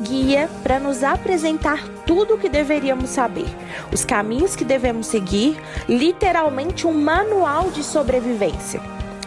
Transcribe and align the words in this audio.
guia 0.00 0.48
para 0.62 0.78
nos 0.78 1.02
apresentar 1.02 1.86
tudo 2.06 2.34
o 2.34 2.38
que 2.38 2.48
deveríamos 2.48 3.10
saber, 3.10 3.46
os 3.92 4.04
caminhos 4.04 4.56
que 4.56 4.64
devemos 4.64 5.06
seguir, 5.06 5.60
literalmente 5.88 6.86
um 6.86 6.92
manual 6.92 7.70
de 7.70 7.82
sobrevivência. 7.82 8.80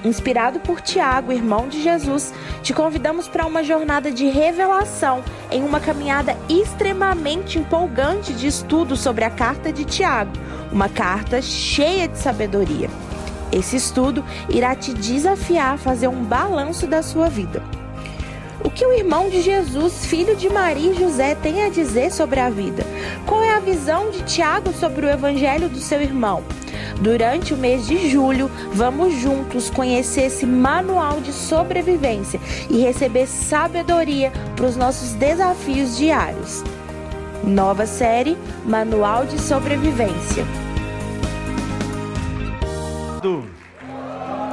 Inspirado 0.04 0.60
por 0.60 0.82
Tiago, 0.82 1.32
irmão 1.32 1.70
de 1.70 1.82
Jesus, 1.82 2.34
te 2.62 2.74
convidamos 2.74 3.30
para 3.30 3.46
uma 3.46 3.64
jornada 3.64 4.12
de 4.12 4.28
revelação 4.28 5.24
em 5.50 5.64
uma 5.64 5.80
caminhada 5.80 6.38
extremamente 6.50 7.58
empolgante 7.58 8.34
de 8.34 8.48
estudo 8.48 8.98
sobre 8.98 9.24
a 9.24 9.30
carta 9.30 9.71
de 9.71 9.86
Tiago, 9.86 10.34
uma 10.71 10.90
carta 10.90 11.42
cheia 11.42 12.08
de 12.08 12.18
sabedoria. 12.18 12.90
Esse 13.50 13.78
estudo 13.78 14.26
irá 14.50 14.76
te 14.76 14.94
desafiar 14.94 15.76
a 15.76 15.78
fazer 15.78 16.10
um 16.10 16.24
balanço 16.24 16.86
da 16.86 17.02
sua 17.02 17.30
vida. 17.30 17.64
O 18.64 18.70
que 18.70 18.86
o 18.86 18.93
irmão 18.93 19.30
de 19.30 19.41
Jesus, 19.41 20.05
filho 20.05 20.36
de 20.36 20.50
Maria 20.50 20.91
e 20.91 20.96
José, 20.96 21.36
tem 21.36 21.64
a 21.64 21.69
dizer 21.69 22.11
sobre 22.11 22.39
a 22.39 22.50
vida? 22.50 22.83
Qual 23.25 23.43
é 23.43 23.54
a 23.54 23.60
visão 23.60 24.10
de 24.10 24.24
Tiago 24.24 24.71
sobre 24.74 25.05
o 25.05 25.10
evangelho 25.10 25.68
do 25.68 25.79
seu 25.79 26.01
irmão? 26.01 26.43
Durante 27.02 27.54
o 27.54 27.57
mês 27.57 27.86
de 27.86 28.10
julho, 28.10 28.50
vamos 28.71 29.15
juntos 29.15 29.69
conhecer 29.69 30.28
esse 30.28 30.46
manual 30.46 31.19
de 31.19 31.33
sobrevivência 31.33 32.39
e 32.69 32.80
receber 32.80 33.28
sabedoria 33.28 34.31
para 34.55 34.66
os 34.66 34.77
nossos 34.77 35.11
desafios 35.14 35.97
diários. 35.97 36.64
Nova 37.44 37.86
série 37.86 38.38
Manual 38.66 39.25
de 39.25 39.39
Sobrevivência. 39.41 40.45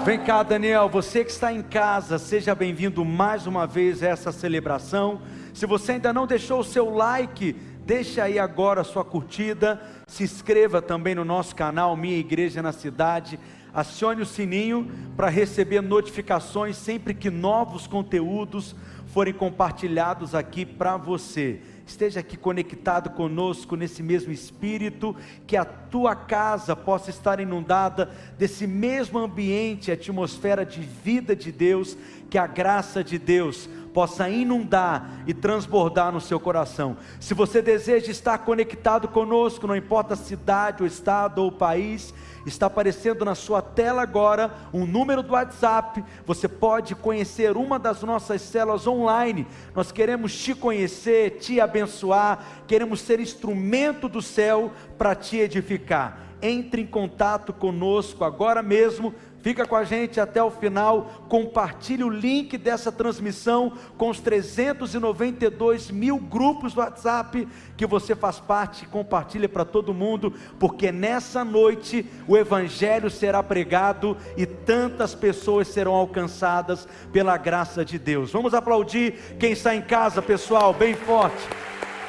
Vem 0.02 0.18
cá, 0.18 0.42
Daniel, 0.42 0.88
você 0.88 1.22
que 1.22 1.30
está 1.30 1.52
em 1.52 1.60
casa, 1.60 2.18
seja 2.18 2.54
bem-vindo 2.54 3.04
mais 3.04 3.46
uma 3.46 3.66
vez 3.66 4.02
a 4.02 4.08
essa 4.08 4.32
celebração. 4.32 5.20
Se 5.52 5.66
você 5.66 5.92
ainda 5.92 6.10
não 6.10 6.26
deixou 6.26 6.60
o 6.60 6.64
seu 6.64 6.88
like, 6.88 7.52
deixa 7.84 8.24
aí 8.24 8.38
agora 8.38 8.80
a 8.80 8.84
sua 8.84 9.04
curtida 9.04 9.78
se 10.08 10.24
inscreva 10.24 10.80
também 10.80 11.14
no 11.14 11.22
nosso 11.22 11.54
canal 11.54 11.94
Minha 11.98 12.16
Igreja 12.16 12.62
na 12.62 12.72
Cidade. 12.72 13.38
Acione 13.74 14.22
o 14.22 14.26
sininho 14.26 14.90
para 15.16 15.28
receber 15.28 15.82
notificações 15.82 16.76
sempre 16.76 17.12
que 17.12 17.28
novos 17.28 17.86
conteúdos 17.86 18.74
forem 19.08 19.34
compartilhados 19.34 20.34
aqui 20.34 20.64
para 20.64 20.96
você. 20.96 21.60
Esteja 21.90 22.20
aqui 22.20 22.36
conectado 22.36 23.10
conosco 23.10 23.74
nesse 23.74 24.00
mesmo 24.00 24.32
espírito, 24.32 25.14
que 25.44 25.56
a 25.56 25.64
tua 25.64 26.14
casa 26.14 26.76
possa 26.76 27.10
estar 27.10 27.40
inundada 27.40 28.08
desse 28.38 28.64
mesmo 28.64 29.18
ambiente, 29.18 29.90
atmosfera 29.90 30.64
de 30.64 30.80
vida 30.80 31.34
de 31.34 31.50
Deus, 31.50 31.98
que 32.30 32.38
a 32.38 32.46
graça 32.46 33.02
de 33.02 33.18
Deus 33.18 33.68
possa 33.92 34.28
inundar 34.28 35.22
e 35.26 35.34
transbordar 35.34 36.12
no 36.12 36.20
seu 36.20 36.38
coração. 36.38 36.96
Se 37.18 37.34
você 37.34 37.60
deseja 37.60 38.10
estar 38.10 38.38
conectado 38.38 39.08
conosco, 39.08 39.66
não 39.66 39.76
importa 39.76 40.14
a 40.14 40.16
cidade, 40.16 40.82
o 40.82 40.86
estado 40.86 41.38
ou 41.38 41.48
o 41.48 41.52
país, 41.52 42.14
está 42.46 42.66
aparecendo 42.66 43.24
na 43.24 43.34
sua 43.34 43.60
tela 43.60 44.02
agora 44.02 44.52
um 44.72 44.86
número 44.86 45.22
do 45.22 45.32
WhatsApp. 45.32 46.04
Você 46.24 46.48
pode 46.48 46.94
conhecer 46.94 47.56
uma 47.56 47.78
das 47.78 48.02
nossas 48.02 48.40
células 48.42 48.86
online. 48.86 49.46
Nós 49.74 49.92
queremos 49.92 50.36
te 50.36 50.54
conhecer, 50.54 51.38
te 51.38 51.60
abençoar, 51.60 52.44
queremos 52.66 53.00
ser 53.00 53.20
instrumento 53.20 54.08
do 54.08 54.22
céu 54.22 54.72
para 54.96 55.14
te 55.14 55.36
edificar. 55.36 56.26
Entre 56.42 56.80
em 56.80 56.86
contato 56.86 57.52
conosco 57.52 58.24
agora 58.24 58.62
mesmo 58.62 59.14
Fica 59.42 59.66
com 59.66 59.76
a 59.76 59.84
gente 59.84 60.20
até 60.20 60.42
o 60.42 60.50
final. 60.50 61.24
Compartilhe 61.28 62.04
o 62.04 62.08
link 62.08 62.58
dessa 62.58 62.92
transmissão 62.92 63.72
com 63.96 64.10
os 64.10 64.20
392 64.20 65.90
mil 65.90 66.18
grupos 66.18 66.74
do 66.74 66.80
WhatsApp 66.80 67.48
que 67.76 67.86
você 67.86 68.14
faz 68.14 68.38
parte. 68.38 68.86
Compartilhe 68.86 69.48
para 69.48 69.64
todo 69.64 69.94
mundo, 69.94 70.34
porque 70.58 70.92
nessa 70.92 71.44
noite 71.44 72.04
o 72.28 72.36
Evangelho 72.36 73.10
será 73.10 73.42
pregado 73.42 74.16
e 74.36 74.44
tantas 74.44 75.14
pessoas 75.14 75.68
serão 75.68 75.94
alcançadas 75.94 76.86
pela 77.12 77.36
graça 77.36 77.84
de 77.84 77.98
Deus. 77.98 78.30
Vamos 78.32 78.52
aplaudir 78.52 79.36
quem 79.38 79.52
está 79.52 79.74
em 79.74 79.82
casa, 79.82 80.20
pessoal, 80.20 80.74
bem 80.74 80.94
forte. 80.94 81.48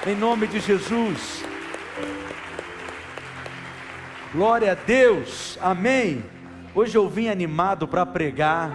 Em 0.06 0.16
nome 0.16 0.48
de 0.48 0.60
Jesus. 0.60 1.44
Glória 4.34 4.72
a 4.72 4.76
Deus. 4.76 5.58
Amém. 5.62 6.41
Hoje 6.74 6.98
eu 6.98 7.10
vim 7.10 7.28
animado 7.28 7.86
para 7.86 8.06
pregar. 8.06 8.72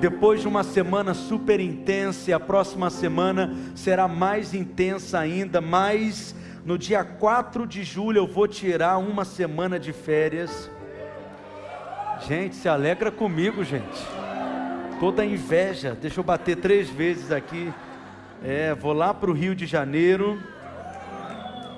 Depois 0.00 0.40
de 0.40 0.48
uma 0.48 0.62
semana 0.62 1.12
super 1.12 1.60
intensa, 1.60 2.30
e 2.30 2.32
a 2.32 2.40
próxima 2.40 2.88
semana 2.88 3.54
será 3.74 4.08
mais 4.08 4.54
intensa 4.54 5.18
ainda, 5.18 5.60
mas 5.60 6.34
no 6.64 6.78
dia 6.78 7.04
4 7.04 7.66
de 7.66 7.84
julho 7.84 8.20
eu 8.20 8.26
vou 8.26 8.48
tirar 8.48 8.96
uma 8.96 9.22
semana 9.22 9.78
de 9.78 9.92
férias. 9.92 10.70
Gente, 12.26 12.56
se 12.56 12.70
alegra 12.70 13.10
comigo, 13.10 13.62
gente. 13.62 14.06
Toda 14.98 15.26
inveja, 15.26 15.94
deixa 16.00 16.20
eu 16.20 16.24
bater 16.24 16.56
três 16.56 16.88
vezes 16.88 17.30
aqui. 17.30 17.70
É, 18.42 18.74
vou 18.74 18.94
lá 18.94 19.12
para 19.12 19.30
o 19.30 19.34
Rio 19.34 19.54
de 19.54 19.66
Janeiro. 19.66 20.40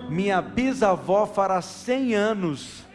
Minha 0.09 0.41
bisavó 0.41 1.27
fará 1.27 1.61
100 1.61 2.15
anos 2.15 2.88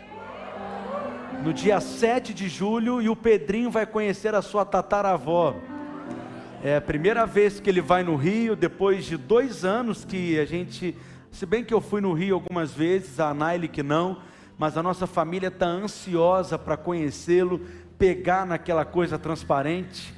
no 1.42 1.54
dia 1.54 1.80
7 1.80 2.34
de 2.34 2.48
julho 2.48 3.02
e 3.02 3.10
o 3.10 3.16
Pedrinho 3.16 3.72
vai 3.72 3.86
conhecer 3.86 4.36
a 4.36 4.42
sua 4.42 4.66
tataravó. 4.66 5.56
É 6.64 6.78
a 6.78 6.82
primeira 6.82 7.26
vez 7.26 7.60
que 7.60 7.70
ele 7.70 7.82
vai 7.82 8.04
no 8.04 8.16
Rio, 8.16 8.56
depois 8.56 9.06
de 9.06 9.18
dois 9.18 9.66
anos 9.66 10.06
que 10.06 10.40
a 10.40 10.46
gente, 10.46 10.96
se 11.32 11.46
bem 11.46 11.64
que 11.64 11.74
eu 11.74 11.82
fui 11.82 12.02
no 12.02 12.14
Rio 12.14 12.36
algumas 12.36 12.72
vezes, 12.74 13.20
a 13.20 13.34
Naile 13.34 13.68
que 13.68 13.82
não, 13.84 14.20
mas 14.58 14.78
a 14.78 14.84
nossa 14.84 15.08
família 15.08 15.48
está 15.48 15.66
ansiosa 15.66 16.58
para 16.60 16.78
conhecê-lo, 16.78 17.60
pegar 17.98 18.46
naquela 18.46 18.86
coisa 18.86 19.18
transparente. 19.18 20.14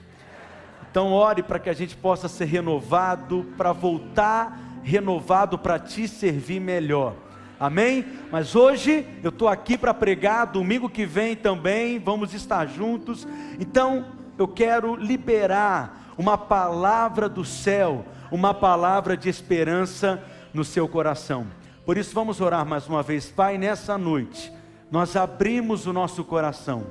Então 0.89 1.11
ore 1.13 1.43
para 1.43 1.59
que 1.59 1.69
a 1.69 1.73
gente 1.73 1.95
possa 1.95 2.27
ser 2.27 2.45
renovado, 2.45 3.45
para 3.57 3.71
voltar 3.71 4.65
renovado 4.85 5.57
para 5.57 5.79
te 5.79 6.07
servir 6.07 6.59
melhor. 6.59 7.15
Amém? 7.59 8.05
Mas 8.31 8.55
hoje 8.55 9.07
eu 9.23 9.29
estou 9.29 9.47
aqui 9.47 9.77
para 9.77 9.93
pregar, 9.93 10.45
domingo 10.45 10.89
que 10.89 11.05
vem 11.05 11.35
também, 11.35 11.99
vamos 11.99 12.33
estar 12.33 12.65
juntos. 12.67 13.27
Então 13.59 14.05
eu 14.37 14.47
quero 14.47 14.95
liberar 14.95 16.13
uma 16.17 16.37
palavra 16.37 17.29
do 17.29 17.45
céu, 17.45 18.05
uma 18.29 18.53
palavra 18.53 19.15
de 19.15 19.29
esperança 19.29 20.21
no 20.53 20.63
seu 20.63 20.87
coração. 20.87 21.47
Por 21.85 21.97
isso 21.97 22.13
vamos 22.13 22.41
orar 22.41 22.65
mais 22.65 22.87
uma 22.87 23.01
vez, 23.01 23.29
Pai, 23.29 23.57
nessa 23.57 23.97
noite. 23.97 24.51
Nós 24.91 25.15
abrimos 25.15 25.85
o 25.87 25.93
nosso 25.93 26.23
coração. 26.23 26.83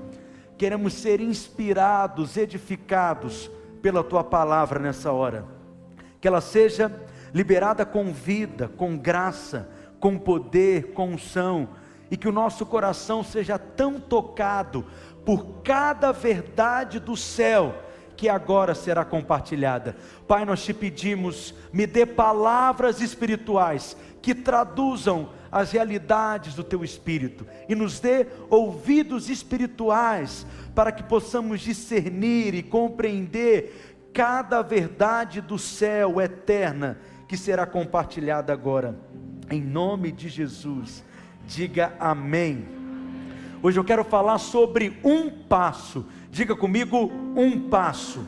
Queremos 0.56 0.94
ser 0.94 1.20
inspirados, 1.20 2.36
edificados 2.36 3.50
pela 3.82 4.02
tua 4.02 4.24
palavra 4.24 4.78
nessa 4.78 5.12
hora. 5.12 5.44
Que 6.20 6.28
ela 6.28 6.40
seja 6.40 6.90
liberada 7.34 7.84
com 7.84 8.12
vida, 8.12 8.68
com 8.76 8.96
graça 8.96 9.68
com 10.04 10.18
poder, 10.18 10.92
com 10.92 11.14
unção, 11.14 11.66
e 12.10 12.16
que 12.18 12.28
o 12.28 12.32
nosso 12.32 12.66
coração 12.66 13.24
seja 13.24 13.58
tão 13.58 13.98
tocado 13.98 14.84
por 15.24 15.62
cada 15.64 16.12
verdade 16.12 17.00
do 17.00 17.16
céu 17.16 17.74
que 18.14 18.28
agora 18.28 18.74
será 18.74 19.02
compartilhada. 19.02 19.96
Pai, 20.28 20.44
nós 20.44 20.62
te 20.62 20.74
pedimos, 20.74 21.54
me 21.72 21.86
dê 21.86 22.04
palavras 22.04 23.00
espirituais 23.00 23.96
que 24.20 24.34
traduzam 24.34 25.30
as 25.50 25.72
realidades 25.72 26.52
do 26.54 26.62
teu 26.62 26.84
espírito 26.84 27.46
e 27.66 27.74
nos 27.74 27.98
dê 27.98 28.26
ouvidos 28.50 29.30
espirituais 29.30 30.46
para 30.74 30.92
que 30.92 31.02
possamos 31.02 31.62
discernir 31.62 32.54
e 32.54 32.62
compreender 32.62 33.96
cada 34.12 34.60
verdade 34.60 35.40
do 35.40 35.58
céu 35.58 36.20
eterna 36.20 36.98
que 37.26 37.38
será 37.38 37.64
compartilhada 37.64 38.52
agora. 38.52 38.94
Em 39.50 39.60
nome 39.60 40.10
de 40.10 40.28
Jesus, 40.28 41.04
diga 41.46 41.94
amém. 42.00 42.66
Hoje 43.62 43.78
eu 43.78 43.84
quero 43.84 44.04
falar 44.04 44.38
sobre 44.38 44.98
um 45.04 45.30
passo. 45.30 46.04
Diga 46.30 46.54
comigo, 46.54 47.10
um 47.36 47.68
passo. 47.68 48.26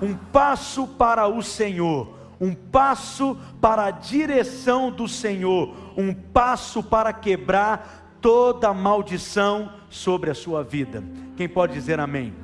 Um 0.00 0.14
passo 0.14 0.86
para 0.86 1.26
o 1.26 1.42
Senhor, 1.42 2.14
um 2.40 2.54
passo 2.54 3.36
para 3.60 3.86
a 3.86 3.90
direção 3.90 4.90
do 4.90 5.08
Senhor, 5.08 5.74
um 5.96 6.12
passo 6.12 6.82
para 6.82 7.12
quebrar 7.14 8.18
toda 8.20 8.74
maldição 8.74 9.72
sobre 9.88 10.30
a 10.30 10.34
sua 10.34 10.62
vida. 10.62 11.02
Quem 11.36 11.48
pode 11.48 11.72
dizer 11.72 11.98
amém? 11.98 12.34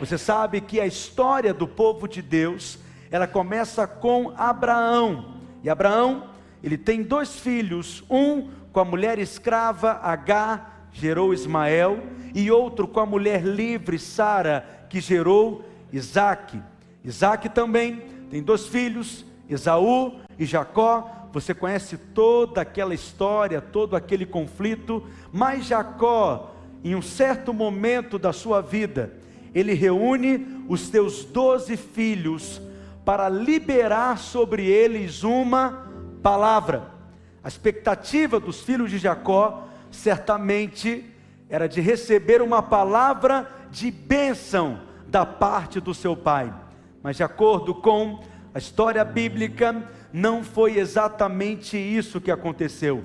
Você 0.00 0.16
sabe 0.16 0.60
que 0.60 0.80
a 0.80 0.86
história 0.86 1.52
do 1.52 1.66
povo 1.68 2.08
de 2.08 2.22
Deus, 2.22 2.78
ela 3.10 3.26
começa 3.26 3.86
com 3.86 4.32
Abraão. 4.36 5.36
E 5.62 5.68
Abraão 5.68 6.30
ele 6.66 6.76
tem 6.76 7.00
dois 7.00 7.38
filhos, 7.38 8.02
um 8.10 8.48
com 8.72 8.80
a 8.80 8.84
mulher 8.84 9.20
escrava 9.20 10.00
H, 10.02 10.88
gerou 10.92 11.32
Ismael, 11.32 12.02
e 12.34 12.50
outro 12.50 12.88
com 12.88 12.98
a 12.98 13.06
mulher 13.06 13.44
livre 13.44 14.00
Sara, 14.00 14.86
que 14.90 15.00
gerou 15.00 15.64
Isaac. 15.92 16.60
Isaac 17.04 17.50
também 17.50 18.02
tem 18.28 18.42
dois 18.42 18.66
filhos, 18.66 19.24
Esaú 19.48 20.16
e 20.36 20.44
Jacó, 20.44 21.28
você 21.32 21.54
conhece 21.54 21.96
toda 21.96 22.62
aquela 22.62 22.94
história, 22.94 23.60
todo 23.60 23.94
aquele 23.94 24.26
conflito, 24.26 25.06
mas 25.32 25.66
Jacó, 25.66 26.52
em 26.82 26.96
um 26.96 27.02
certo 27.02 27.54
momento 27.54 28.18
da 28.18 28.32
sua 28.32 28.60
vida, 28.60 29.12
ele 29.54 29.72
reúne 29.72 30.64
os 30.68 30.80
seus 30.80 31.24
doze 31.24 31.76
filhos 31.76 32.60
para 33.04 33.28
liberar 33.28 34.18
sobre 34.18 34.64
eles 34.66 35.22
uma 35.22 35.85
palavra. 36.26 36.90
A 37.40 37.46
expectativa 37.46 38.40
dos 38.40 38.60
filhos 38.60 38.90
de 38.90 38.98
Jacó 38.98 39.68
certamente 39.92 41.04
era 41.48 41.68
de 41.68 41.80
receber 41.80 42.42
uma 42.42 42.60
palavra 42.60 43.48
de 43.70 43.92
bênção 43.92 44.80
da 45.06 45.24
parte 45.24 45.78
do 45.78 45.94
seu 45.94 46.16
pai. 46.16 46.52
Mas 47.00 47.16
de 47.16 47.22
acordo 47.22 47.72
com 47.72 48.24
a 48.52 48.58
história 48.58 49.04
bíblica, 49.04 49.88
não 50.12 50.42
foi 50.42 50.78
exatamente 50.78 51.78
isso 51.78 52.20
que 52.20 52.32
aconteceu. 52.32 53.04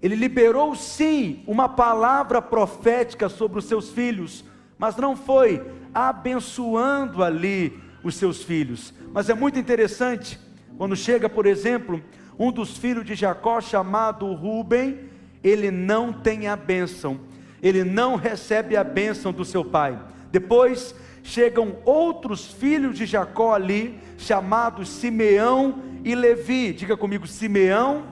Ele 0.00 0.14
liberou 0.14 0.76
sim 0.76 1.42
uma 1.48 1.68
palavra 1.68 2.40
profética 2.40 3.28
sobre 3.28 3.58
os 3.58 3.64
seus 3.64 3.90
filhos, 3.90 4.44
mas 4.78 4.94
não 4.94 5.16
foi 5.16 5.68
abençoando 5.92 7.24
ali 7.24 7.76
os 8.04 8.14
seus 8.14 8.40
filhos. 8.40 8.94
Mas 9.12 9.28
é 9.28 9.34
muito 9.34 9.58
interessante 9.58 10.38
quando 10.78 10.94
chega, 10.94 11.28
por 11.28 11.44
exemplo, 11.44 12.00
um 12.38 12.50
dos 12.50 12.76
filhos 12.76 13.04
de 13.04 13.14
Jacó 13.14 13.60
chamado 13.60 14.32
Ruben, 14.32 14.98
ele 15.42 15.70
não 15.70 16.12
tem 16.12 16.46
a 16.48 16.56
bênção, 16.56 17.20
ele 17.62 17.84
não 17.84 18.16
recebe 18.16 18.76
a 18.76 18.84
bênção 18.84 19.32
do 19.32 19.44
seu 19.44 19.64
pai. 19.64 19.98
Depois 20.30 20.94
chegam 21.22 21.76
outros 21.84 22.46
filhos 22.46 22.96
de 22.96 23.06
Jacó 23.06 23.54
ali, 23.54 23.98
chamados 24.18 24.88
Simeão 24.88 25.82
e 26.04 26.14
Levi. 26.14 26.72
Diga 26.72 26.96
comigo, 26.96 27.26
Simeão 27.26 28.04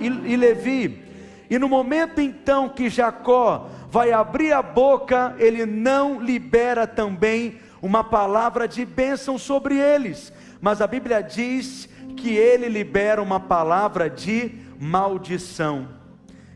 e, 0.00 0.06
e 0.06 0.36
Levi. 0.36 1.04
E 1.48 1.58
no 1.58 1.68
momento 1.68 2.20
então 2.20 2.68
que 2.68 2.88
Jacó 2.88 3.68
vai 3.88 4.12
abrir 4.12 4.52
a 4.52 4.62
boca, 4.62 5.34
ele 5.38 5.64
não 5.64 6.20
libera 6.20 6.86
também 6.86 7.58
uma 7.80 8.02
palavra 8.02 8.66
de 8.66 8.84
bênção 8.84 9.38
sobre 9.38 9.78
eles, 9.78 10.32
mas 10.60 10.80
a 10.80 10.86
Bíblia 10.86 11.22
diz 11.22 11.88
que 12.16 12.34
ele 12.34 12.68
libera 12.68 13.22
uma 13.22 13.38
palavra 13.38 14.10
de 14.10 14.50
maldição. 14.80 15.88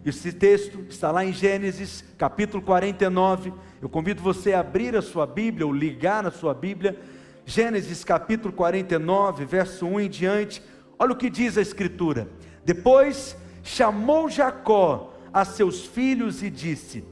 Esse 0.04 0.32
texto 0.32 0.86
está 0.88 1.10
lá 1.12 1.24
em 1.24 1.32
Gênesis, 1.32 2.02
capítulo 2.16 2.62
49. 2.62 3.52
Eu 3.82 3.88
convido 3.88 4.22
você 4.22 4.54
a 4.54 4.60
abrir 4.60 4.96
a 4.96 5.02
sua 5.02 5.26
Bíblia 5.26 5.66
ou 5.66 5.72
ligar 5.72 6.26
a 6.26 6.30
sua 6.30 6.54
Bíblia. 6.54 6.98
Gênesis 7.44 8.02
capítulo 8.02 8.52
49, 8.52 9.44
verso 9.44 9.86
1 9.86 10.00
em 10.00 10.08
diante. 10.08 10.62
Olha 10.98 11.12
o 11.12 11.16
que 11.16 11.28
diz 11.28 11.58
a 11.58 11.62
Escritura. 11.62 12.28
Depois 12.64 13.36
chamou 13.62 14.30
Jacó 14.30 15.14
a 15.32 15.44
seus 15.44 15.84
filhos 15.84 16.42
e 16.42 16.48
disse: 16.48 17.04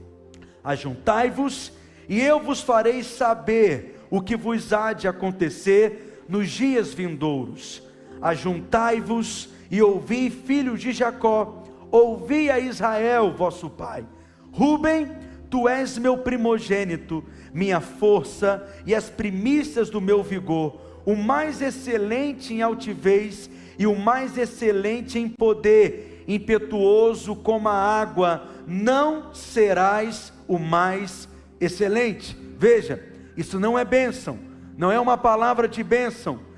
Ajuntai-vos, 0.63 1.71
e 2.07 2.19
eu 2.19 2.39
vos 2.39 2.61
farei 2.61 3.03
saber 3.03 3.99
o 4.09 4.19
que 4.19 4.35
vos 4.35 4.73
há 4.73 4.93
de 4.93 5.07
acontecer 5.07 6.23
nos 6.27 6.49
dias 6.49 6.93
vindouros. 6.93 7.83
Ajuntai-vos 8.21 9.49
e 9.71 9.81
ouvi, 9.81 10.29
filhos 10.29 10.81
de 10.81 10.91
Jacó, 10.91 11.63
ouvi 11.91 12.49
a 12.49 12.59
Israel, 12.59 13.33
vosso 13.33 13.69
pai. 13.69 14.05
Ruben, 14.51 15.11
tu 15.49 15.67
és 15.67 15.97
meu 15.97 16.17
primogênito, 16.17 17.23
minha 17.53 17.79
força 17.79 18.67
e 18.85 18.93
as 18.93 19.09
primícias 19.09 19.89
do 19.89 20.01
meu 20.01 20.23
vigor, 20.23 20.79
o 21.05 21.15
mais 21.15 21.61
excelente 21.61 22.53
em 22.53 22.61
altivez 22.61 23.49
e 23.77 23.87
o 23.87 23.95
mais 23.95 24.37
excelente 24.37 25.17
em 25.17 25.29
poder, 25.29 26.23
impetuoso 26.27 27.35
como 27.35 27.69
a 27.69 27.73
água, 27.73 28.47
não 28.67 29.33
serás 29.33 30.33
o 30.47 30.59
mais 30.59 31.27
excelente. 31.59 32.37
Veja, 32.57 33.03
isso 33.37 33.59
não 33.59 33.79
é 33.79 33.85
bênção, 33.85 34.37
não 34.77 34.91
é 34.91 34.99
uma 34.99 35.17
palavra 35.17 35.67
de 35.67 35.83
bênção. 35.83 36.48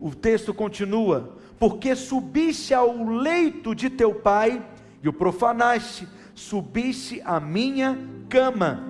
O 0.00 0.14
texto 0.14 0.54
continua: 0.54 1.36
porque 1.58 1.94
subiste 1.94 2.72
ao 2.72 3.04
leito 3.04 3.74
de 3.74 3.90
teu 3.90 4.14
pai 4.14 4.64
e 5.02 5.08
o 5.08 5.12
profanaste, 5.12 6.08
subiste 6.34 7.20
à 7.24 7.38
minha 7.38 7.98
cama. 8.28 8.82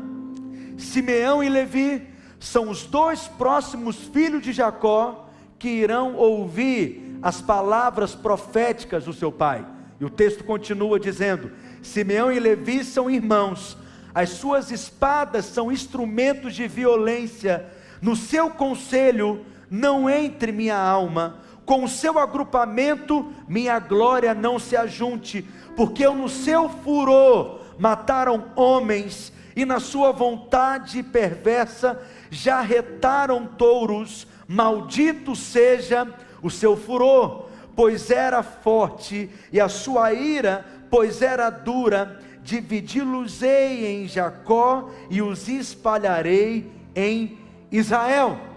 Simeão 0.78 1.42
e 1.42 1.48
Levi 1.48 2.06
são 2.38 2.70
os 2.70 2.84
dois 2.84 3.26
próximos 3.26 3.96
filhos 3.96 4.42
de 4.42 4.52
Jacó 4.52 5.28
que 5.58 5.68
irão 5.68 6.14
ouvir 6.14 7.18
as 7.20 7.42
palavras 7.42 8.14
proféticas 8.14 9.04
do 9.04 9.12
seu 9.12 9.30
pai. 9.30 9.66
E 9.98 10.04
o 10.04 10.10
texto 10.10 10.44
continua 10.44 10.98
dizendo: 10.98 11.50
Simeão 11.82 12.30
e 12.30 12.38
Levi 12.38 12.84
são 12.84 13.10
irmãos, 13.10 13.76
as 14.14 14.30
suas 14.30 14.70
espadas 14.70 15.44
são 15.44 15.72
instrumentos 15.72 16.54
de 16.54 16.66
violência. 16.68 17.66
No 18.00 18.16
seu 18.16 18.48
conselho 18.48 19.44
não 19.70 20.10
entre 20.10 20.50
minha 20.50 20.76
alma, 20.76 21.36
com 21.64 21.84
o 21.84 21.88
seu 21.88 22.18
agrupamento 22.18 23.32
minha 23.46 23.78
glória 23.78 24.34
não 24.34 24.58
se 24.58 24.76
ajunte, 24.76 25.46
porque 25.76 26.04
eu 26.04 26.14
no 26.14 26.28
seu 26.28 26.68
furor 26.68 27.60
mataram 27.78 28.46
homens 28.56 29.32
e 29.54 29.64
na 29.64 29.78
sua 29.78 30.10
vontade 30.10 31.02
perversa 31.02 32.00
já 32.28 32.60
retaram 32.60 33.46
touros, 33.46 34.26
maldito 34.48 35.36
seja 35.36 36.08
o 36.42 36.50
seu 36.50 36.76
furor, 36.76 37.48
pois 37.76 38.10
era 38.10 38.42
forte, 38.42 39.30
e 39.52 39.60
a 39.60 39.68
sua 39.68 40.12
ira, 40.12 40.64
pois 40.90 41.22
era 41.22 41.50
dura, 41.50 42.20
dividi-los-ei 42.42 43.86
em 43.86 44.08
Jacó 44.08 44.90
e 45.08 45.22
os 45.22 45.48
espalharei 45.48 46.70
em 46.94 47.38
Israel. 47.70 48.49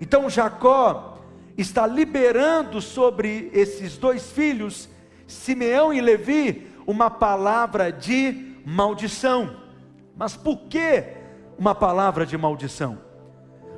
Então 0.00 0.28
Jacó 0.28 1.18
está 1.56 1.86
liberando 1.86 2.80
sobre 2.80 3.50
esses 3.52 3.96
dois 3.96 4.30
filhos, 4.30 4.88
Simeão 5.26 5.92
e 5.92 6.00
Levi, 6.00 6.66
uma 6.86 7.10
palavra 7.10 7.90
de 7.90 8.54
maldição. 8.64 9.56
Mas 10.16 10.36
por 10.36 10.58
que 10.68 11.04
uma 11.58 11.74
palavra 11.74 12.26
de 12.26 12.36
maldição? 12.36 12.98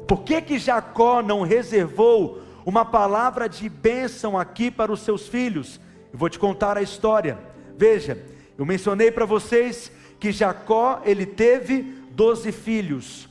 Por 0.06 0.22
que 0.22 0.40
que 0.42 0.58
Jacó 0.58 1.22
não 1.22 1.42
reservou 1.42 2.42
uma 2.64 2.84
palavra 2.84 3.48
de 3.48 3.68
bênção 3.68 4.38
aqui 4.38 4.70
para 4.70 4.92
os 4.92 5.00
seus 5.00 5.28
filhos? 5.28 5.80
Eu 6.12 6.18
vou 6.18 6.28
te 6.28 6.38
contar 6.38 6.76
a 6.76 6.82
história. 6.82 7.38
Veja, 7.76 8.18
eu 8.56 8.64
mencionei 8.66 9.10
para 9.10 9.24
vocês 9.24 9.92
que 10.18 10.32
Jacó 10.32 11.00
ele 11.04 11.24
teve 11.26 11.82
doze 12.10 12.50
filhos, 12.50 13.28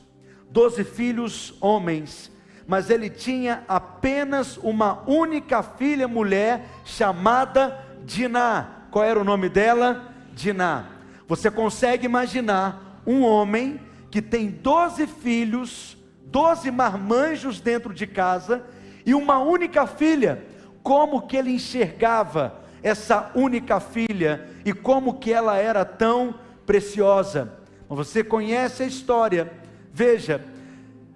doze 0.50 0.84
filhos 0.84 1.54
homens, 1.60 2.32
mas 2.68 2.90
ele 2.90 3.08
tinha 3.08 3.64
apenas 3.66 4.58
uma 4.58 5.02
única 5.08 5.62
filha 5.62 6.06
mulher 6.06 6.66
chamada 6.84 7.82
Diná. 8.04 8.84
Qual 8.90 9.02
era 9.02 9.18
o 9.18 9.24
nome 9.24 9.48
dela? 9.48 10.12
Diná. 10.34 10.84
Você 11.26 11.50
consegue 11.50 12.04
imaginar 12.04 13.00
um 13.06 13.22
homem 13.22 13.80
que 14.10 14.20
tem 14.20 14.50
doze 14.50 15.06
filhos, 15.06 15.96
doze 16.26 16.70
marmanjos 16.70 17.58
dentro 17.58 17.94
de 17.94 18.06
casa 18.06 18.62
e 19.06 19.14
uma 19.14 19.38
única 19.38 19.86
filha? 19.86 20.44
Como 20.82 21.22
que 21.22 21.38
ele 21.38 21.50
enxergava 21.50 22.60
essa 22.82 23.30
única 23.34 23.80
filha 23.80 24.46
e 24.62 24.74
como 24.74 25.14
que 25.14 25.32
ela 25.32 25.56
era 25.56 25.86
tão 25.86 26.34
preciosa? 26.66 27.50
Você 27.88 28.22
conhece 28.22 28.82
a 28.82 28.86
história. 28.86 29.50
Veja, 29.90 30.44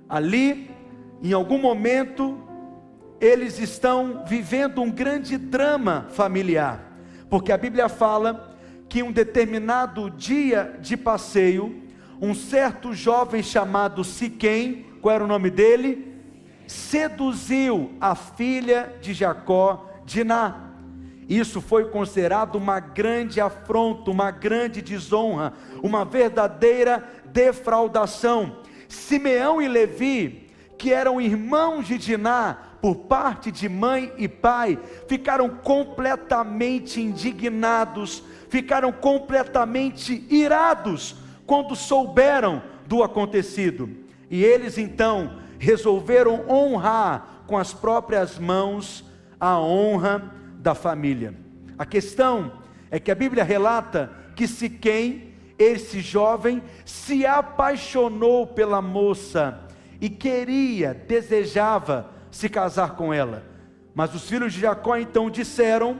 ali 0.08 0.71
em 1.22 1.32
algum 1.32 1.58
momento 1.58 2.38
eles 3.20 3.60
estão 3.60 4.24
vivendo 4.26 4.82
um 4.82 4.90
grande 4.90 5.38
drama 5.38 6.06
familiar, 6.10 6.92
porque 7.30 7.52
a 7.52 7.56
Bíblia 7.56 7.88
fala 7.88 8.58
que 8.88 9.02
um 9.02 9.12
determinado 9.12 10.10
dia 10.10 10.76
de 10.80 10.96
passeio, 10.96 11.82
um 12.20 12.34
certo 12.34 12.92
jovem 12.92 13.42
chamado 13.42 14.02
Siquém, 14.02 14.86
qual 15.00 15.14
era 15.14 15.24
o 15.24 15.28
nome 15.28 15.50
dele? 15.50 16.12
Seduziu 16.66 17.92
a 18.00 18.14
filha 18.14 18.92
de 19.00 19.14
Jacó, 19.14 19.88
Diná. 20.04 20.70
Isso 21.28 21.60
foi 21.60 21.86
considerado 21.86 22.56
uma 22.56 22.80
grande 22.80 23.40
afronta, 23.40 24.10
uma 24.10 24.30
grande 24.30 24.82
desonra, 24.82 25.52
uma 25.82 26.04
verdadeira 26.04 27.08
defraudação. 27.26 28.58
Simeão 28.88 29.62
e 29.62 29.68
Levi, 29.68 30.50
que 30.82 30.92
eram 30.92 31.20
irmãos 31.20 31.86
de 31.86 31.96
Diná, 31.96 32.58
por 32.80 32.96
parte 32.96 33.52
de 33.52 33.68
mãe 33.68 34.12
e 34.18 34.26
pai, 34.26 34.76
ficaram 35.06 35.48
completamente 35.48 37.00
indignados, 37.00 38.24
ficaram 38.48 38.90
completamente 38.90 40.26
irados 40.28 41.14
quando 41.46 41.76
souberam 41.76 42.60
do 42.84 43.00
acontecido. 43.04 43.88
E 44.28 44.42
eles 44.42 44.76
então 44.76 45.38
resolveram 45.56 46.50
honrar 46.50 47.44
com 47.46 47.56
as 47.56 47.72
próprias 47.72 48.36
mãos 48.36 49.04
a 49.38 49.60
honra 49.60 50.32
da 50.58 50.74
família. 50.74 51.32
A 51.78 51.86
questão 51.86 52.54
é 52.90 52.98
que 52.98 53.12
a 53.12 53.14
Bíblia 53.14 53.44
relata 53.44 54.10
que 54.34 54.48
Siquém, 54.48 55.32
esse 55.56 56.00
jovem, 56.00 56.60
se 56.84 57.24
apaixonou 57.24 58.48
pela 58.48 58.82
moça 58.82 59.61
e 60.02 60.10
queria, 60.10 60.92
desejava 60.92 62.10
se 62.28 62.48
casar 62.48 62.96
com 62.96 63.14
ela. 63.14 63.44
Mas 63.94 64.12
os 64.14 64.28
filhos 64.28 64.52
de 64.52 64.60
Jacó 64.60 64.96
então 64.96 65.30
disseram 65.30 65.98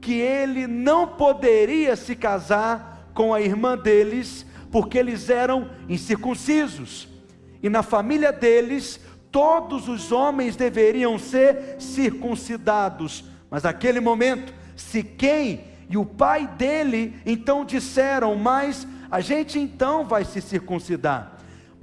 que 0.00 0.14
ele 0.14 0.66
não 0.66 1.06
poderia 1.06 1.94
se 1.94 2.16
casar 2.16 3.10
com 3.14 3.32
a 3.32 3.40
irmã 3.40 3.78
deles, 3.78 4.44
porque 4.70 4.98
eles 4.98 5.30
eram 5.30 5.70
incircuncisos. 5.88 7.08
E 7.62 7.68
na 7.68 7.84
família 7.84 8.32
deles, 8.32 9.00
todos 9.30 9.88
os 9.88 10.10
homens 10.10 10.56
deveriam 10.56 11.16
ser 11.16 11.76
circuncidados. 11.78 13.24
Mas 13.48 13.62
naquele 13.62 14.00
momento, 14.00 14.52
Siquém 14.76 15.64
e 15.88 15.96
o 15.96 16.04
pai 16.04 16.46
dele 16.46 17.18
então 17.24 17.64
disseram: 17.64 18.36
Mas 18.36 18.86
a 19.10 19.20
gente 19.20 19.58
então 19.58 20.04
vai 20.04 20.24
se 20.24 20.40
circuncidar. 20.42 21.35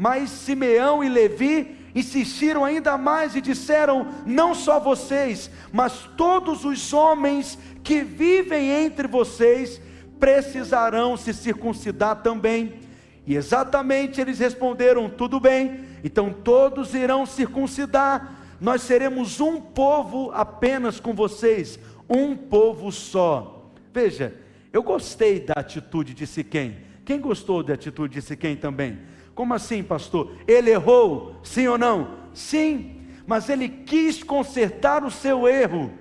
Mas 0.03 0.31
Simeão 0.31 1.01
e 1.01 1.07
Levi 1.07 1.77
insistiram 1.95 2.65
ainda 2.65 2.97
mais 2.97 3.37
e 3.37 3.41
disseram: 3.41 4.05
Não 4.25 4.53
só 4.53 4.77
vocês, 4.77 5.49
mas 5.71 5.93
todos 6.17 6.65
os 6.65 6.91
homens 6.91 7.57
que 7.81 8.03
vivem 8.03 8.69
entre 8.69 9.07
vocês 9.07 9.79
precisarão 10.19 11.15
se 11.15 11.33
circuncidar 11.33 12.21
também. 12.21 12.81
E 13.25 13.33
exatamente 13.33 14.19
eles 14.19 14.39
responderam: 14.39 15.09
Tudo 15.09 15.39
bem, 15.39 15.85
então 16.03 16.33
todos 16.33 16.93
irão 16.93 17.25
circuncidar. 17.25 18.57
Nós 18.59 18.81
seremos 18.81 19.39
um 19.39 19.61
povo 19.61 20.31
apenas 20.33 20.99
com 20.99 21.13
vocês, 21.13 21.79
um 22.09 22.35
povo 22.35 22.91
só. 22.91 23.71
Veja, 23.93 24.35
eu 24.73 24.83
gostei 24.83 25.39
da 25.39 25.53
atitude 25.55 26.13
de 26.13 26.27
Siquém. 26.27 26.75
Quem 27.05 27.21
gostou 27.21 27.63
da 27.63 27.75
atitude 27.75 28.15
de 28.15 28.21
Siquém 28.21 28.57
também? 28.57 29.12
Como 29.35 29.53
assim, 29.53 29.81
pastor? 29.81 30.35
Ele 30.47 30.69
errou, 30.69 31.35
sim 31.43 31.67
ou 31.67 31.77
não? 31.77 32.15
Sim, 32.33 33.01
mas 33.25 33.49
ele 33.49 33.67
quis 33.67 34.23
consertar 34.23 35.03
o 35.03 35.11
seu 35.11 35.47
erro. 35.47 35.91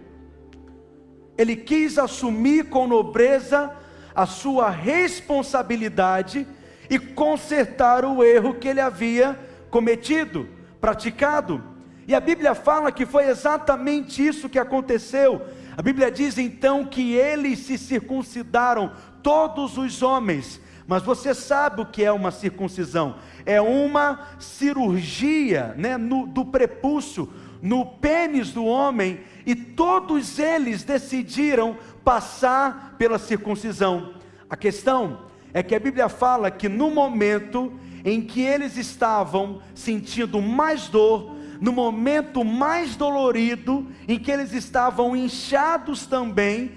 Ele 1.37 1.57
quis 1.57 1.99
assumir 1.99 2.69
com 2.69 2.87
nobreza 2.87 3.75
a 4.15 4.27
sua 4.27 4.69
responsabilidade 4.69 6.47
e 6.91 6.99
consertar 6.99 8.05
o 8.05 8.23
erro 8.23 8.55
que 8.55 8.69
ele 8.69 8.81
havia 8.81 9.39
cometido, 9.71 10.47
praticado. 10.81 11.63
E 12.07 12.15
a 12.15 12.21
Bíblia 12.21 12.55
fala 12.55 12.93
que 12.93 13.07
foi 13.07 13.29
exatamente 13.29 14.25
isso 14.27 14.49
que 14.49 14.59
aconteceu. 14.59 15.41
A 15.77 15.81
Bíblia 15.81 16.11
diz 16.11 16.37
então 16.37 16.85
que 16.85 17.15
eles 17.15 17.61
se 17.61 17.79
circuncidaram, 17.79 18.93
todos 19.23 19.79
os 19.79 20.03
homens. 20.03 20.61
Mas 20.87 21.03
você 21.03 21.35
sabe 21.35 21.81
o 21.81 21.87
que 21.87 22.05
é 22.05 22.13
uma 22.13 22.31
circuncisão? 22.31 23.17
É 23.47 23.61
uma 23.61 24.29
cirurgia 24.39 25.75
né, 25.77 25.97
no, 25.97 26.27
do 26.27 26.45
prepúcio, 26.45 27.33
no 27.61 27.87
pênis 27.87 28.51
do 28.51 28.65
homem, 28.65 29.21
e 29.47 29.55
todos 29.55 30.39
eles 30.39 30.83
decidiram 30.83 31.77
passar 32.05 32.97
pela 32.99 33.19
circuncisão. 33.19 34.15
A 34.51 34.57
questão 34.57 35.21
é 35.55 35.63
que 35.63 35.75
a 35.75 35.81
Bíblia 35.81 36.09
fala 36.09 36.51
que 36.51 36.69
no 36.69 36.91
momento 36.91 37.73
em 38.05 38.21
que 38.21 38.41
eles 38.41 38.77
estavam 38.77 39.63
sentindo 39.75 40.41
mais 40.43 40.89
dor, 40.89 41.37
no 41.61 41.73
momento 41.73 42.45
mais 42.45 42.97
dolorido, 42.97 43.87
em 44.09 44.19
que 44.19 44.31
eles 44.31 44.53
estavam 44.53 45.15
inchados 45.15 46.07
também, 46.07 46.73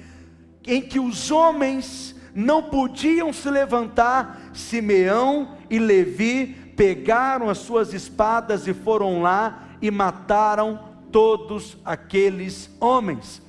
em 0.67 0.81
que 0.81 0.99
os 0.99 1.31
homens 1.31 2.14
não 2.35 2.61
podiam 2.63 3.31
se 3.31 3.49
levantar, 3.49 4.51
Simeão 4.53 5.55
e 5.69 5.79
Levi 5.79 6.47
pegaram 6.75 7.49
as 7.49 7.59
suas 7.59 7.93
espadas 7.93 8.67
e 8.67 8.73
foram 8.73 9.21
lá 9.21 9.69
e 9.81 9.89
mataram 9.89 10.89
todos 11.13 11.77
aqueles 11.85 12.69
homens. 12.81 13.41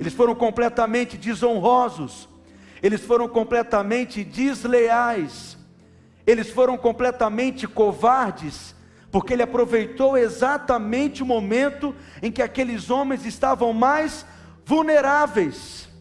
Eles 0.00 0.12
foram 0.12 0.34
completamente 0.34 1.16
desonrosos, 1.16 2.28
eles 2.82 3.00
foram 3.00 3.28
completamente 3.28 4.24
desleais, 4.24 5.56
eles 6.26 6.50
foram 6.50 6.76
completamente 6.76 7.68
covardes, 7.68 8.74
porque 9.12 9.34
ele 9.34 9.44
aproveitou 9.44 10.18
exatamente 10.18 11.22
o 11.22 11.26
momento 11.26 11.94
em 12.20 12.32
que 12.32 12.42
aqueles 12.42 12.90
homens 12.90 13.24
estavam 13.24 13.72
mais 13.72 14.26
vulneráveis. 14.64 15.91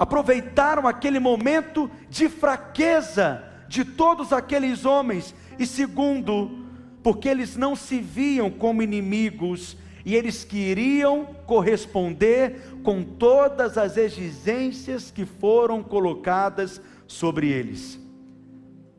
Aproveitaram 0.00 0.88
aquele 0.88 1.20
momento 1.20 1.90
de 2.08 2.30
fraqueza 2.30 3.44
de 3.68 3.84
todos 3.84 4.32
aqueles 4.32 4.86
homens, 4.86 5.34
e 5.58 5.66
segundo, 5.66 6.64
porque 7.02 7.28
eles 7.28 7.54
não 7.54 7.76
se 7.76 8.00
viam 8.00 8.50
como 8.50 8.82
inimigos 8.82 9.76
e 10.02 10.16
eles 10.16 10.42
queriam 10.42 11.26
corresponder 11.44 12.78
com 12.82 13.02
todas 13.02 13.76
as 13.76 13.98
exigências 13.98 15.10
que 15.10 15.26
foram 15.26 15.82
colocadas 15.82 16.80
sobre 17.06 17.50
eles. 17.50 18.00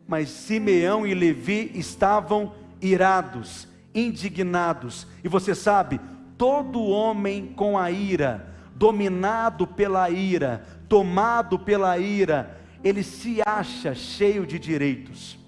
Mas 0.08 0.30
Simeão 0.30 1.08
e 1.08 1.16
Levi 1.16 1.72
estavam 1.74 2.54
irados, 2.80 3.68
indignados. 3.96 5.08
E 5.24 5.28
você 5.28 5.56
sabe, 5.56 6.00
todo 6.38 6.80
homem 6.84 7.54
com 7.56 7.76
a 7.76 7.90
ira, 7.90 8.54
dominado 8.76 9.66
pela 9.66 10.08
ira, 10.12 10.81
tomado 10.92 11.58
pela 11.58 11.98
ira, 11.98 12.60
ele 12.84 13.02
se 13.02 13.42
acha 13.46 13.96
cheio 13.96 14.46
de 14.46 14.60
direitos. 14.60 15.40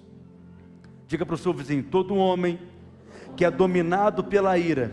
Diga 1.06 1.26
para 1.26 1.34
o 1.34 1.38
seu 1.38 1.52
vizinho: 1.52 1.82
todo 1.82 2.16
homem 2.16 2.58
que 3.36 3.44
é 3.44 3.50
dominado 3.50 4.24
pela 4.24 4.56
ira, 4.56 4.90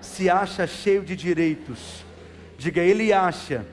se 0.00 0.30
acha 0.30 0.66
cheio 0.66 1.04
de 1.04 1.14
direitos. 1.14 2.02
Diga, 2.56 2.80
ele 2.80 3.12
acha 3.12 3.66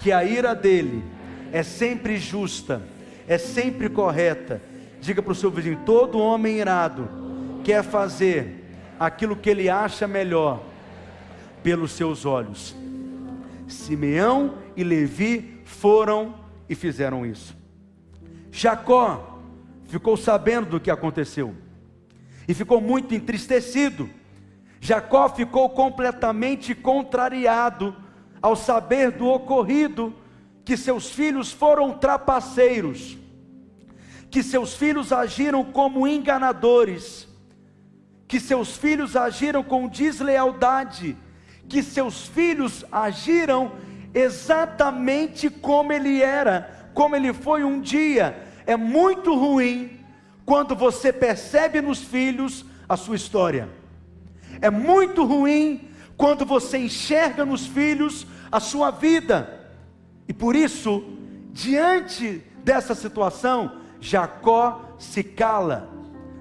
que 0.00 0.10
a 0.10 0.24
ira 0.24 0.52
dele 0.52 1.04
é 1.52 1.62
sempre 1.62 2.16
justa, 2.16 2.82
é 3.28 3.38
sempre 3.38 3.88
correta. 3.88 4.60
Diga 5.00 5.22
para 5.22 5.30
o 5.30 5.36
seu 5.36 5.48
vizinho: 5.48 5.78
todo 5.86 6.18
homem 6.18 6.58
irado 6.58 7.08
quer 7.62 7.84
fazer 7.84 8.64
aquilo 8.98 9.36
que 9.36 9.48
ele 9.48 9.68
acha 9.68 10.08
melhor 10.08 10.60
pelos 11.62 11.92
seus 11.92 12.26
olhos. 12.26 12.74
Simeão 13.66 14.58
e 14.76 14.84
Levi 14.84 15.60
foram 15.64 16.34
e 16.68 16.74
fizeram 16.74 17.24
isso. 17.24 17.56
Jacó 18.50 19.40
ficou 19.86 20.16
sabendo 20.16 20.70
do 20.70 20.80
que 20.80 20.90
aconteceu 20.90 21.54
e 22.48 22.54
ficou 22.54 22.80
muito 22.80 23.14
entristecido. 23.14 24.08
Jacó 24.80 25.28
ficou 25.28 25.70
completamente 25.70 26.74
contrariado 26.74 27.94
ao 28.40 28.54
saber 28.54 29.10
do 29.10 29.26
ocorrido, 29.26 30.14
que 30.64 30.76
seus 30.76 31.10
filhos 31.10 31.52
foram 31.52 31.92
trapaceiros, 31.92 33.16
que 34.30 34.42
seus 34.42 34.74
filhos 34.74 35.12
agiram 35.12 35.64
como 35.64 36.06
enganadores, 36.06 37.28
que 38.28 38.40
seus 38.40 38.76
filhos 38.76 39.16
agiram 39.16 39.62
com 39.62 39.88
deslealdade, 39.88 41.16
que 41.68 41.82
seus 41.82 42.26
filhos 42.26 42.84
agiram 42.90 43.72
exatamente 44.14 45.50
como 45.50 45.92
ele 45.92 46.22
era, 46.22 46.88
como 46.94 47.14
ele 47.14 47.32
foi 47.32 47.64
um 47.64 47.80
dia. 47.80 48.44
É 48.66 48.76
muito 48.76 49.34
ruim 49.34 50.00
quando 50.44 50.74
você 50.74 51.12
percebe 51.12 51.80
nos 51.80 52.00
filhos 52.00 52.64
a 52.88 52.96
sua 52.96 53.16
história. 53.16 53.68
É 54.60 54.70
muito 54.70 55.24
ruim 55.24 55.90
quando 56.16 56.46
você 56.46 56.78
enxerga 56.78 57.44
nos 57.44 57.66
filhos 57.66 58.26
a 58.50 58.60
sua 58.60 58.90
vida. 58.90 59.68
E 60.28 60.32
por 60.32 60.56
isso, 60.56 61.04
diante 61.52 62.42
dessa 62.64 62.94
situação, 62.94 63.80
Jacó 64.00 64.96
se 64.98 65.22
cala. 65.22 65.90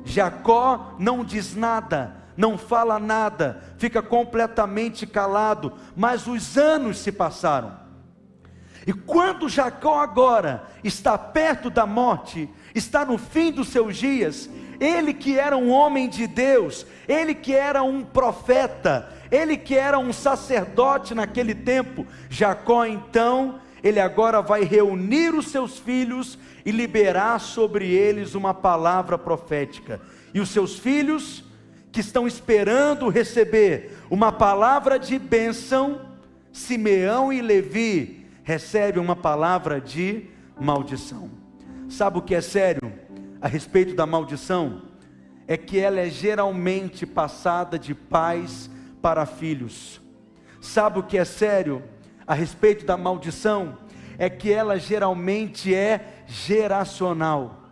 Jacó 0.03 0.95
não 0.99 1.23
diz 1.23 1.55
nada, 1.55 2.15
não 2.37 2.57
fala 2.57 2.99
nada, 2.99 3.61
fica 3.77 4.01
completamente 4.01 5.07
calado, 5.07 5.73
mas 5.95 6.27
os 6.27 6.57
anos 6.57 6.97
se 6.97 7.11
passaram. 7.11 7.85
E 8.85 8.93
quando 8.93 9.49
Jacó 9.49 9.99
agora 9.99 10.65
está 10.83 11.17
perto 11.17 11.69
da 11.69 11.85
morte, 11.85 12.49
está 12.73 13.03
no 13.03 13.17
fim 13.17 13.51
dos 13.51 13.69
seus 13.69 13.97
dias, 13.97 14.49
ele 14.79 15.13
que 15.13 15.39
era 15.39 15.57
um 15.57 15.71
homem 15.71 16.07
de 16.07 16.27
Deus, 16.27 16.85
ele 17.07 17.33
que 17.33 17.53
era 17.53 17.81
um 17.81 18.03
profeta, 18.03 19.09
ele 19.31 19.57
que 19.57 19.75
era 19.75 19.97
um 19.97 20.13
sacerdote 20.13 21.15
naquele 21.15 21.55
tempo, 21.55 22.05
Jacó 22.29 22.85
então, 22.85 23.59
ele 23.81 23.99
agora 23.99 24.41
vai 24.41 24.63
reunir 24.63 25.33
os 25.33 25.47
seus 25.47 25.79
filhos 25.79 26.37
e 26.65 26.71
liberar 26.71 27.39
sobre 27.39 27.87
eles 27.87 28.35
uma 28.35 28.53
palavra 28.53 29.17
profética. 29.17 30.01
E 30.33 30.39
os 30.39 30.49
seus 30.49 30.77
filhos, 30.77 31.44
que 31.95 32.01
estão 32.01 32.27
esperando 32.27 33.07
receber 33.07 33.99
uma 34.09 34.29
palavra 34.29 34.99
de 34.99 35.17
bênção, 35.17 36.01
Simeão 36.51 37.31
e 37.31 37.41
Levi 37.41 38.27
recebem 38.43 39.01
uma 39.01 39.15
palavra 39.15 39.79
de 39.79 40.25
maldição. 40.59 41.31
Sabe 41.87 42.17
o 42.17 42.21
que 42.21 42.35
é 42.35 42.41
sério 42.41 42.91
a 43.39 43.47
respeito 43.47 43.95
da 43.95 44.05
maldição? 44.05 44.81
É 45.47 45.55
que 45.55 45.79
ela 45.79 46.01
é 46.01 46.09
geralmente 46.09 47.05
passada 47.05 47.79
de 47.79 47.95
pais 47.95 48.69
para 49.01 49.25
filhos. 49.25 50.01
Sabe 50.59 50.99
o 50.99 51.03
que 51.03 51.17
é 51.17 51.23
sério 51.23 51.81
a 52.27 52.33
respeito 52.33 52.85
da 52.85 52.97
maldição? 52.97 53.77
É 54.17 54.29
que 54.29 54.51
ela 54.51 54.77
geralmente 54.77 55.73
é 55.73 56.25
geracional. 56.27 57.64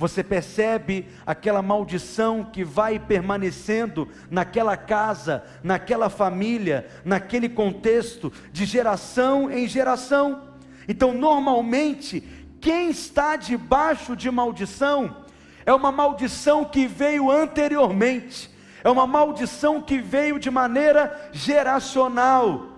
Você 0.00 0.24
percebe 0.24 1.06
aquela 1.26 1.60
maldição 1.60 2.42
que 2.42 2.64
vai 2.64 2.98
permanecendo 2.98 4.08
naquela 4.30 4.74
casa, 4.74 5.44
naquela 5.62 6.08
família, 6.08 6.86
naquele 7.04 7.50
contexto, 7.50 8.32
de 8.50 8.64
geração 8.64 9.50
em 9.50 9.68
geração. 9.68 10.54
Então, 10.88 11.12
normalmente, 11.12 12.26
quem 12.62 12.88
está 12.88 13.36
debaixo 13.36 14.16
de 14.16 14.30
maldição 14.30 15.18
é 15.66 15.74
uma 15.74 15.92
maldição 15.92 16.64
que 16.64 16.86
veio 16.86 17.30
anteriormente, 17.30 18.50
é 18.82 18.88
uma 18.88 19.06
maldição 19.06 19.82
que 19.82 19.98
veio 19.98 20.38
de 20.38 20.50
maneira 20.50 21.28
geracional. 21.30 22.68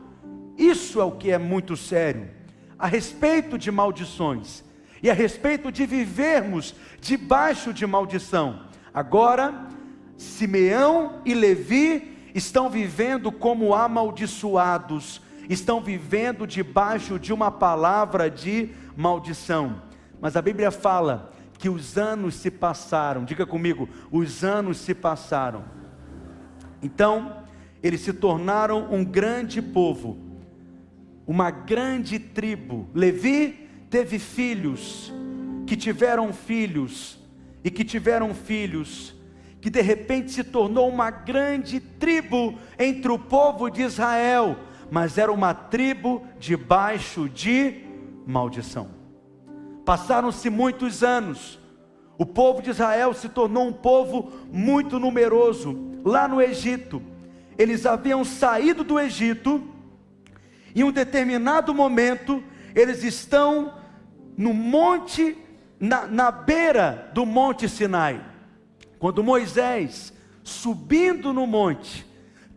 Isso 0.58 1.00
é 1.00 1.04
o 1.04 1.12
que 1.12 1.30
é 1.30 1.38
muito 1.38 1.76
sério. 1.76 2.28
A 2.76 2.88
respeito 2.88 3.56
de 3.56 3.70
maldições, 3.70 4.64
e 5.02 5.10
a 5.10 5.14
respeito 5.14 5.72
de 5.72 5.84
vivermos 5.84 6.74
debaixo 7.00 7.72
de 7.72 7.86
maldição. 7.86 8.60
Agora, 8.94 9.66
Simeão 10.16 11.20
e 11.24 11.34
Levi 11.34 12.30
estão 12.34 12.70
vivendo 12.70 13.32
como 13.32 13.74
amaldiçoados, 13.74 15.20
estão 15.48 15.80
vivendo 15.80 16.46
debaixo 16.46 17.18
de 17.18 17.32
uma 17.32 17.50
palavra 17.50 18.30
de 18.30 18.70
maldição. 18.96 19.82
Mas 20.20 20.36
a 20.36 20.42
Bíblia 20.42 20.70
fala 20.70 21.32
que 21.58 21.68
os 21.68 21.98
anos 21.98 22.36
se 22.36 22.50
passaram, 22.50 23.24
diga 23.24 23.44
comigo, 23.44 23.88
os 24.10 24.44
anos 24.44 24.78
se 24.78 24.94
passaram. 24.94 25.64
Então, 26.80 27.42
eles 27.82 28.00
se 28.00 28.12
tornaram 28.12 28.92
um 28.92 29.04
grande 29.04 29.60
povo, 29.60 30.18
uma 31.26 31.50
grande 31.50 32.18
tribo. 32.18 32.88
Levi 32.94 33.61
teve 33.92 34.18
filhos, 34.18 35.12
que 35.66 35.76
tiveram 35.76 36.32
filhos, 36.32 37.18
e 37.62 37.70
que 37.70 37.84
tiveram 37.84 38.34
filhos, 38.34 39.14
que 39.60 39.68
de 39.68 39.82
repente 39.82 40.32
se 40.32 40.42
tornou 40.42 40.88
uma 40.88 41.10
grande 41.10 41.78
tribo 41.78 42.58
entre 42.78 43.12
o 43.12 43.18
povo 43.18 43.68
de 43.68 43.82
Israel, 43.82 44.56
mas 44.90 45.18
era 45.18 45.30
uma 45.30 45.52
tribo 45.52 46.26
debaixo 46.38 47.28
de 47.28 47.84
maldição. 48.26 48.88
Passaram-se 49.84 50.48
muitos 50.48 51.02
anos, 51.02 51.60
o 52.16 52.24
povo 52.24 52.62
de 52.62 52.70
Israel 52.70 53.12
se 53.12 53.28
tornou 53.28 53.68
um 53.68 53.74
povo 53.74 54.32
muito 54.50 54.98
numeroso, 54.98 56.00
lá 56.02 56.26
no 56.26 56.40
Egito. 56.40 57.02
Eles 57.58 57.84
haviam 57.84 58.24
saído 58.24 58.82
do 58.82 58.98
Egito, 58.98 59.62
em 60.74 60.82
um 60.82 60.90
determinado 60.90 61.74
momento, 61.74 62.42
eles 62.74 63.04
estão 63.04 63.81
no 64.36 64.52
monte, 64.52 65.36
na, 65.78 66.06
na 66.06 66.30
beira 66.30 67.10
do 67.14 67.26
monte 67.26 67.68
Sinai, 67.68 68.24
quando 68.98 69.22
Moisés, 69.22 70.12
subindo 70.42 71.32
no 71.32 71.46
monte, 71.46 72.06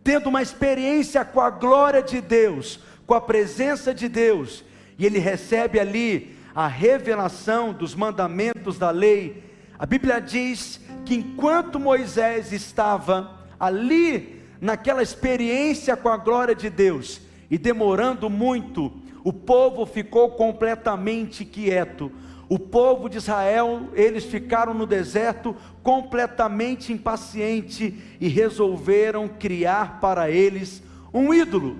tendo 0.02 0.28
uma 0.28 0.42
experiência 0.42 1.24
com 1.24 1.40
a 1.40 1.50
glória 1.50 2.02
de 2.02 2.20
Deus, 2.20 2.80
com 3.06 3.14
a 3.14 3.20
presença 3.20 3.92
de 3.92 4.08
Deus, 4.08 4.64
e 4.98 5.04
ele 5.04 5.18
recebe 5.18 5.78
ali 5.80 6.36
a 6.54 6.66
revelação 6.66 7.72
dos 7.72 7.94
mandamentos 7.94 8.78
da 8.78 8.90
lei. 8.90 9.44
A 9.78 9.84
Bíblia 9.84 10.20
diz 10.20 10.80
que 11.04 11.16
enquanto 11.16 11.78
Moisés 11.78 12.52
estava 12.52 13.46
ali, 13.58 14.42
naquela 14.60 15.02
experiência 15.02 15.96
com 15.96 16.08
a 16.08 16.16
glória 16.16 16.54
de 16.54 16.70
Deus, 16.70 17.20
e 17.50 17.58
demorando 17.58 18.30
muito, 18.30 18.92
o 19.26 19.32
povo 19.32 19.84
ficou 19.84 20.30
completamente 20.30 21.44
quieto. 21.44 22.12
O 22.48 22.60
povo 22.60 23.08
de 23.08 23.16
Israel, 23.16 23.88
eles 23.92 24.22
ficaram 24.22 24.72
no 24.72 24.86
deserto 24.86 25.56
completamente 25.82 26.92
impaciente 26.92 28.00
e 28.20 28.28
resolveram 28.28 29.26
criar 29.26 29.98
para 29.98 30.30
eles 30.30 30.80
um 31.12 31.34
ídolo. 31.34 31.76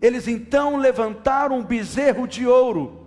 Eles 0.00 0.26
então 0.26 0.78
levantaram 0.78 1.58
um 1.58 1.62
bezerro 1.62 2.26
de 2.26 2.46
ouro 2.46 3.05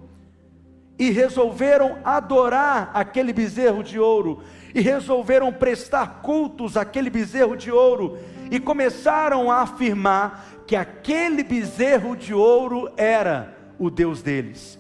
e 1.00 1.12
resolveram 1.12 1.98
adorar 2.04 2.92
aquele 2.94 3.32
bezerro 3.32 3.82
de 3.82 3.98
ouro 3.98 4.44
e 4.76 4.82
resolveram 4.82 5.52
prestar 5.52 6.20
cultos 6.22 6.76
àquele 6.76 7.10
bezerro 7.10 7.56
de 7.56 7.72
ouro 7.72 8.20
e 8.52 8.60
começaram 8.60 9.50
a 9.50 9.62
afirmar 9.62 10.46
que 10.68 10.76
aquele 10.76 11.42
bezerro 11.42 12.18
de 12.18 12.34
ouro 12.34 12.92
era 12.98 13.56
o 13.80 13.90
Deus 13.90 14.22
deles. 14.22 14.78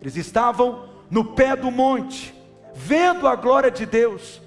Eles 0.00 0.16
estavam 0.16 0.88
no 1.08 1.24
pé 1.24 1.54
do 1.54 1.70
monte, 1.70 2.34
vendo 2.74 3.28
a 3.28 3.36
glória 3.36 3.70
de 3.70 3.86
Deus, 3.86 4.42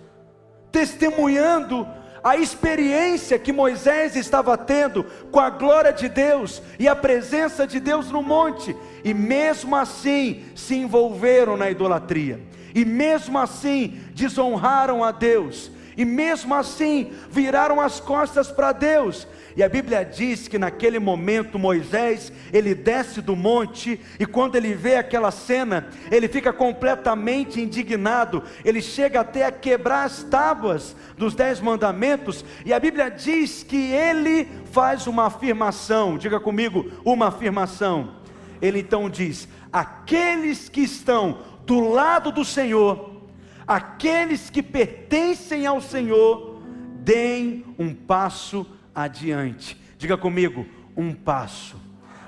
testemunhando 0.72 1.88
a 2.26 2.36
experiência 2.36 3.38
que 3.38 3.54
Moisés 3.54 4.16
estava 4.16 4.58
tendo 4.58 5.04
com 5.32 5.40
a 5.40 5.50
glória 5.50 5.94
de 5.94 6.10
Deus 6.10 6.62
e 6.80 6.88
a 6.88 6.96
presença 6.96 7.68
de 7.68 7.80
Deus 7.80 8.12
no 8.12 8.24
monte, 8.24 8.76
e 9.06 9.14
mesmo 9.14 9.76
assim 9.76 10.44
se 10.56 10.76
envolveram 10.76 11.56
na 11.56 11.70
idolatria, 11.70 12.42
e 12.74 12.84
mesmo 12.84 13.38
assim 13.38 14.02
desonraram 14.16 15.04
a 15.04 15.12
Deus, 15.12 15.72
e 15.96 16.04
mesmo 16.04 16.54
assim 16.54 17.14
viraram 17.30 17.80
as 17.80 18.00
costas 18.00 18.52
para 18.52 18.72
Deus, 18.72 19.28
e 19.56 19.64
a 19.64 19.70
Bíblia 19.70 20.04
diz 20.04 20.50
que 20.50 20.58
naquele 20.58 21.00
momento 21.00 21.58
Moisés, 21.58 22.30
ele 22.52 22.76
desce 22.76 23.22
do 23.22 23.38
monte 23.38 24.02
e 24.20 24.26
quando 24.26 24.58
ele 24.58 24.74
vê 24.74 24.98
aquela 24.98 25.32
cena, 25.32 25.88
ele 26.12 26.28
fica 26.28 26.52
completamente 26.52 27.62
indignado. 27.62 28.44
Ele 28.66 28.82
chega 28.82 29.22
até 29.22 29.46
a 29.46 29.52
quebrar 29.54 30.04
as 30.04 30.24
tábuas 30.24 30.94
dos 31.18 31.34
dez 31.34 31.62
mandamentos 31.62 32.44
e 32.66 32.74
a 32.74 32.80
Bíblia 32.82 33.10
diz 33.10 33.64
que 33.64 33.94
ele 33.94 34.46
faz 34.74 35.08
uma 35.08 35.28
afirmação. 35.28 36.18
Diga 36.18 36.38
comigo, 36.38 36.92
uma 37.06 37.30
afirmação. 37.30 38.25
Ele 38.62 38.80
então 38.80 39.10
diz: 39.10 39.48
aqueles 39.72 40.70
que 40.70 40.82
estão 40.82 41.40
do 41.66 41.80
lado 41.80 42.32
do 42.32 42.46
Senhor, 42.46 43.22
aqueles 43.68 44.50
que 44.50 44.62
pertencem 44.62 45.66
ao 45.66 45.82
Senhor, 45.82 46.62
deem 47.00 47.66
um 47.78 47.94
passo 47.94 48.66
adiante. 48.94 49.80
Diga 49.98 50.18
comigo, 50.18 50.66
um 50.96 51.14
passo. 51.14 51.76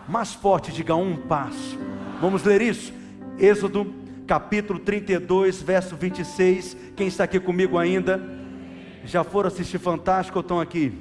Mais 0.08 0.34
forte, 0.34 0.72
diga 0.72 0.96
um 0.96 1.16
passo. 1.16 1.78
Vamos 2.22 2.44
ler 2.44 2.62
isso? 2.62 2.94
Êxodo 3.38 3.94
capítulo 4.26 4.80
32, 4.80 5.62
verso 5.62 5.96
26. 5.96 6.76
Quem 6.96 7.08
está 7.08 7.24
aqui 7.24 7.40
comigo 7.40 7.78
ainda? 7.78 8.22
Já 9.06 9.24
foram 9.24 9.48
assistir 9.48 9.80
Fantástico 9.80 10.38
ou 10.38 10.42
estão 10.42 10.60
aqui? 10.60 10.94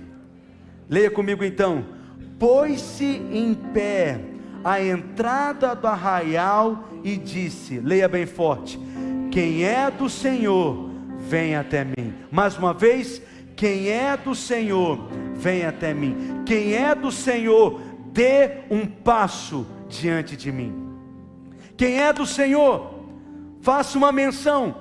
Leia 0.89 1.11
comigo 1.11 1.45
então. 1.45 1.85
Pôs-se 2.39 3.05
em 3.05 3.55
pé 3.55 4.21
à 4.67 4.83
entrada 4.83 5.77
do 5.77 5.87
arraial 5.87 6.89
e 7.05 7.17
disse: 7.17 7.79
Leia 7.79 8.09
bem 8.09 8.27
forte: 8.27 8.81
Quem 9.31 9.63
é 9.63 9.89
do 9.89 10.11
Senhor, 10.11 10.91
vem 11.21 11.55
até 11.55 11.85
mim. 11.85 12.13
Mais 12.33 12.59
uma 12.59 12.75
vez, 12.75 13.23
quem 13.55 13.89
é 13.89 14.17
do 14.17 14.35
Senhor, 14.35 15.09
vem 15.37 15.65
até 15.65 15.95
mim. 15.95 16.43
Quem 16.45 16.75
é 16.75 16.97
do 16.97 17.13
Senhor, 17.13 17.81
dê 18.13 18.65
um 18.69 18.85
passo 18.85 19.65
diante 19.89 20.37
de 20.37 20.51
mim. 20.51 20.75
Quem 21.77 22.01
é 22.01 22.13
do 22.13 22.27
Senhor, 22.27 23.05
faça 23.63 23.97
uma 23.97 24.11
menção, 24.11 24.75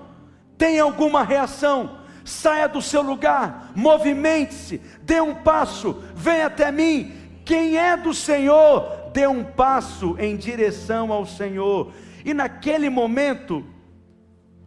tenha 0.57 0.81
alguma 0.81 1.21
reação, 1.21 1.99
saia 2.23 2.67
do 2.67 2.81
seu 2.81 3.03
lugar, 3.03 3.71
movimente-se, 3.75 4.81
dê 5.03 5.21
um 5.21 5.35
passo, 5.35 6.01
venha 6.15 6.47
até 6.47 6.71
mim. 6.71 7.13
Quem 7.43 7.77
é 7.77 7.95
do 7.95 8.15
Senhor, 8.15 9.04
dê 9.15 9.25
um 9.25 9.45
passo 9.45 10.17
em 10.19 10.35
direção 10.35 11.13
ao 11.13 11.25
Senhor. 11.25 11.93
E 12.25 12.33
naquele 12.33 12.89
momento, 12.89 13.65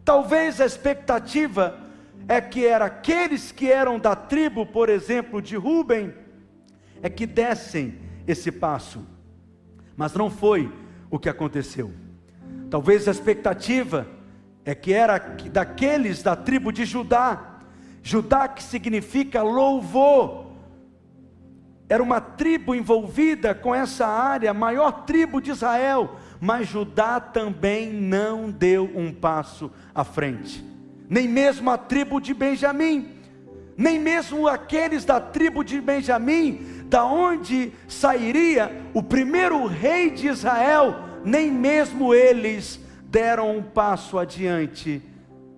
talvez 0.03 0.59
a 0.59 0.65
expectativa 0.65 1.79
é 2.27 2.41
que 2.41 2.65
era 2.65 2.85
aqueles 2.85 3.51
que 3.51 3.71
eram 3.71 3.99
da 3.99 4.15
tribo, 4.15 4.65
por 4.65 4.89
exemplo, 4.89 5.39
de 5.39 5.55
Ruben, 5.55 6.11
é 7.03 7.09
que 7.11 7.27
dessem 7.27 7.99
esse 8.25 8.51
passo. 8.51 9.05
Mas 9.95 10.15
não 10.15 10.31
foi 10.31 10.73
o 11.11 11.19
que 11.19 11.29
aconteceu. 11.29 11.93
Talvez 12.71 13.07
a 13.07 13.11
expectativa 13.11 14.07
é 14.65 14.73
que 14.73 14.91
era 14.91 15.19
daqueles 15.51 16.23
da 16.23 16.35
tribo 16.35 16.71
de 16.71 16.85
Judá, 16.85 17.59
Judá 18.01 18.47
que 18.47 18.63
significa 18.63 19.43
louvor. 19.43 20.48
Era 21.89 22.03
uma 22.03 22.21
tribo 22.21 22.75
envolvida 22.75 23.55
com 23.55 23.73
essa 23.73 24.05
área, 24.05 24.53
maior 24.53 25.05
tribo 25.05 25.41
de 25.41 25.49
Israel, 25.49 26.17
mas 26.39 26.67
Judá 26.67 27.19
também 27.19 27.91
não 27.91 28.51
deu 28.51 28.89
um 28.95 29.11
passo 29.11 29.71
à 29.93 30.03
frente, 30.03 30.63
nem 31.09 31.27
mesmo 31.27 31.71
a 31.71 31.79
tribo 31.79 32.21
de 32.21 32.31
Benjamim, 32.31 33.09
nem 33.75 33.97
mesmo 33.97 34.47
aqueles 34.47 35.03
da 35.03 35.19
tribo 35.19 35.63
de 35.63 35.81
Benjamim, 35.81 36.83
da 36.85 37.05
onde 37.05 37.73
sairia 37.87 38.71
o 38.93 39.01
primeiro 39.01 39.65
rei 39.65 40.11
de 40.11 40.27
Israel, 40.27 40.95
nem 41.25 41.51
mesmo 41.51 42.13
eles 42.13 42.79
deram 43.05 43.57
um 43.57 43.63
passo 43.63 44.19
adiante, 44.19 45.01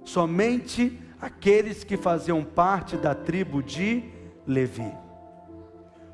somente 0.05 0.97
aqueles 1.19 1.83
que 1.83 1.97
faziam 1.97 2.41
parte 2.41 2.95
da 2.95 3.13
tribo 3.13 3.61
de 3.61 4.05
Levi. 4.47 5.10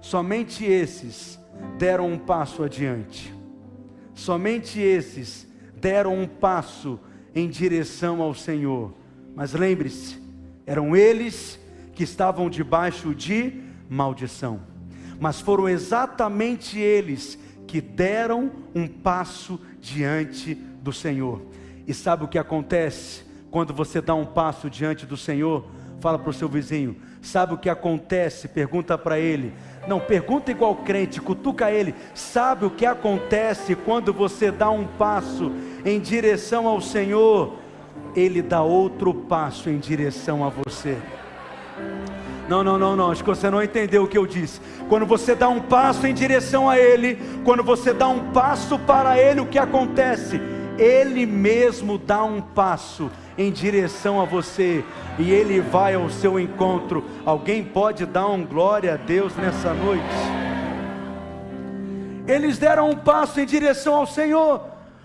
Somente 0.02 0.66
esses 0.66 1.40
deram 1.78 2.12
um 2.12 2.18
passo 2.18 2.64
adiante. 2.64 3.34
Somente 4.14 4.80
esses 4.80 5.48
deram 5.76 6.20
um 6.20 6.28
passo 6.28 7.00
em 7.36 7.48
direção 7.50 8.22
ao 8.22 8.34
Senhor. 8.34 8.94
Mas 9.36 9.54
lembre-se, 9.54 10.20
eram 10.66 10.96
eles 10.96 11.60
que 11.94 12.04
estavam 12.04 12.50
debaixo 12.50 13.14
de 13.14 13.62
maldição. 13.90 14.62
Mas 15.20 15.40
foram 15.40 15.68
exatamente 15.68 16.80
eles 16.80 17.38
que 17.66 17.82
deram 17.82 18.52
um 18.74 18.88
passo 18.88 19.60
diante 19.80 20.56
do 20.56 20.94
Senhor. 20.94 21.42
E 21.86 21.94
sabe 21.94 22.24
o 22.24 22.28
que 22.28 22.38
acontece 22.38 23.24
quando 23.52 23.74
você 23.74 24.02
dá 24.02 24.16
um 24.16 24.26
passo 24.26 24.70
diante 24.70 25.06
do 25.06 25.18
Senhor? 25.18 25.66
Fala 26.00 26.20
para 26.20 26.30
o 26.30 26.34
seu 26.34 26.48
vizinho, 26.48 26.96
sabe 27.22 27.56
o 27.56 27.58
que 27.58 27.70
acontece? 27.70 28.48
Pergunta 28.48 28.98
para 28.98 29.20
ele. 29.20 29.54
Não, 29.88 30.02
pergunta 30.02 30.52
igual 30.52 30.76
crente, 30.76 31.21
cutuca 31.21 31.71
ele. 31.71 31.95
Sabe 32.13 32.65
o 32.65 32.69
que 32.69 32.86
acontece 32.86 33.73
quando 33.73 34.12
você 34.12 34.52
dá 34.52 34.69
um 34.69 34.86
passo 34.86 35.52
em 35.86 36.00
direção 36.00 36.67
ao 36.67 36.82
Senhor? 36.82 37.54
Ele 38.13 38.41
dá 38.41 38.62
outro 38.62 39.13
passo 39.13 39.69
em 39.69 39.78
direção 39.78 40.43
a 40.43 40.50
você. 40.50 40.97
Não, 42.50 42.63
não, 42.63 42.78
não, 42.78 42.95
não, 42.95 43.12
acho 43.12 43.23
que 43.23 43.30
você 43.30 43.50
não 43.50 43.63
entendeu 43.63 44.04
o 44.04 44.08
que 44.08 44.17
eu 44.17 44.26
disse. 44.26 44.60
Quando 44.89 45.06
você 45.06 45.36
dá 45.36 45.47
um 45.47 45.62
passo 45.62 46.06
em 46.06 46.13
direção 46.13 46.69
a 46.69 46.78
Ele, 46.78 47.17
quando 47.43 47.63
você 47.63 47.93
dá 47.93 48.08
um 48.08 48.32
passo 48.32 48.80
para 48.80 49.17
Ele, 49.17 49.41
o 49.41 49.45
que 49.45 49.60
acontece? 49.60 50.39
Ele 50.78 51.26
mesmo 51.26 51.97
dá 51.97 52.23
um 52.23 52.41
passo 52.41 53.10
em 53.38 53.52
direção 53.52 54.19
a 54.19 54.26
você 54.26 54.84
e 55.19 55.32
Ele 55.32 55.62
vai 55.62 55.95
ao 55.95 56.10
seu 56.10 56.39
encontro. 56.39 57.06
Alguém 57.26 57.63
pode 57.63 58.06
dar 58.06 58.28
um 58.28 58.45
glória 58.45 58.93
a 58.93 58.97
Deus 58.97 59.36
nessa 59.36 59.73
noite? 59.73 60.04
Eles 62.28 62.58
deram 62.58 62.89
um 62.89 62.95
passo 62.95 63.39
em 63.39 63.45
direção 63.45 63.95
ao 63.95 64.06
Senhor, 64.06 64.62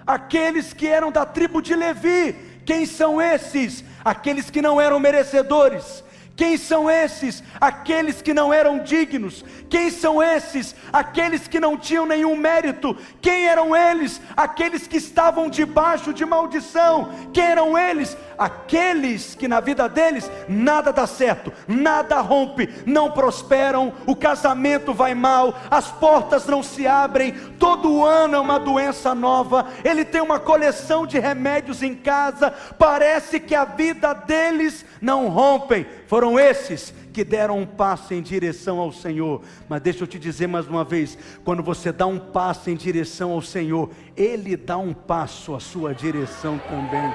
aqueles 0.06 0.72
que 0.72 0.88
eram 0.88 1.12
da 1.12 1.24
tribo 1.24 1.62
de 1.62 1.74
Levi. 1.74 2.34
Quem 2.64 2.84
são 2.86 3.20
esses? 3.20 3.84
Aqueles 4.04 4.50
que 4.50 4.62
não 4.62 4.80
eram 4.80 4.98
merecedores, 4.98 6.02
quem 6.34 6.56
são 6.56 6.90
esses? 6.90 7.42
Aqueles 7.60 8.22
que 8.22 8.32
não 8.32 8.52
eram 8.52 8.78
dignos. 8.78 9.44
Quem 9.68 9.90
são 9.90 10.22
esses? 10.22 10.74
Aqueles 10.92 11.46
que 11.46 11.60
não 11.60 11.76
tinham 11.76 12.06
nenhum 12.06 12.36
mérito. 12.36 12.96
Quem 13.20 13.46
eram 13.46 13.76
eles? 13.76 14.20
Aqueles 14.36 14.86
que 14.86 14.96
estavam 14.96 15.50
debaixo 15.50 16.12
de 16.12 16.24
maldição. 16.24 17.10
Quem 17.32 17.44
eram 17.44 17.76
eles? 17.76 18.16
Aqueles 18.38 19.34
que 19.34 19.46
na 19.46 19.60
vida 19.60 19.88
deles 19.88 20.30
nada 20.48 20.92
dá 20.92 21.06
certo, 21.06 21.52
nada 21.68 22.20
rompe, 22.20 22.68
não 22.84 23.10
prosperam, 23.10 23.92
o 24.06 24.16
casamento 24.16 24.92
vai 24.92 25.14
mal, 25.14 25.54
as 25.70 25.92
portas 25.92 26.46
não 26.46 26.62
se 26.62 26.86
abrem, 26.86 27.32
todo 27.58 28.04
ano 28.04 28.34
é 28.34 28.40
uma 28.40 28.58
doença 28.58 29.14
nova, 29.14 29.68
ele 29.84 30.04
tem 30.04 30.20
uma 30.20 30.40
coleção 30.40 31.06
de 31.06 31.20
remédios 31.20 31.82
em 31.82 31.94
casa, 31.94 32.52
parece 32.76 33.38
que 33.38 33.54
a 33.54 33.64
vida 33.64 34.12
deles 34.12 34.84
não 35.00 35.28
rompem. 35.28 35.86
Foram 36.06 36.21
esses 36.38 36.94
que 37.12 37.24
deram 37.24 37.58
um 37.58 37.66
passo 37.66 38.14
em 38.14 38.22
direção 38.22 38.78
ao 38.78 38.92
Senhor. 38.92 39.42
Mas 39.68 39.80
deixa 39.80 40.04
eu 40.04 40.06
te 40.06 40.18
dizer 40.18 40.46
mais 40.46 40.66
uma 40.66 40.84
vez: 40.84 41.18
quando 41.44 41.62
você 41.62 41.90
dá 41.92 42.06
um 42.06 42.18
passo 42.18 42.70
em 42.70 42.76
direção 42.76 43.32
ao 43.32 43.42
Senhor, 43.42 43.90
Ele 44.16 44.56
dá 44.56 44.78
um 44.78 44.92
passo 44.92 45.54
à 45.54 45.60
sua 45.60 45.94
direção 45.94 46.60
também. 46.68 47.14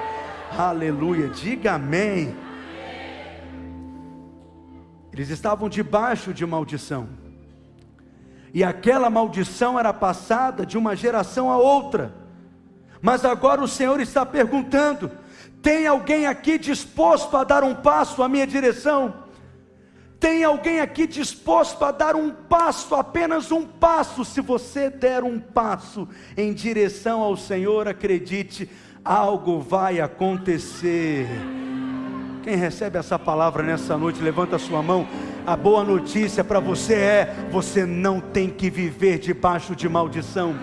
Aleluia, 0.56 1.28
diga 1.28 1.74
amém. 1.74 2.34
Eles 5.12 5.30
estavam 5.30 5.68
debaixo 5.68 6.32
de 6.32 6.46
maldição, 6.46 7.08
e 8.54 8.62
aquela 8.62 9.10
maldição 9.10 9.78
era 9.78 9.92
passada 9.92 10.64
de 10.64 10.78
uma 10.78 10.94
geração 10.94 11.50
a 11.50 11.56
outra. 11.56 12.14
Mas 13.00 13.24
agora 13.24 13.62
o 13.62 13.68
Senhor 13.68 14.00
está 14.00 14.24
perguntando: 14.24 15.10
tem 15.62 15.86
alguém 15.86 16.26
aqui 16.26 16.58
disposto 16.58 17.36
a 17.36 17.44
dar 17.44 17.64
um 17.64 17.74
passo 17.74 18.22
à 18.22 18.28
minha 18.28 18.46
direção? 18.46 19.14
Tem 20.20 20.42
alguém 20.42 20.80
aqui 20.80 21.06
disposto 21.06 21.84
a 21.84 21.92
dar 21.92 22.16
um 22.16 22.30
passo, 22.30 22.94
apenas 22.94 23.52
um 23.52 23.64
passo? 23.64 24.24
Se 24.24 24.40
você 24.40 24.90
der 24.90 25.22
um 25.22 25.38
passo 25.38 26.08
em 26.36 26.52
direção 26.52 27.20
ao 27.20 27.36
Senhor, 27.36 27.86
acredite, 27.86 28.68
algo 29.04 29.60
vai 29.60 30.00
acontecer. 30.00 31.28
Quem 32.42 32.56
recebe 32.56 32.98
essa 32.98 33.18
palavra 33.18 33.62
nessa 33.62 33.96
noite, 33.96 34.20
levanta 34.20 34.58
sua 34.58 34.82
mão. 34.82 35.06
A 35.46 35.56
boa 35.56 35.84
notícia 35.84 36.42
para 36.42 36.58
você 36.58 36.94
é: 36.94 37.34
você 37.50 37.86
não 37.86 38.20
tem 38.20 38.50
que 38.50 38.68
viver 38.68 39.18
debaixo 39.18 39.76
de 39.76 39.88
maldição. 39.88 40.56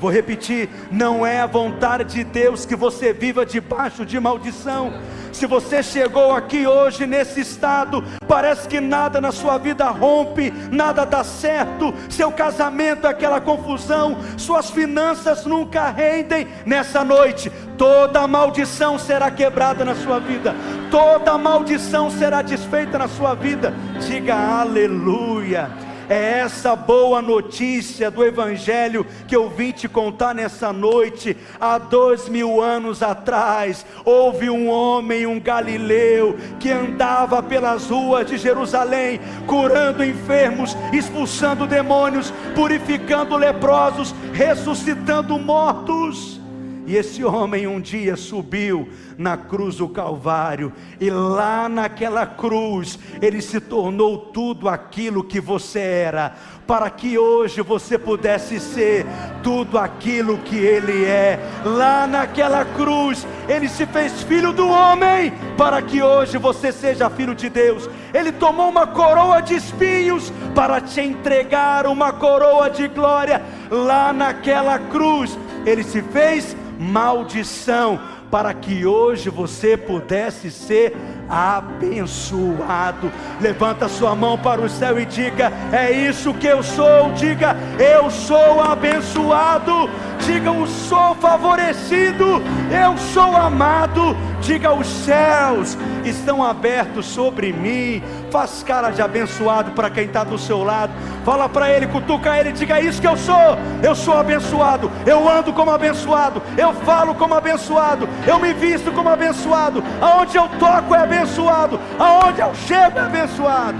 Vou 0.00 0.10
repetir: 0.10 0.68
não 0.90 1.26
é 1.26 1.40
a 1.40 1.46
vontade 1.46 2.14
de 2.14 2.24
Deus 2.24 2.64
que 2.64 2.74
você 2.74 3.12
viva 3.12 3.44
debaixo 3.44 4.04
de 4.04 4.18
maldição. 4.18 4.92
Se 5.32 5.46
você 5.46 5.82
chegou 5.82 6.34
aqui 6.34 6.66
hoje 6.66 7.06
nesse 7.06 7.40
estado, 7.40 8.02
parece 8.26 8.66
que 8.66 8.80
nada 8.80 9.20
na 9.20 9.30
sua 9.30 9.58
vida 9.58 9.88
rompe, 9.88 10.52
nada 10.72 11.04
dá 11.04 11.22
certo, 11.22 11.94
seu 12.08 12.32
casamento 12.32 13.06
é 13.06 13.10
aquela 13.10 13.40
confusão, 13.40 14.18
suas 14.36 14.70
finanças 14.70 15.46
nunca 15.46 15.88
rendem. 15.90 16.48
Nessa 16.66 17.04
noite, 17.04 17.50
toda 17.78 18.26
maldição 18.26 18.98
será 18.98 19.30
quebrada 19.30 19.84
na 19.84 19.94
sua 19.94 20.18
vida, 20.18 20.54
toda 20.90 21.38
maldição 21.38 22.10
será 22.10 22.42
desfeita 22.42 22.98
na 22.98 23.06
sua 23.06 23.34
vida. 23.34 23.72
Diga 24.06 24.34
aleluia. 24.34 25.89
É 26.10 26.40
essa 26.40 26.74
boa 26.74 27.22
notícia 27.22 28.10
do 28.10 28.24
Evangelho 28.24 29.06
que 29.28 29.36
eu 29.36 29.48
vim 29.48 29.70
te 29.70 29.88
contar 29.88 30.34
nessa 30.34 30.72
noite. 30.72 31.36
Há 31.60 31.78
dois 31.78 32.28
mil 32.28 32.60
anos 32.60 33.00
atrás, 33.00 33.86
houve 34.04 34.50
um 34.50 34.68
homem, 34.68 35.24
um 35.24 35.38
galileu, 35.38 36.36
que 36.58 36.68
andava 36.68 37.40
pelas 37.40 37.88
ruas 37.88 38.26
de 38.26 38.38
Jerusalém, 38.38 39.20
curando 39.46 40.04
enfermos, 40.04 40.76
expulsando 40.92 41.64
demônios, 41.64 42.34
purificando 42.56 43.36
leprosos, 43.36 44.12
ressuscitando 44.32 45.38
mortos. 45.38 46.40
E 46.88 46.96
esse 46.96 47.22
homem 47.22 47.68
um 47.68 47.80
dia 47.80 48.16
subiu 48.16 48.88
na 49.20 49.36
cruz 49.36 49.76
do 49.76 49.86
Calvário, 49.86 50.72
e 50.98 51.10
lá 51.10 51.68
naquela 51.68 52.24
cruz, 52.24 52.98
ele 53.20 53.42
se 53.42 53.60
tornou 53.60 54.16
tudo 54.16 54.66
aquilo 54.66 55.22
que 55.22 55.38
você 55.38 55.78
era, 55.78 56.34
para 56.66 56.88
que 56.88 57.18
hoje 57.18 57.60
você 57.60 57.98
pudesse 57.98 58.58
ser 58.58 59.04
tudo 59.42 59.76
aquilo 59.76 60.38
que 60.38 60.56
ele 60.56 61.04
é. 61.04 61.38
Lá 61.66 62.06
naquela 62.06 62.64
cruz, 62.64 63.26
ele 63.46 63.68
se 63.68 63.84
fez 63.84 64.22
filho 64.22 64.54
do 64.54 64.66
homem, 64.66 65.34
para 65.54 65.82
que 65.82 66.02
hoje 66.02 66.38
você 66.38 66.72
seja 66.72 67.10
filho 67.10 67.34
de 67.34 67.50
Deus. 67.50 67.90
Ele 68.14 68.32
tomou 68.32 68.70
uma 68.70 68.86
coroa 68.86 69.42
de 69.42 69.54
espinhos 69.54 70.32
para 70.54 70.80
te 70.80 71.02
entregar 71.02 71.86
uma 71.86 72.10
coroa 72.10 72.70
de 72.70 72.88
glória. 72.88 73.42
Lá 73.70 74.14
naquela 74.14 74.78
cruz, 74.78 75.38
ele 75.66 75.82
se 75.82 76.00
fez 76.00 76.56
maldição, 76.80 78.00
para 78.30 78.54
que 78.54 78.86
hoje 78.86 79.28
você 79.28 79.76
pudesse 79.76 80.50
ser 80.50 80.96
abençoado. 81.28 83.10
Levanta 83.40 83.88
sua 83.88 84.14
mão 84.14 84.38
para 84.38 84.60
o 84.60 84.68
céu 84.68 84.98
e 85.00 85.04
diga: 85.04 85.52
É 85.72 85.90
isso 85.90 86.32
que 86.34 86.46
eu 86.46 86.62
sou. 86.62 87.12
Diga: 87.12 87.56
Eu 87.78 88.10
sou 88.10 88.60
abençoado. 88.60 89.90
Diga: 90.24 90.50
Eu 90.50 90.66
sou 90.66 91.14
favorecido. 91.16 92.42
Eu 92.70 92.96
sou 92.98 93.36
amado. 93.36 94.16
Diga: 94.40 94.72
Os 94.72 94.86
céus 94.86 95.76
estão 96.04 96.42
abertos 96.42 97.06
sobre 97.06 97.52
mim. 97.52 98.02
Faz 98.30 98.62
cara 98.62 98.90
de 98.90 99.02
abençoado 99.02 99.72
para 99.72 99.90
quem 99.90 100.04
está 100.04 100.24
do 100.24 100.38
seu 100.38 100.62
lado. 100.62 100.92
Fala 101.24 101.48
para 101.48 101.70
ele, 101.70 101.86
cutuca 101.86 102.38
ele, 102.38 102.52
diga 102.52 102.78
é 102.78 102.84
isso 102.84 103.00
que 103.00 103.06
eu 103.06 103.16
sou. 103.16 103.58
Eu 103.82 103.94
sou 103.94 104.16
abençoado. 104.16 104.90
Eu 105.06 105.28
ando 105.28 105.52
como 105.52 105.70
abençoado. 105.70 106.42
Eu 106.56 106.72
falo 106.72 107.14
como 107.14 107.34
abençoado. 107.34 108.08
Eu 108.26 108.38
me 108.38 108.52
visto 108.52 108.92
como 108.92 109.08
abençoado. 109.08 109.82
Aonde 110.00 110.36
eu 110.36 110.48
toco 110.58 110.94
é 110.94 110.98
abençoado. 110.98 111.78
Aonde 111.98 112.40
eu 112.40 112.54
chego 112.54 112.98
é 112.98 113.02
abençoado. 113.02 113.78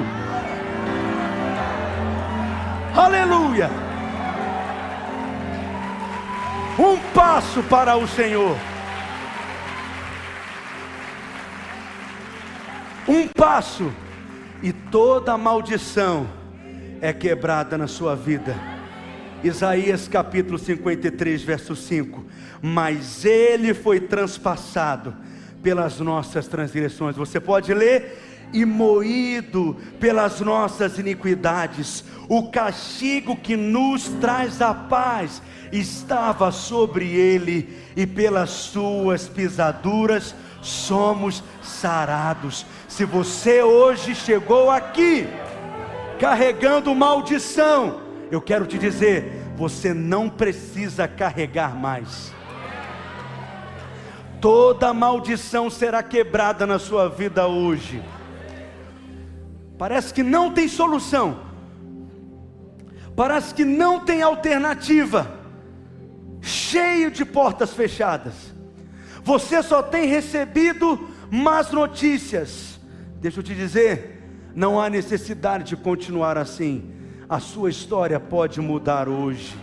Aleluia! 2.95 3.90
Um 6.83 6.97
passo 7.13 7.63
para 7.65 7.95
o 7.99 8.09
Senhor. 8.09 8.57
Um 13.07 13.29
passo 13.29 13.93
e 14.63 14.73
toda 14.73 15.37
maldição 15.37 16.27
é 17.03 17.13
quebrada 17.13 17.77
na 17.77 17.87
sua 17.87 18.17
vida. 18.17 18.57
Isaías 19.45 20.09
capítulo 20.09 20.59
53, 20.59 21.43
verso 21.43 21.77
5. 21.77 22.25
Mas 22.63 23.27
ele 23.27 23.75
foi 23.75 24.01
transpassado 24.01 25.15
pelas 25.63 26.01
nossas 26.01 26.49
transgressões. 26.49 27.15
Você 27.15 27.39
pode 27.39 27.75
ler? 27.75 28.30
E 28.53 28.65
moído 28.65 29.77
pelas 29.99 30.41
nossas 30.41 30.99
iniquidades, 30.99 32.05
o 32.29 32.51
castigo 32.51 33.37
que 33.37 33.57
nos 33.57 34.09
traz 34.21 34.61
a 34.61 34.75
paz 34.75 35.41
estava 35.73 36.51
sobre 36.51 37.07
ele, 37.07 37.79
e 37.97 38.07
pelas 38.07 38.51
suas 38.51 39.29
pisaduras 39.29 40.35
somos 40.61 41.43
sarados. 41.63 42.67
Se 42.89 43.05
você 43.05 43.63
hoje 43.63 44.15
chegou 44.15 44.71
aqui 44.71 45.29
carregando 46.19 46.95
maldição, 46.95 48.01
eu 48.31 48.41
quero 48.41 48.67
te 48.67 48.79
dizer, 48.79 49.53
você 49.57 49.95
não 49.95 50.29
precisa 50.29 51.09
carregar 51.09 51.75
mais. 51.77 52.33
Toda 54.41 54.95
maldição 54.95 55.69
será 55.69 56.03
quebrada 56.03 56.67
na 56.67 56.79
sua 56.79 57.09
vida 57.09 57.47
hoje. 57.47 58.03
Parece 59.81 60.13
que 60.13 60.23
não 60.23 60.53
tem 60.53 60.69
solução. 60.69 61.39
Parece 63.17 63.55
que 63.55 63.65
não 63.65 64.01
tem 64.01 64.21
alternativa. 64.21 65.41
Cheio 66.43 67.11
de 67.11 67.25
portas 67.25 67.73
fechadas. 67.73 68.35
Você 69.25 69.63
só 69.63 69.83
tem 69.83 70.07
recebido 70.07 71.09
más 71.31 71.71
notícias. 71.71 72.79
Deixa 73.23 73.41
eu 73.41 73.43
te 73.43 73.55
dizer, 73.55 74.23
não 74.55 74.79
há 74.79 74.91
necessidade 74.91 75.65
de 75.65 75.77
continuar 75.79 76.37
assim. 76.37 76.93
A 77.27 77.41
sua 77.41 77.71
história 77.71 78.21
pode 78.21 78.61
mudar 78.61 79.09
hoje. 79.09 79.57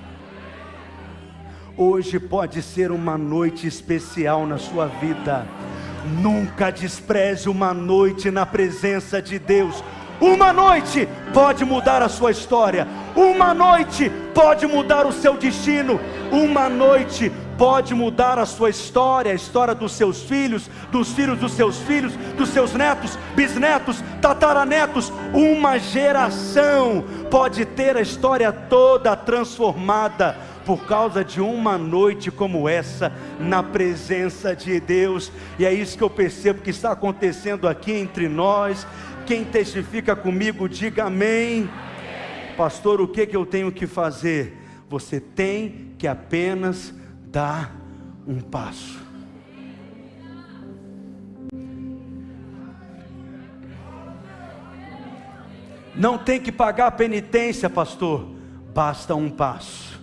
Hoje 1.77 2.19
pode 2.19 2.63
ser 2.63 2.89
uma 2.91 3.19
noite 3.19 3.67
especial 3.67 4.47
na 4.47 4.58
sua 4.58 4.88
vida. 4.88 5.45
Nunca 6.23 6.71
despreze 6.71 7.47
uma 7.47 7.71
noite 7.71 8.32
na 8.32 8.47
presença 8.47 9.21
de 9.21 9.38
Deus. 9.38 9.84
Uma 10.19 10.51
noite 10.51 11.08
pode 11.34 11.63
mudar 11.63 12.01
a 12.01 12.10
sua 12.10 12.32
história. 12.32 12.88
Uma 13.15 13.53
noite 13.53 14.12
pode 14.34 14.65
mudar 14.65 15.06
o 15.06 15.12
seu 15.12 15.38
destino. 15.38 15.99
Uma 16.32 16.67
noite 16.67 17.32
pode 17.58 17.93
mudar 17.93 18.38
a 18.38 18.45
sua 18.45 18.69
história, 18.69 19.32
a 19.32 19.36
história 19.36 19.73
dos 19.73 19.91
seus 19.91 20.21
filhos, 20.21 20.69
dos 20.91 21.12
filhos 21.13 21.39
dos 21.39 21.53
seus 21.53 21.77
filhos, 21.80 22.13
dos 22.38 22.49
seus 22.49 22.73
netos, 22.73 23.17
bisnetos, 23.36 24.03
tataranetos. 24.21 25.12
Uma 25.34 25.77
geração 25.80 27.03
pode 27.30 27.65
ter 27.65 27.97
a 27.97 28.01
história 28.01 28.51
toda 28.51 29.15
transformada 29.15 30.36
por 30.65 30.86
causa 30.86 31.23
de 31.23 31.39
uma 31.39 31.77
noite 31.77 32.30
como 32.30 32.67
essa, 32.67 33.12
na 33.39 33.63
presença 33.63 34.53
de 34.53 34.82
Deus, 34.82 35.32
e 35.58 35.65
é 35.65 35.73
isso 35.73 35.97
que 35.97 36.03
eu 36.03 36.10
percebo 36.10 36.62
que 36.62 36.71
está 36.71 36.91
acontecendo 36.91 37.69
aqui 37.69 37.93
entre 37.93 38.27
nós. 38.27 38.86
Quem 39.27 39.43
testifica 39.43 40.15
comigo, 40.15 40.69
diga 40.69 41.03
amém. 41.03 41.63
amém. 41.63 42.55
Pastor, 42.55 43.01
o 43.01 43.07
que, 43.09 43.27
que 43.27 43.35
eu 43.35 43.45
tenho 43.45 43.69
que 43.73 43.85
fazer? 43.85 44.57
Você 44.87 45.19
tem 45.19 45.93
que 45.97 46.07
apenas 46.07 46.93
dar 47.25 47.75
um 48.25 48.39
passo. 48.39 49.05
Não 55.93 56.17
tem 56.17 56.39
que 56.39 56.51
pagar 56.51 56.91
penitência, 56.91 57.69
pastor, 57.69 58.29
basta 58.73 59.13
um 59.13 59.29
passo. 59.29 59.99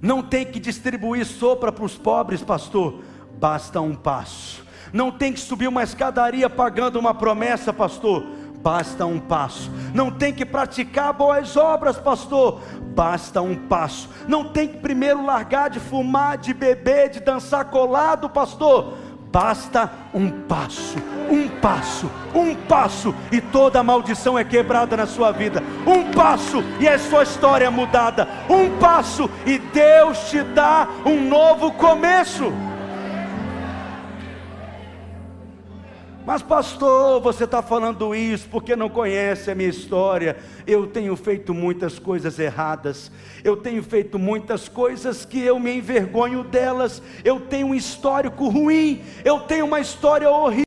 Não 0.00 0.22
tem 0.22 0.46
que 0.46 0.58
distribuir 0.58 1.26
sopa 1.26 1.70
para 1.70 1.84
os 1.84 1.98
pobres, 1.98 2.42
pastor. 2.42 3.02
Basta 3.38 3.82
um 3.82 3.94
passo. 3.94 4.64
Não 4.94 5.12
tem 5.12 5.30
que 5.34 5.40
subir 5.40 5.68
uma 5.68 5.82
escadaria 5.82 6.48
pagando 6.48 6.98
uma 6.98 7.12
promessa, 7.12 7.70
pastor. 7.70 8.35
Basta 8.66 9.06
um 9.06 9.20
passo. 9.20 9.70
Não 9.94 10.10
tem 10.10 10.34
que 10.34 10.44
praticar 10.44 11.12
boas 11.12 11.56
obras, 11.56 11.98
pastor. 11.98 12.60
Basta 12.96 13.40
um 13.40 13.54
passo. 13.54 14.10
Não 14.26 14.42
tem 14.42 14.66
que 14.66 14.78
primeiro 14.78 15.24
largar 15.24 15.70
de 15.70 15.78
fumar, 15.78 16.36
de 16.36 16.52
beber, 16.52 17.10
de 17.10 17.20
dançar 17.20 17.66
colado, 17.66 18.28
pastor 18.28 18.94
Basta 19.36 19.90
um 20.14 20.30
passo, 20.30 20.96
um 21.30 21.46
passo, 21.46 22.10
um 22.34 22.54
passo, 22.54 23.14
e 23.30 23.38
toda 23.38 23.82
maldição 23.82 24.38
é 24.38 24.42
quebrada 24.42 24.96
na 24.96 25.06
sua 25.06 25.30
vida. 25.30 25.62
Um 25.86 26.10
passo 26.10 26.64
e 26.80 26.88
a 26.88 26.98
sua 26.98 27.22
história 27.22 27.66
é 27.66 27.68
mudada. 27.68 28.26
Um 28.48 28.78
passo 28.78 29.28
e 29.44 29.58
Deus 29.58 30.30
te 30.30 30.42
dá 30.42 30.88
um 31.04 31.28
novo 31.28 31.70
começo. 31.72 32.50
Mas, 36.26 36.42
pastor, 36.42 37.20
você 37.20 37.44
está 37.44 37.62
falando 37.62 38.12
isso 38.12 38.48
porque 38.50 38.74
não 38.74 38.88
conhece 38.88 39.48
a 39.48 39.54
minha 39.54 39.68
história. 39.68 40.36
Eu 40.66 40.88
tenho 40.88 41.14
feito 41.14 41.54
muitas 41.54 42.00
coisas 42.00 42.36
erradas, 42.40 43.12
eu 43.44 43.56
tenho 43.56 43.80
feito 43.80 44.18
muitas 44.18 44.68
coisas 44.68 45.24
que 45.24 45.40
eu 45.40 45.60
me 45.60 45.76
envergonho 45.76 46.42
delas. 46.42 47.00
Eu 47.24 47.38
tenho 47.38 47.68
um 47.68 47.74
histórico 47.76 48.48
ruim, 48.48 49.04
eu 49.24 49.38
tenho 49.38 49.66
uma 49.66 49.78
história 49.78 50.28
horrível. 50.28 50.65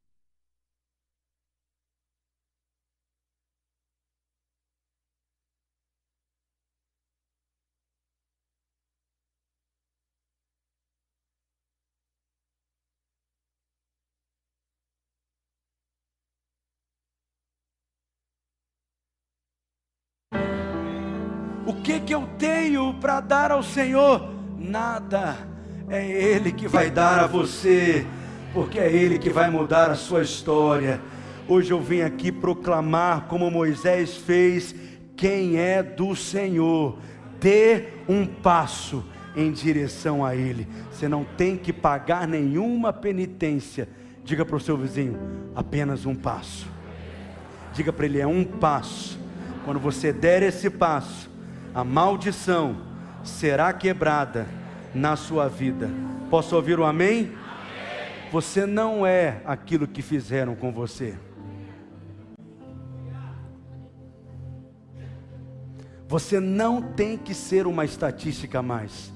Que, 21.89 21.99
que 22.01 22.13
eu 22.13 22.29
tenho 22.37 22.93
para 23.01 23.19
dar 23.19 23.51
ao 23.51 23.63
Senhor? 23.63 24.29
Nada, 24.59 25.35
é 25.89 26.07
Ele 26.07 26.51
que 26.51 26.67
vai 26.67 26.91
dar 26.91 27.17
a 27.17 27.25
você, 27.25 28.05
porque 28.53 28.77
é 28.77 28.93
Ele 28.93 29.17
que 29.17 29.31
vai 29.31 29.49
mudar 29.49 29.89
a 29.89 29.95
sua 29.95 30.21
história. 30.21 31.01
Hoje 31.47 31.71
eu 31.71 31.81
vim 31.81 32.01
aqui 32.01 32.31
proclamar, 32.31 33.21
como 33.21 33.49
Moisés 33.49 34.15
fez, 34.15 34.75
quem 35.15 35.57
é 35.57 35.81
do 35.81 36.15
Senhor, 36.15 36.99
dê 37.39 37.85
um 38.07 38.23
passo 38.23 39.03
em 39.35 39.51
direção 39.51 40.23
a 40.23 40.35
Ele. 40.35 40.67
Você 40.91 41.07
não 41.07 41.23
tem 41.23 41.57
que 41.57 41.73
pagar 41.73 42.27
nenhuma 42.27 42.93
penitência. 42.93 43.89
Diga 44.23 44.45
para 44.45 44.57
o 44.57 44.59
seu 44.59 44.77
vizinho, 44.77 45.17
apenas 45.55 46.05
um 46.05 46.13
passo. 46.13 46.67
Diga 47.73 47.91
para 47.91 48.05
ele, 48.05 48.19
é 48.19 48.27
um 48.27 48.43
passo. 48.43 49.19
Quando 49.65 49.79
você 49.79 50.13
der 50.13 50.43
esse 50.43 50.69
passo, 50.69 51.28
a 51.73 51.83
maldição 51.83 52.77
será 53.23 53.71
quebrada 53.73 54.47
na 54.93 55.15
sua 55.15 55.47
vida. 55.47 55.89
Posso 56.29 56.55
ouvir 56.55 56.79
o 56.79 56.85
amém? 56.85 57.19
amém? 57.19 57.31
Você 58.31 58.65
não 58.65 59.05
é 59.05 59.41
aquilo 59.45 59.87
que 59.87 60.01
fizeram 60.01 60.55
com 60.55 60.71
você. 60.71 61.17
Você 66.07 66.39
não 66.39 66.81
tem 66.81 67.17
que 67.17 67.35
ser 67.35 67.67
uma 67.67 67.85
estatística 67.85 68.63
mais. 68.63 69.13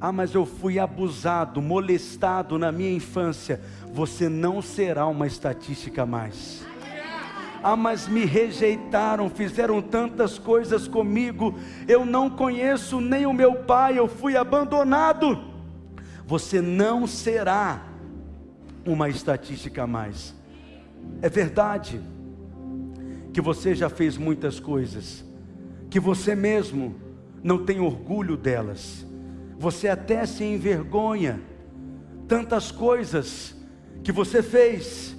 Ah, 0.00 0.10
mas 0.10 0.34
eu 0.34 0.46
fui 0.46 0.78
abusado, 0.78 1.60
molestado 1.60 2.58
na 2.58 2.72
minha 2.72 2.90
infância. 2.90 3.60
Você 3.92 4.28
não 4.28 4.62
será 4.62 5.06
uma 5.06 5.26
estatística 5.26 6.06
mais. 6.06 6.64
Ah, 7.62 7.76
mas 7.76 8.08
me 8.08 8.24
rejeitaram, 8.24 9.30
fizeram 9.30 9.80
tantas 9.80 10.38
coisas 10.38 10.88
comigo, 10.88 11.54
eu 11.86 12.04
não 12.04 12.28
conheço 12.28 13.00
nem 13.00 13.24
o 13.24 13.32
meu 13.32 13.54
pai, 13.54 13.98
eu 13.98 14.08
fui 14.08 14.36
abandonado. 14.36 15.38
Você 16.26 16.60
não 16.60 17.06
será 17.06 17.86
uma 18.84 19.08
estatística 19.08 19.86
mais. 19.86 20.34
É 21.20 21.28
verdade 21.28 22.00
que 23.32 23.40
você 23.40 23.74
já 23.74 23.88
fez 23.88 24.16
muitas 24.16 24.60
coisas, 24.60 25.24
que 25.88 26.00
você 26.00 26.34
mesmo 26.34 26.94
não 27.42 27.64
tem 27.64 27.80
orgulho 27.80 28.36
delas, 28.36 29.06
você 29.58 29.88
até 29.88 30.26
se 30.26 30.44
envergonha, 30.44 31.40
tantas 32.28 32.70
coisas 32.70 33.54
que 34.02 34.12
você 34.12 34.42
fez, 34.42 35.16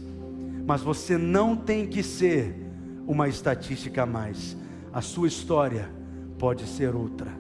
mas 0.65 0.82
você 0.82 1.17
não 1.17 1.56
tem 1.56 1.88
que 1.88 2.02
ser 2.02 2.56
uma 3.06 3.28
estatística 3.28 4.04
a 4.04 4.06
mais. 4.06 4.58
A 4.91 5.02
sua 5.02 5.28
história 5.28 5.89
pode 6.38 6.65
ser 6.65 6.95
outra, 6.95 7.32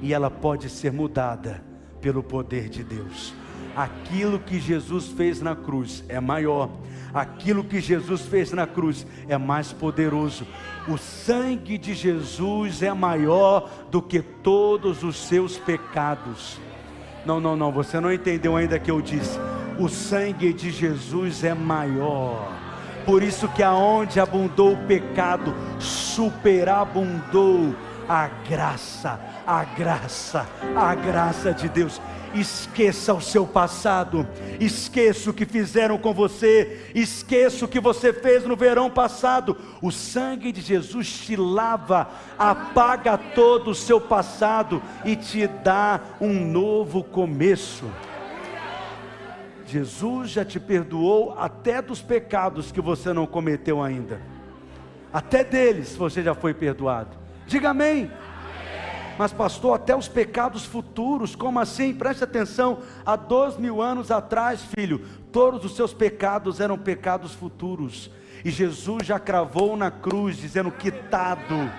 e 0.00 0.12
ela 0.12 0.30
pode 0.30 0.68
ser 0.68 0.92
mudada 0.92 1.62
pelo 2.00 2.22
poder 2.22 2.68
de 2.68 2.84
Deus. 2.84 3.34
Aquilo 3.74 4.38
que 4.38 4.58
Jesus 4.58 5.08
fez 5.08 5.40
na 5.40 5.54
cruz 5.54 6.04
é 6.08 6.20
maior, 6.20 6.70
aquilo 7.14 7.64
que 7.64 7.80
Jesus 7.80 8.22
fez 8.22 8.52
na 8.52 8.66
cruz 8.66 9.06
é 9.28 9.38
mais 9.38 9.72
poderoso. 9.72 10.46
O 10.88 10.96
sangue 10.96 11.78
de 11.78 11.94
Jesus 11.94 12.82
é 12.82 12.92
maior 12.92 13.70
do 13.90 14.00
que 14.00 14.20
todos 14.20 15.02
os 15.02 15.16
seus 15.16 15.58
pecados. 15.58 16.58
Não, 17.24 17.38
não, 17.38 17.56
não, 17.56 17.70
você 17.70 18.00
não 18.00 18.12
entendeu 18.12 18.56
ainda 18.56 18.78
que 18.78 18.90
eu 18.90 19.00
disse. 19.00 19.38
O 19.78 19.88
sangue 19.88 20.52
de 20.52 20.70
Jesus 20.70 21.44
é 21.44 21.54
maior. 21.54 22.57
Por 23.08 23.22
isso 23.22 23.48
que 23.48 23.62
aonde 23.62 24.20
abundou 24.20 24.74
o 24.74 24.86
pecado, 24.86 25.54
superabundou 25.80 27.74
a 28.06 28.28
graça, 28.46 29.18
a 29.46 29.64
graça, 29.64 30.46
a 30.76 30.94
graça 30.94 31.54
de 31.54 31.70
Deus. 31.70 32.02
Esqueça 32.34 33.14
o 33.14 33.20
seu 33.22 33.46
passado, 33.46 34.28
esqueça 34.60 35.30
o 35.30 35.32
que 35.32 35.46
fizeram 35.46 35.96
com 35.96 36.12
você, 36.12 36.90
esqueça 36.94 37.64
o 37.64 37.68
que 37.68 37.80
você 37.80 38.12
fez 38.12 38.44
no 38.44 38.54
verão 38.54 38.90
passado. 38.90 39.56
O 39.80 39.90
sangue 39.90 40.52
de 40.52 40.60
Jesus 40.60 41.10
te 41.10 41.34
lava, 41.34 42.10
apaga 42.38 43.16
todo 43.16 43.70
o 43.70 43.74
seu 43.74 43.98
passado 43.98 44.82
e 45.02 45.16
te 45.16 45.46
dá 45.46 45.98
um 46.20 46.34
novo 46.34 47.02
começo. 47.02 47.86
Jesus 49.68 50.30
já 50.30 50.44
te 50.44 50.58
perdoou 50.58 51.38
até 51.38 51.82
dos 51.82 52.00
pecados 52.00 52.72
que 52.72 52.80
você 52.80 53.12
não 53.12 53.26
cometeu 53.26 53.82
ainda, 53.82 54.20
até 55.12 55.44
deles 55.44 55.94
você 55.94 56.22
já 56.22 56.34
foi 56.34 56.54
perdoado. 56.54 57.16
Diga 57.46 57.70
amém. 57.70 58.10
Mas, 59.18 59.32
pastor, 59.32 59.74
até 59.74 59.96
os 59.96 60.06
pecados 60.06 60.64
futuros, 60.64 61.34
como 61.34 61.58
assim? 61.58 61.92
Preste 61.92 62.22
atenção: 62.24 62.78
há 63.04 63.16
dois 63.16 63.56
mil 63.56 63.82
anos 63.82 64.10
atrás, 64.10 64.62
filho, 64.62 65.04
todos 65.32 65.64
os 65.64 65.74
seus 65.74 65.92
pecados 65.92 66.60
eram 66.60 66.78
pecados 66.78 67.34
futuros, 67.34 68.10
e 68.44 68.50
Jesus 68.50 69.04
já 69.04 69.18
cravou 69.18 69.76
na 69.76 69.90
cruz, 69.90 70.36
dizendo: 70.36 70.70
quitado, 70.70 71.70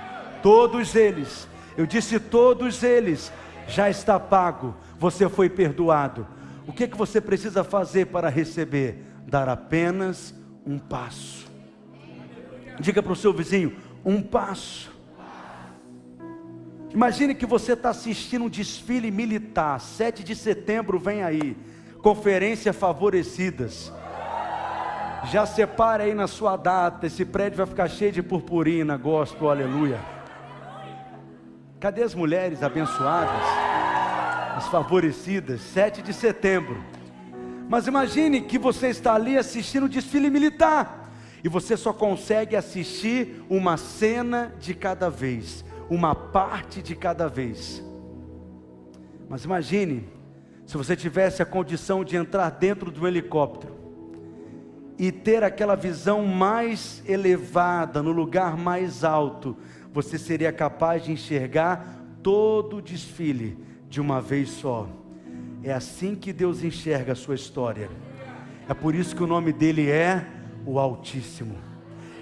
todos 0.43 0.93
eles, 0.95 1.47
eu 1.77 1.85
disse 1.85 2.19
todos 2.19 2.83
eles, 2.83 3.31
já 3.67 3.89
está 3.89 4.19
pago, 4.19 4.75
você 4.99 5.29
foi 5.29 5.49
perdoado. 5.49 6.27
O 6.69 6.71
que, 6.71 6.87
que 6.87 6.95
você 6.95 7.19
precisa 7.19 7.63
fazer 7.63 8.05
para 8.05 8.29
receber? 8.29 9.03
Dar 9.25 9.49
apenas 9.49 10.35
um 10.63 10.77
passo. 10.77 11.47
Diga 12.79 13.01
para 13.01 13.11
o 13.11 13.15
seu 13.15 13.33
vizinho: 13.33 13.75
um 14.05 14.21
passo. 14.21 14.95
Imagine 16.93 17.33
que 17.33 17.47
você 17.47 17.73
está 17.73 17.89
assistindo 17.89 18.45
um 18.45 18.49
desfile 18.49 19.09
militar, 19.09 19.81
7 19.81 20.23
de 20.23 20.35
setembro 20.35 20.99
vem 20.99 21.23
aí, 21.23 21.57
conferência 22.03 22.71
favorecidas. 22.71 23.91
Já 25.31 25.47
separe 25.47 26.03
aí 26.03 26.13
na 26.13 26.27
sua 26.27 26.55
data, 26.55 27.07
esse 27.07 27.25
prédio 27.25 27.57
vai 27.57 27.65
ficar 27.65 27.87
cheio 27.87 28.11
de 28.11 28.21
purpurina, 28.21 28.95
gospel, 28.95 29.49
aleluia. 29.49 29.99
Cadê 31.79 32.03
as 32.03 32.13
mulheres 32.13 32.61
abençoadas? 32.61 33.98
As 34.59 34.67
favorecidas, 34.67 35.61
7 35.61 36.01
de 36.01 36.13
setembro. 36.13 36.83
Mas 37.69 37.87
imagine 37.87 38.41
que 38.41 38.59
você 38.59 38.89
está 38.89 39.13
ali 39.13 39.37
assistindo 39.37 39.85
o 39.85 39.89
desfile 39.89 40.29
militar 40.29 41.09
e 41.41 41.47
você 41.47 41.77
só 41.77 41.93
consegue 41.93 42.57
assistir 42.57 43.41
uma 43.49 43.77
cena 43.77 44.53
de 44.59 44.73
cada 44.73 45.09
vez 45.09 45.63
uma 45.89 46.13
parte 46.13 46.81
de 46.81 46.93
cada 46.93 47.29
vez. 47.29 47.81
Mas 49.29 49.45
imagine 49.45 50.09
se 50.65 50.75
você 50.75 50.93
tivesse 50.93 51.41
a 51.41 51.45
condição 51.45 52.03
de 52.03 52.17
entrar 52.17 52.49
dentro 52.49 52.91
de 52.91 52.99
um 52.99 53.07
helicóptero 53.07 53.73
e 54.97 55.09
ter 55.09 55.41
aquela 55.41 55.75
visão 55.75 56.25
mais 56.25 57.01
elevada, 57.07 58.03
no 58.03 58.11
lugar 58.11 58.57
mais 58.57 59.05
alto, 59.05 59.55
você 59.93 60.17
seria 60.17 60.51
capaz 60.51 61.05
de 61.05 61.13
enxergar 61.13 62.03
todo 62.21 62.75
o 62.75 62.81
desfile 62.81 63.68
de 63.89 63.99
uma 63.99 64.21
vez 64.21 64.49
só. 64.49 64.87
É 65.63 65.73
assim 65.73 66.15
que 66.15 66.31
Deus 66.31 66.63
enxerga 66.63 67.13
a 67.13 67.15
sua 67.15 67.35
história. 67.35 67.89
É 68.67 68.73
por 68.73 68.95
isso 68.95 69.15
que 69.15 69.23
o 69.23 69.27
nome 69.27 69.51
dele 69.51 69.89
é 69.89 70.25
o 70.65 70.79
Altíssimo. 70.79 71.55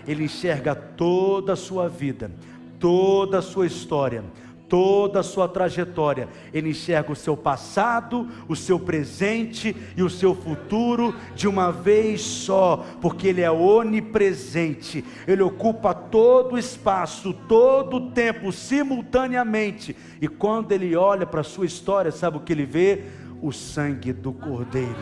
Ele 0.08 0.24
enxerga 0.24 0.74
toda 0.74 1.54
a 1.54 1.58
sua 1.58 1.90
vida 1.90 2.32
toda 2.80 3.40
a 3.40 3.42
sua 3.42 3.66
história, 3.66 4.24
toda 4.70 5.20
a 5.20 5.24
sua 5.24 5.48
trajetória. 5.48 6.28
Ele 6.54 6.70
enxerga 6.70 7.12
o 7.12 7.16
seu 7.16 7.36
passado, 7.36 8.28
o 8.48 8.56
seu 8.56 8.80
presente 8.80 9.76
e 9.96 10.04
o 10.04 10.10
seu 10.10 10.36
futuro 10.36 11.16
de 11.36 11.48
uma 11.48 11.72
vez 11.72 12.22
só, 12.22 12.86
porque 13.02 13.28
Ele 13.28 13.42
é 13.42 13.52
onipresente, 13.52 15.04
Ele 15.28 15.42
ocupa 15.42 15.94
todo 15.94 16.54
o 16.54 16.58
espaço, 16.58 17.34
todo 17.48 17.98
o 17.98 18.12
tempo, 18.12 18.52
simultaneamente. 18.52 19.96
E 20.22 20.28
quando 20.28 20.72
Ele 20.72 20.96
olha 20.96 21.26
para 21.26 21.42
a 21.42 21.44
sua 21.44 21.66
história, 21.66 22.12
sabe 22.12 22.38
o 22.38 22.42
que 22.42 22.54
Ele 22.54 22.66
vê? 22.66 23.04
O 23.42 23.52
sangue 23.52 24.12
do 24.12 24.34
Cordeiro 24.34 24.98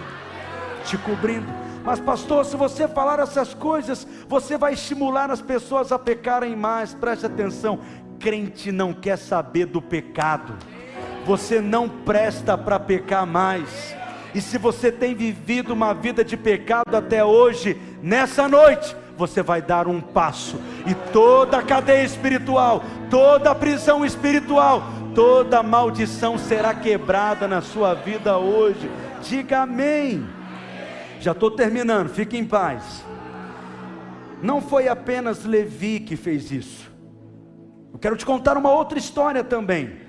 te 0.85 0.97
cobrindo. 0.97 1.47
Mas, 1.83 1.99
pastor, 1.99 2.45
se 2.45 2.55
você 2.55 2.87
falar 2.87 3.19
essas 3.19 3.53
coisas, 3.53 4.07
você 4.27 4.57
vai 4.57 4.73
estimular 4.73 5.29
as 5.29 5.41
pessoas 5.41 5.91
a 5.91 5.99
pecarem 5.99 6.55
mais. 6.55 6.93
Preste 6.93 7.25
atenção: 7.25 7.79
crente 8.19 8.71
não 8.71 8.93
quer 8.93 9.17
saber 9.17 9.65
do 9.65 9.81
pecado, 9.81 10.55
você 11.25 11.61
não 11.61 11.87
presta 11.89 12.57
para 12.57 12.79
pecar 12.79 13.25
mais. 13.25 13.95
E 14.33 14.41
se 14.41 14.57
você 14.57 14.91
tem 14.91 15.15
vivido 15.15 15.73
uma 15.73 15.93
vida 15.93 16.23
de 16.23 16.35
pecado 16.35 16.95
até 16.95 17.23
hoje, 17.23 17.77
nessa 18.01 18.47
noite, 18.47 18.95
você 19.17 19.41
vai 19.41 19.61
dar 19.61 19.87
um 19.87 20.01
passo, 20.01 20.59
e 20.85 20.93
toda 21.13 21.57
a 21.57 21.63
cadeia 21.63 22.03
espiritual, 22.03 22.83
toda 23.09 23.51
a 23.51 23.55
prisão 23.55 24.05
espiritual, 24.05 24.83
toda 25.15 25.63
maldição 25.63 26.37
será 26.37 26.73
quebrada 26.73 27.47
na 27.47 27.61
sua 27.61 27.93
vida 27.93 28.37
hoje. 28.37 28.91
Diga 29.23 29.61
amém. 29.61 30.27
Já 31.19 31.31
estou 31.31 31.49
terminando, 31.49 32.09
fique 32.09 32.37
em 32.37 32.45
paz. 32.45 33.03
Não 34.41 34.61
foi 34.61 34.87
apenas 34.87 35.45
Levi 35.45 36.01
que 36.01 36.15
fez 36.15 36.51
isso. 36.51 36.84
Eu 37.95 37.99
quero 37.99 38.17
te 38.17 38.25
contar 38.25 38.57
uma 38.57 38.73
outra 38.73 38.99
história 38.99 39.41
também. 39.41 40.01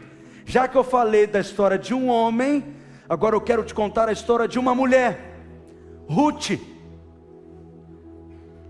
Já 0.44 0.66
que 0.66 0.76
eu 0.76 0.82
falei 0.82 1.24
da 1.24 1.38
história 1.38 1.78
de 1.78 1.94
um 1.94 2.08
homem, 2.08 2.74
agora 3.08 3.36
eu 3.36 3.40
quero 3.40 3.62
te 3.62 3.72
contar 3.72 4.08
a 4.08 4.12
história 4.12 4.48
de 4.48 4.58
uma 4.58 4.74
mulher, 4.74 5.38
Ruth. 6.08 6.58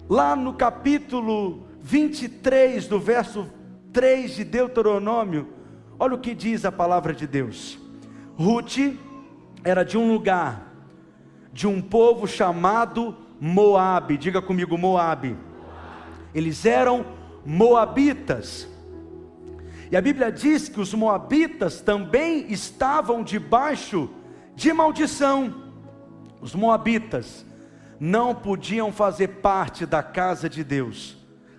Lá 0.06 0.36
no 0.36 0.52
capítulo 0.52 1.66
23, 1.80 2.86
do 2.88 3.00
verso 3.00 3.50
3 3.90 4.34
de 4.34 4.44
Deuteronômio, 4.44 5.48
olha 5.98 6.14
o 6.14 6.20
que 6.20 6.34
diz 6.34 6.66
a 6.66 6.70
palavra 6.70 7.14
de 7.14 7.26
Deus. 7.26 7.78
Ruth 8.36 8.98
era 9.64 9.82
de 9.82 9.96
um 9.96 10.12
lugar 10.12 10.74
de 11.54 11.66
um 11.66 11.80
povo 11.80 12.28
chamado 12.28 13.16
Moabe. 13.40 14.18
Diga 14.18 14.42
comigo, 14.42 14.76
Moabe. 14.76 15.38
Eles 16.34 16.66
eram 16.66 17.06
moabitas. 17.46 18.75
E 19.90 19.96
a 19.96 20.00
Bíblia 20.00 20.32
diz 20.32 20.68
que 20.68 20.80
os 20.80 20.92
moabitas 20.94 21.80
também 21.80 22.50
estavam 22.52 23.22
debaixo 23.22 24.10
de 24.54 24.72
maldição. 24.72 25.54
Os 26.40 26.54
moabitas 26.54 27.44
não 27.98 28.34
podiam 28.34 28.92
fazer 28.92 29.28
parte 29.28 29.86
da 29.86 30.02
casa 30.02 30.48
de 30.48 30.62
Deus, 30.62 31.16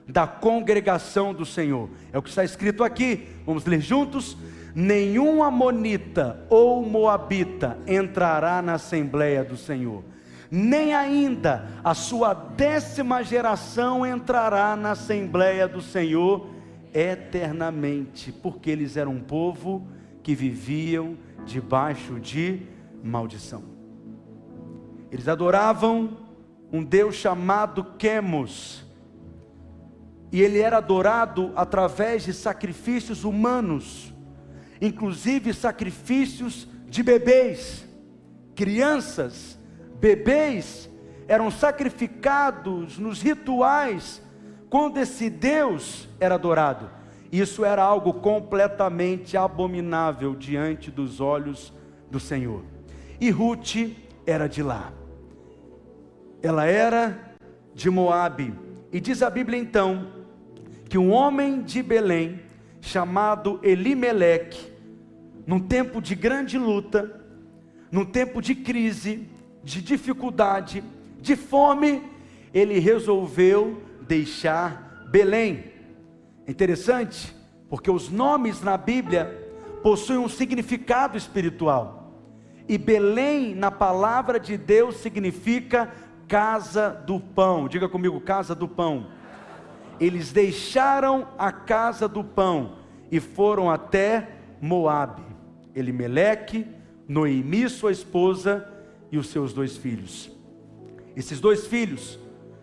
da 0.08 0.28
congregação 0.28 1.34
do 1.34 1.46
Senhor. 1.46 1.90
É 2.12 2.18
o 2.18 2.22
que 2.22 2.30
está 2.30 2.44
escrito 2.44 2.84
aqui. 2.84 3.28
Vamos 3.46 3.66
ler 3.66 3.82
juntos? 3.82 4.38
nenhum 4.80 5.42
amonita 5.42 6.46
ou 6.52 6.86
moabita 6.86 7.80
entrará 7.88 8.62
na 8.62 8.74
assembleia 8.74 9.44
do 9.44 9.58
Senhor, 9.58 10.04
nem 10.52 10.94
ainda 10.94 11.68
a 11.84 11.96
sua 11.96 12.36
décima 12.36 13.24
geração 13.24 14.06
entrará 14.06 14.76
na 14.76 14.92
assembleia 14.92 15.68
do 15.68 15.82
Senhor 15.82 16.48
eternamente, 17.00 18.32
porque 18.32 18.70
eles 18.70 18.98
eram 18.98 19.14
um 19.14 19.20
povo 19.20 19.88
que 20.24 20.34
viviam 20.34 21.18
debaixo 21.46 22.20
de 22.20 22.62
maldição. 23.04 23.64
Eles 25.12 25.28
adoravam 25.28 26.18
um 26.72 26.84
Deus 26.84 27.16
chamado 27.16 27.84
Quemos, 27.98 28.86
e 30.32 30.42
ele 30.42 30.60
era 30.60 30.78
adorado 30.78 31.54
através 31.56 32.26
de 32.26 32.34
sacrifícios 32.34 33.24
humanos 33.24 34.14
inclusive 34.82 35.54
sacrifícios 35.54 36.68
de 36.88 37.04
bebês, 37.04 37.86
crianças, 38.56 39.58
bebês 40.00 40.90
eram 41.28 41.52
sacrificados 41.52 42.98
nos 42.98 43.22
rituais 43.22 44.22
quando 44.70 44.98
esse 44.98 45.30
Deus 45.30 46.08
era 46.20 46.36
adorado. 46.36 46.90
Isso 47.32 47.66
era 47.66 47.84
algo 47.84 48.14
completamente 48.14 49.36
abominável 49.36 50.34
diante 50.34 50.90
dos 50.90 51.20
olhos 51.20 51.74
do 52.10 52.20
Senhor. 52.20 52.64
E 53.20 53.30
Ruth 53.30 53.76
era 54.26 54.48
de 54.48 54.64
lá. 54.64 54.94
Ela 56.42 56.66
era 56.66 57.36
de 57.74 57.90
Moabe. 57.90 58.54
E 58.92 59.00
diz 59.00 59.22
a 59.22 59.30
Bíblia 59.30 59.60
então 59.60 60.08
que 60.88 60.98
um 60.98 61.12
homem 61.12 61.62
de 61.62 61.84
Belém 61.84 62.40
chamado 62.80 63.60
Elimeleque, 63.62 64.72
num 65.46 65.60
tempo 65.60 66.02
de 66.02 66.16
grande 66.16 66.58
luta, 66.58 67.22
num 67.92 68.06
tempo 68.06 68.42
de 68.42 68.56
crise, 68.56 69.28
de 69.64 69.82
dificuldade, 69.82 70.84
de 71.20 71.36
fome, 71.36 72.04
ele 72.54 72.80
resolveu 72.80 73.82
deixar 74.08 75.06
Belém. 75.10 75.72
Interessante, 76.48 77.36
porque 77.70 77.92
os 77.92 78.10
nomes 78.10 78.62
na 78.62 78.78
Bíblia 78.78 79.46
possuem 79.84 80.20
um 80.20 80.30
significado 80.30 81.18
espiritual. 81.18 82.14
E 82.68 82.78
Belém, 82.78 83.56
na 83.56 83.72
palavra 83.72 84.40
de 84.40 84.58
Deus, 84.58 84.98
significa 84.98 85.92
casa 86.28 86.90
do 86.90 87.20
pão. 87.20 87.68
Diga 87.68 87.88
comigo, 87.88 88.20
casa 88.20 88.54
do 88.54 88.68
pão. 88.68 89.08
Eles 90.00 90.32
deixaram 90.32 91.28
a 91.38 91.52
casa 91.52 92.08
do 92.08 92.24
pão 92.24 92.78
e 93.12 93.20
foram 93.20 93.70
até 93.70 94.30
Moabe. 94.62 95.24
Elimeleque, 95.74 96.68
Noemi, 97.08 97.70
sua 97.70 97.92
esposa, 97.92 98.68
e 99.12 99.18
os 99.18 99.28
seus 99.30 99.54
dois 99.54 99.78
filhos. 99.78 100.32
Esses 101.16 101.40
dois 101.40 101.66
filhos 101.66 102.20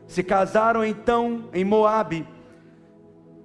se 0.06 0.22
casaram 0.22 0.84
então 0.84 1.48
em 1.52 1.64
Moabe, 1.64 2.26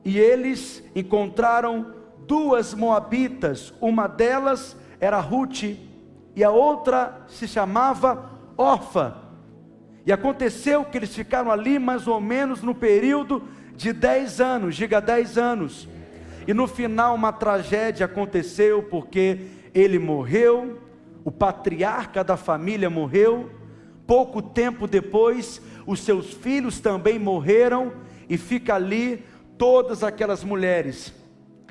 e 0.04 0.18
eles 0.18 0.84
encontraram 0.96 1.94
duas 2.26 2.74
moabitas, 2.74 3.74
uma 3.82 4.08
delas 4.08 4.76
era 5.00 5.20
Ruth 5.20 5.64
e 6.36 6.44
a 6.44 6.52
outra 6.52 7.22
se 7.28 7.48
chamava 7.48 8.30
Orfa. 8.56 9.18
E 10.06 10.12
aconteceu 10.12 10.86
que 10.86 10.98
eles 10.98 11.14
ficaram 11.14 11.52
ali 11.52 11.78
mais 11.78 12.08
ou 12.08 12.20
menos 12.22 12.62
no 12.62 12.74
período 12.74 13.44
de 13.76 13.94
dez 13.94 14.40
anos, 14.40 14.76
diga 14.76 15.02
dez 15.02 15.38
anos. 15.38 15.88
E 16.48 16.54
no 16.54 16.68
final 16.68 17.16
uma 17.16 17.32
tragédia 17.32 18.06
aconteceu 18.06 18.84
porque 18.84 19.48
ele 19.74 20.00
morreu, 20.00 20.80
o 21.24 21.32
patriarca 21.32 22.24
da 22.24 22.38
família 22.38 22.90
morreu, 22.90 23.50
pouco 24.08 24.42
tempo 24.42 24.88
depois, 24.88 25.62
os 25.90 26.02
seus 26.02 26.32
filhos 26.32 26.80
também 26.80 27.18
morreram, 27.18 27.92
e 28.30 28.38
fica 28.38 28.76
ali 28.76 29.26
todas 29.58 30.04
aquelas 30.04 30.44
mulheres, 30.44 31.12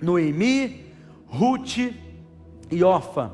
Noemi, 0.03 0.87
Ruth 1.25 1.95
e 2.69 2.83
Orfa, 2.83 3.31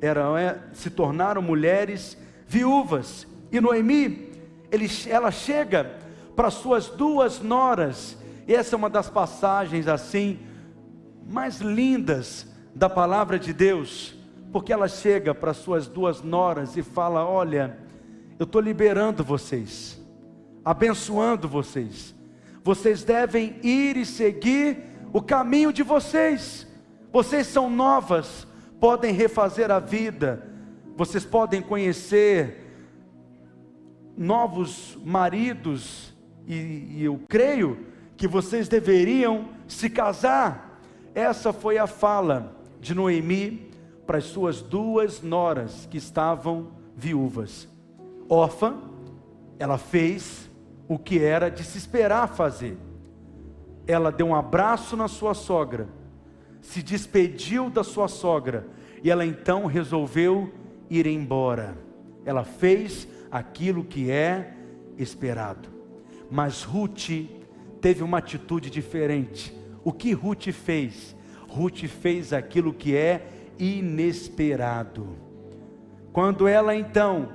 eram, 0.00 0.34
é, 0.34 0.58
se 0.72 0.88
tornaram 0.88 1.42
mulheres 1.42 2.16
viúvas, 2.48 3.26
e 3.52 3.60
Noemi, 3.60 4.30
ele, 4.70 4.88
ela 5.06 5.30
chega 5.30 5.98
para 6.34 6.50
suas 6.50 6.86
duas 6.86 7.40
noras, 7.40 8.16
e 8.48 8.54
essa 8.54 8.74
é 8.74 8.78
uma 8.78 8.88
das 8.88 9.10
passagens 9.10 9.86
assim, 9.86 10.38
mais 11.30 11.60
lindas 11.60 12.46
da 12.74 12.88
palavra 12.88 13.38
de 13.38 13.52
Deus, 13.52 14.14
porque 14.50 14.72
ela 14.72 14.88
chega 14.88 15.34
para 15.34 15.52
suas 15.52 15.86
duas 15.86 16.22
noras 16.22 16.74
e 16.74 16.82
fala: 16.82 17.22
Olha, 17.22 17.76
eu 18.38 18.44
estou 18.44 18.62
liberando 18.62 19.22
vocês, 19.22 20.01
abençoando 20.64 21.48
vocês, 21.48 22.14
vocês 22.62 23.02
devem 23.02 23.56
ir 23.62 23.96
e 23.96 24.06
seguir 24.06 24.78
o 25.12 25.20
caminho 25.20 25.72
de 25.72 25.82
vocês, 25.82 26.66
vocês 27.12 27.46
são 27.46 27.68
novas, 27.68 28.46
podem 28.80 29.12
refazer 29.12 29.70
a 29.70 29.78
vida, 29.78 30.46
vocês 30.96 31.24
podem 31.24 31.60
conhecer 31.60 32.62
novos 34.16 34.98
maridos, 35.04 36.14
e, 36.46 36.54
e 36.96 37.04
eu 37.04 37.20
creio 37.28 37.86
que 38.16 38.26
vocês 38.28 38.68
deveriam 38.68 39.48
se 39.66 39.90
casar. 39.90 40.80
Essa 41.14 41.52
foi 41.52 41.78
a 41.78 41.86
fala 41.86 42.56
de 42.80 42.94
Noemi 42.94 43.70
para 44.06 44.18
as 44.18 44.24
suas 44.24 44.60
duas 44.60 45.22
noras 45.22 45.86
que 45.90 45.96
estavam 45.98 46.72
viúvas. 46.96 47.68
Órfã, 48.28 48.76
ela 49.58 49.78
fez 49.78 50.50
o 50.88 50.98
que 50.98 51.18
era 51.18 51.50
de 51.50 51.64
se 51.64 51.78
esperar 51.78 52.28
fazer. 52.28 52.76
Ela 53.86 54.12
deu 54.12 54.26
um 54.28 54.34
abraço 54.34 54.96
na 54.96 55.08
sua 55.08 55.34
sogra, 55.34 55.88
se 56.60 56.82
despediu 56.82 57.68
da 57.68 57.82
sua 57.82 58.08
sogra 58.08 58.66
e 59.02 59.10
ela 59.10 59.26
então 59.26 59.66
resolveu 59.66 60.52
ir 60.88 61.06
embora. 61.06 61.76
Ela 62.24 62.44
fez 62.44 63.08
aquilo 63.30 63.82
que 63.82 64.10
é 64.10 64.54
esperado. 64.96 65.68
Mas 66.30 66.62
Ruth 66.62 67.10
teve 67.80 68.02
uma 68.02 68.18
atitude 68.18 68.70
diferente. 68.70 69.52
O 69.82 69.92
que 69.92 70.12
Ruth 70.12 70.50
fez? 70.52 71.16
Ruth 71.48 71.84
fez 71.86 72.32
aquilo 72.32 72.72
que 72.72 72.96
é 72.96 73.26
inesperado. 73.58 75.16
Quando 76.12 76.46
ela 76.46 76.74
então 76.74 77.30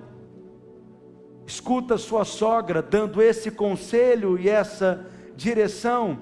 escuta 1.47 1.97
sua 1.97 2.25
sogra 2.25 2.81
dando 2.81 3.21
esse 3.21 3.49
conselho 3.49 4.37
e 4.37 4.49
essa 4.49 5.07
direção, 5.33 6.19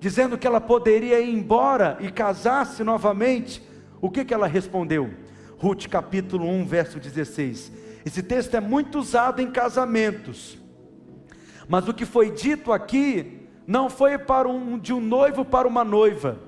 dizendo 0.00 0.36
que 0.36 0.48
ela 0.48 0.60
poderia 0.60 1.20
ir 1.20 1.32
embora 1.32 1.96
e 2.00 2.10
casar-se 2.10 2.82
novamente, 2.82 3.62
o 4.00 4.10
que, 4.10 4.24
que 4.24 4.34
ela 4.34 4.48
respondeu? 4.48 5.14
Ruth 5.58 5.86
capítulo 5.86 6.44
1, 6.44 6.66
verso 6.66 6.98
16. 6.98 7.72
Esse 8.04 8.20
texto 8.20 8.56
é 8.56 8.60
muito 8.60 8.98
usado 8.98 9.40
em 9.40 9.48
casamentos, 9.48 10.58
mas 11.68 11.86
o 11.86 11.94
que 11.94 12.04
foi 12.04 12.32
dito 12.32 12.72
aqui 12.72 13.48
não 13.64 13.88
foi 13.88 14.18
para 14.18 14.48
um, 14.48 14.76
de 14.76 14.92
um 14.92 15.00
noivo 15.00 15.44
para 15.44 15.68
uma 15.68 15.84
noiva, 15.84 16.40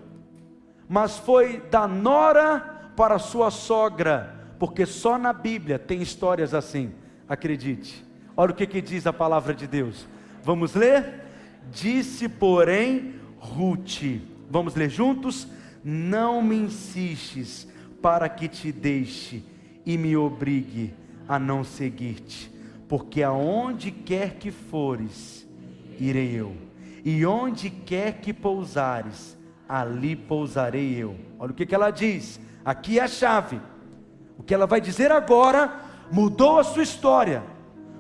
mas 0.88 1.16
foi 1.16 1.60
da 1.70 1.86
nora 1.86 2.90
para 2.96 3.20
sua 3.20 3.52
sogra, 3.52 4.34
porque 4.58 4.84
só 4.84 5.16
na 5.16 5.32
Bíblia 5.32 5.78
tem 5.78 6.02
histórias 6.02 6.52
assim, 6.52 6.92
acredite. 7.28 8.04
Olha 8.36 8.52
o 8.52 8.54
que, 8.54 8.66
que 8.66 8.80
diz 8.80 9.06
a 9.06 9.12
palavra 9.12 9.52
de 9.52 9.66
Deus. 9.66 10.06
Vamos 10.42 10.74
ler? 10.74 11.24
Disse, 11.70 12.28
porém, 12.28 13.14
Ruth. 13.38 14.02
Vamos 14.50 14.74
ler 14.74 14.88
juntos? 14.88 15.46
Não 15.84 16.42
me 16.42 16.56
insistes 16.56 17.68
para 18.00 18.28
que 18.28 18.48
te 18.48 18.72
deixe 18.72 19.44
e 19.84 19.98
me 19.98 20.16
obrigue 20.16 20.94
a 21.28 21.38
não 21.38 21.62
seguir-te, 21.62 22.50
porque 22.88 23.22
aonde 23.22 23.90
quer 23.90 24.36
que 24.36 24.50
fores, 24.50 25.46
irei 25.98 26.34
eu, 26.34 26.56
e 27.04 27.24
onde 27.26 27.68
quer 27.70 28.20
que 28.20 28.32
pousares, 28.32 29.36
ali 29.68 30.16
pousarei 30.16 30.94
eu. 30.94 31.16
Olha 31.38 31.52
o 31.52 31.54
que, 31.54 31.66
que 31.66 31.74
ela 31.74 31.90
diz, 31.90 32.40
aqui 32.64 32.98
é 32.98 33.02
a 33.02 33.08
chave. 33.08 33.60
O 34.38 34.42
que 34.42 34.54
ela 34.54 34.66
vai 34.66 34.80
dizer 34.80 35.10
agora 35.12 35.87
mudou 36.10 36.58
a 36.58 36.64
sua 36.64 36.82
história, 36.82 37.42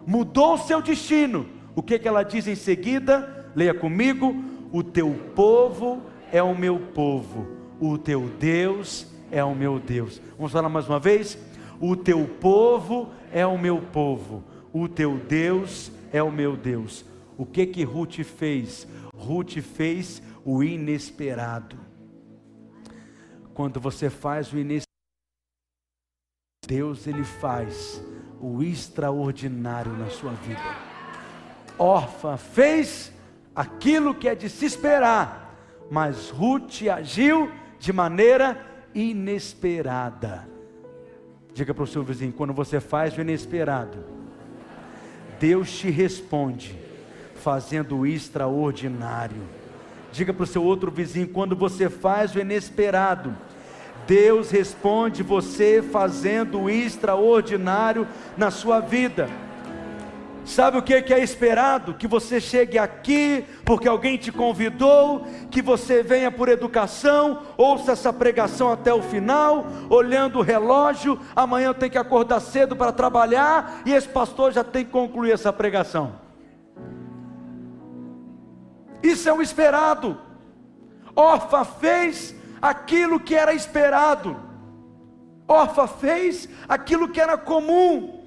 mudou 0.06 0.54
o 0.54 0.58
seu 0.58 0.80
destino. 0.80 1.46
O 1.74 1.82
que, 1.82 1.98
que 1.98 2.08
ela 2.08 2.22
diz 2.22 2.46
em 2.46 2.54
seguida? 2.54 3.50
Leia 3.54 3.74
comigo: 3.74 4.34
O 4.72 4.82
teu 4.82 5.12
povo 5.34 6.02
é 6.32 6.42
o 6.42 6.56
meu 6.56 6.78
povo, 6.78 7.46
o 7.80 7.96
teu 7.96 8.28
Deus 8.38 9.06
é 9.30 9.42
o 9.42 9.54
meu 9.54 9.78
Deus. 9.78 10.20
Vamos 10.36 10.52
falar 10.52 10.68
mais 10.68 10.88
uma 10.88 10.98
vez? 10.98 11.38
O 11.80 11.94
teu 11.94 12.26
povo 12.40 13.10
é 13.32 13.46
o 13.46 13.56
meu 13.56 13.78
povo, 13.80 14.42
o 14.72 14.88
teu 14.88 15.16
Deus 15.16 15.92
é 16.12 16.22
o 16.22 16.30
meu 16.30 16.56
Deus. 16.56 17.04
O 17.36 17.46
que 17.46 17.66
que 17.66 17.84
Ruth 17.84 18.20
fez? 18.24 18.86
Ruth 19.14 19.58
fez 19.60 20.22
o 20.44 20.62
inesperado. 20.62 21.76
Quando 23.54 23.80
você 23.80 24.10
faz 24.10 24.52
o 24.52 24.58
inesperado, 24.58 24.87
Deus 26.68 27.06
ele 27.06 27.24
faz 27.24 27.98
o 28.38 28.62
extraordinário 28.62 29.90
na 29.92 30.10
sua 30.10 30.32
vida. 30.32 30.60
Orfa 31.78 32.36
fez 32.36 33.10
aquilo 33.56 34.14
que 34.14 34.28
é 34.28 34.34
de 34.34 34.50
se 34.50 34.66
esperar, 34.66 35.56
mas 35.90 36.28
Ruth 36.28 36.82
agiu 36.94 37.50
de 37.78 37.90
maneira 37.90 38.60
inesperada. 38.94 40.46
Diga 41.54 41.72
para 41.72 41.84
o 41.84 41.86
seu 41.86 42.02
vizinho: 42.02 42.34
quando 42.34 42.52
você 42.52 42.80
faz 42.80 43.16
o 43.16 43.22
inesperado, 43.22 44.04
Deus 45.40 45.70
te 45.70 45.88
responde, 45.88 46.78
fazendo 47.36 47.96
o 47.96 48.06
extraordinário. 48.06 49.40
Diga 50.12 50.34
para 50.34 50.44
o 50.44 50.46
seu 50.46 50.62
outro 50.62 50.90
vizinho: 50.90 51.28
quando 51.28 51.56
você 51.56 51.88
faz 51.88 52.34
o 52.34 52.38
inesperado, 52.38 53.34
Deus 54.08 54.50
responde 54.50 55.22
você 55.22 55.82
fazendo 55.82 56.62
o 56.62 56.70
extraordinário 56.70 58.08
na 58.38 58.50
sua 58.50 58.80
vida. 58.80 59.28
Sabe 60.46 60.78
o 60.78 60.82
que 60.82 60.94
é 60.94 61.22
esperado? 61.22 61.92
Que 61.92 62.06
você 62.06 62.40
chegue 62.40 62.78
aqui 62.78 63.44
porque 63.66 63.86
alguém 63.86 64.16
te 64.16 64.32
convidou, 64.32 65.26
que 65.50 65.60
você 65.60 66.02
venha 66.02 66.32
por 66.32 66.48
educação, 66.48 67.42
ouça 67.58 67.92
essa 67.92 68.10
pregação 68.10 68.72
até 68.72 68.94
o 68.94 69.02
final, 69.02 69.66
olhando 69.90 70.38
o 70.38 70.42
relógio. 70.42 71.20
Amanhã 71.36 71.66
eu 71.66 71.74
tenho 71.74 71.92
que 71.92 71.98
acordar 71.98 72.40
cedo 72.40 72.74
para 72.74 72.92
trabalhar 72.92 73.82
e 73.84 73.92
esse 73.92 74.08
pastor 74.08 74.52
já 74.52 74.64
tem 74.64 74.86
que 74.86 74.90
concluir 74.90 75.32
essa 75.32 75.52
pregação. 75.52 76.14
Isso 79.02 79.28
é 79.28 79.32
o 79.34 79.42
esperado. 79.42 80.16
Orfa 81.14 81.62
fez 81.62 82.37
aquilo 82.60 83.20
que 83.20 83.34
era 83.34 83.52
esperado. 83.52 84.36
Orfa 85.46 85.86
fez 85.86 86.48
aquilo 86.68 87.08
que 87.08 87.20
era 87.20 87.38
comum 87.38 88.18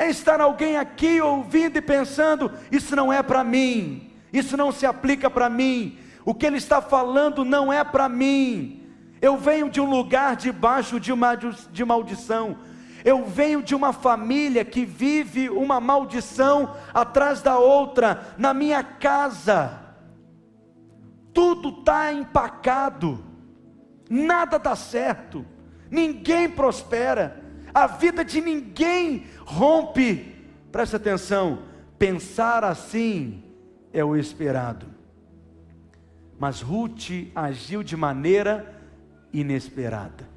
é 0.00 0.08
estar 0.08 0.40
alguém 0.40 0.78
aqui 0.78 1.20
ouvindo 1.20 1.76
e 1.76 1.82
pensando: 1.82 2.50
isso 2.72 2.96
não 2.96 3.12
é 3.12 3.22
para 3.22 3.44
mim, 3.44 4.10
isso 4.32 4.56
não 4.56 4.72
se 4.72 4.86
aplica 4.86 5.28
para 5.28 5.50
mim, 5.50 5.98
o 6.24 6.34
que 6.34 6.46
ele 6.46 6.56
está 6.56 6.80
falando 6.80 7.44
não 7.44 7.70
é 7.70 7.84
para 7.84 8.08
mim. 8.08 8.82
Eu 9.20 9.36
venho 9.36 9.68
de 9.68 9.78
um 9.78 9.90
lugar 9.90 10.36
debaixo 10.36 10.98
de 10.98 11.12
uma 11.12 11.34
de 11.34 11.84
maldição. 11.84 12.56
Eu 13.04 13.26
venho 13.26 13.62
de 13.62 13.74
uma 13.74 13.92
família 13.92 14.64
que 14.64 14.86
vive 14.86 15.50
uma 15.50 15.78
maldição 15.80 16.74
atrás 16.94 17.42
da 17.42 17.58
outra 17.58 18.34
na 18.38 18.54
minha 18.54 18.82
casa. 18.82 19.78
Tudo 21.32 21.80
está 21.80 22.12
empacado, 22.12 23.24
nada 24.08 24.58
dá 24.58 24.74
certo, 24.74 25.44
ninguém 25.90 26.48
prospera 26.50 27.40
a 27.72 27.86
vida 27.86 28.24
de 28.24 28.40
ninguém 28.40 29.26
rompe. 29.44 30.36
Preste 30.70 30.96
atenção, 30.96 31.62
pensar 31.98 32.64
assim 32.64 33.42
é 33.92 34.04
o 34.04 34.16
esperado. 34.16 34.86
Mas 36.38 36.60
Ruth 36.60 37.10
agiu 37.34 37.82
de 37.82 37.96
maneira 37.96 38.74
inesperada. 39.32 40.28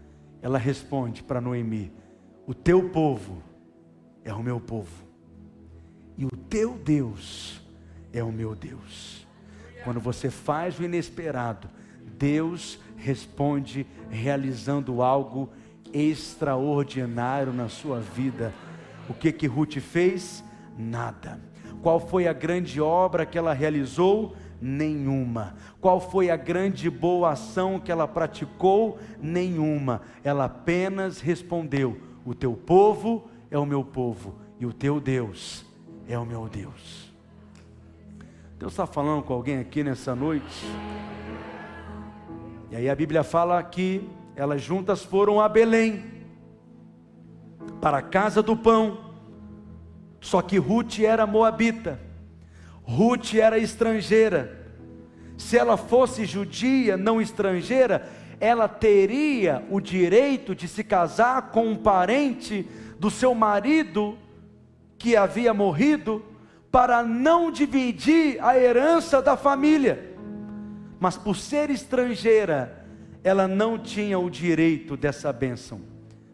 Ela 0.42 0.58
responde 0.58 1.24
para 1.24 1.42
Noemi: 1.42 1.92
O 2.46 2.54
teu 2.54 2.90
povo 2.90 3.42
é 4.24 4.34
o 4.34 4.44
meu 4.44 4.60
povo, 4.60 5.06
e 6.18 6.26
o 6.26 6.32
teu 6.50 6.78
Deus 6.78 7.62
é 8.12 8.24
o 8.24 8.32
meu 8.32 8.54
Deus. 8.54 9.23
Quando 9.84 10.00
você 10.00 10.30
faz 10.30 10.80
o 10.80 10.84
inesperado, 10.84 11.70
Deus 12.18 12.80
responde 12.96 13.86
realizando 14.10 15.02
algo 15.02 15.50
extraordinário 15.92 17.54
na 17.54 17.70
sua 17.70 18.00
vida. 18.00 18.54
O 19.10 19.14
que 19.14 19.32
que 19.32 19.46
Ruth 19.48 19.78
fez? 19.80 20.44
Nada. 20.78 21.40
Qual 21.82 22.00
foi 22.00 22.28
a 22.28 22.34
grande 22.34 22.80
obra 22.80 23.26
que 23.26 23.38
ela 23.38 23.54
realizou? 23.54 24.36
Nenhuma. 24.62 25.56
Qual 25.82 26.00
foi 26.00 26.30
a 26.30 26.38
grande 26.38 26.90
boa 26.90 27.32
ação 27.32 27.78
que 27.78 27.92
ela 27.92 28.08
praticou? 28.08 28.98
Nenhuma. 29.22 30.02
Ela 30.24 30.46
apenas 30.46 31.20
respondeu: 31.20 32.00
O 32.24 32.34
teu 32.34 32.54
povo 32.54 33.28
é 33.52 33.58
o 33.58 33.66
meu 33.66 33.84
povo, 33.84 34.36
e 34.60 34.66
o 34.66 34.72
teu 34.72 35.02
Deus 35.02 35.66
é 36.08 36.18
o 36.18 36.26
meu 36.26 36.48
Deus. 36.48 37.13
Deus 38.58 38.74
está 38.74 38.86
falando 38.86 39.24
com 39.24 39.34
alguém 39.34 39.60
aqui 39.60 39.84
nessa 39.84 40.16
noite. 40.16 40.66
E 42.72 42.76
aí 42.76 42.90
a 42.90 42.96
Bíblia 42.96 43.24
fala 43.24 43.62
que 43.62 44.08
elas 44.36 44.62
juntas 44.62 45.04
foram 45.04 45.40
a 45.40 45.48
Belém, 45.48 46.04
para 47.82 47.98
a 47.98 48.02
casa 48.02 48.42
do 48.42 48.56
pão. 48.56 49.12
Só 50.22 50.42
que 50.42 50.58
Ruth 50.58 51.00
era 51.00 51.28
moabita, 51.28 52.00
Ruth 52.84 53.34
era 53.36 53.58
estrangeira. 53.58 54.62
Se 55.38 55.58
ela 55.58 55.76
fosse 55.76 56.26
judia, 56.26 56.96
não 56.96 57.22
estrangeira, 57.22 58.10
ela 58.40 58.68
teria 58.68 59.66
o 59.70 59.80
direito 59.80 60.56
de 60.56 60.68
se 60.68 60.84
casar 60.84 61.52
com 61.52 61.68
um 61.68 61.76
parente 61.76 62.68
do 62.98 63.10
seu 63.10 63.36
marido 63.36 64.18
que 64.98 65.16
havia 65.16 65.54
morrido, 65.54 66.24
para 66.74 67.04
não 67.04 67.52
dividir 67.52 68.44
a 68.44 68.58
herança 68.58 69.22
da 69.22 69.38
família. 69.38 70.18
Mas 71.00 71.16
por 71.16 71.36
ser 71.36 71.70
estrangeira, 71.70 72.84
ela 73.24 73.48
não 73.48 73.78
tinha 73.78 74.18
o 74.18 74.28
direito 74.28 74.98
dessa 74.98 75.32
bênção. 75.32 75.82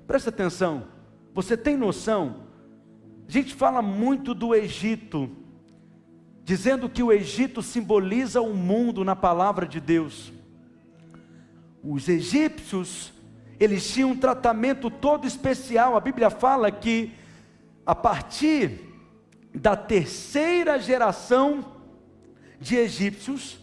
Presta 0.07 0.29
atenção, 0.29 0.85
você 1.33 1.57
tem 1.57 1.75
noção? 1.75 2.37
A 3.27 3.31
gente 3.33 3.53
fala 3.53 3.81
muito 3.81 4.33
do 4.33 4.55
Egito, 4.55 5.29
dizendo 6.45 6.87
que 6.87 7.03
o 7.03 7.11
Egito 7.11 7.61
simboliza 7.61 8.39
o 8.39 8.53
mundo 8.53 9.03
na 9.03 9.17
palavra 9.17 9.67
de 9.67 9.81
Deus. 9.81 10.31
Os 11.83 12.07
egípcios, 12.07 13.11
eles 13.59 13.91
tinham 13.91 14.11
um 14.11 14.17
tratamento 14.17 14.89
todo 14.89 15.27
especial. 15.27 15.97
A 15.97 15.99
Bíblia 15.99 16.29
fala 16.29 16.71
que 16.71 17.11
a 17.85 17.93
partir 17.93 18.88
da 19.53 19.75
terceira 19.75 20.79
geração 20.79 21.65
de 22.59 22.75
egípcios, 22.75 23.59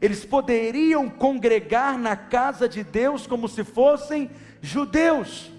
eles 0.00 0.24
poderiam 0.24 1.08
congregar 1.08 1.98
na 1.98 2.16
casa 2.16 2.68
de 2.68 2.84
Deus 2.84 3.26
como 3.26 3.48
se 3.48 3.64
fossem 3.64 4.30
judeus. 4.60 5.50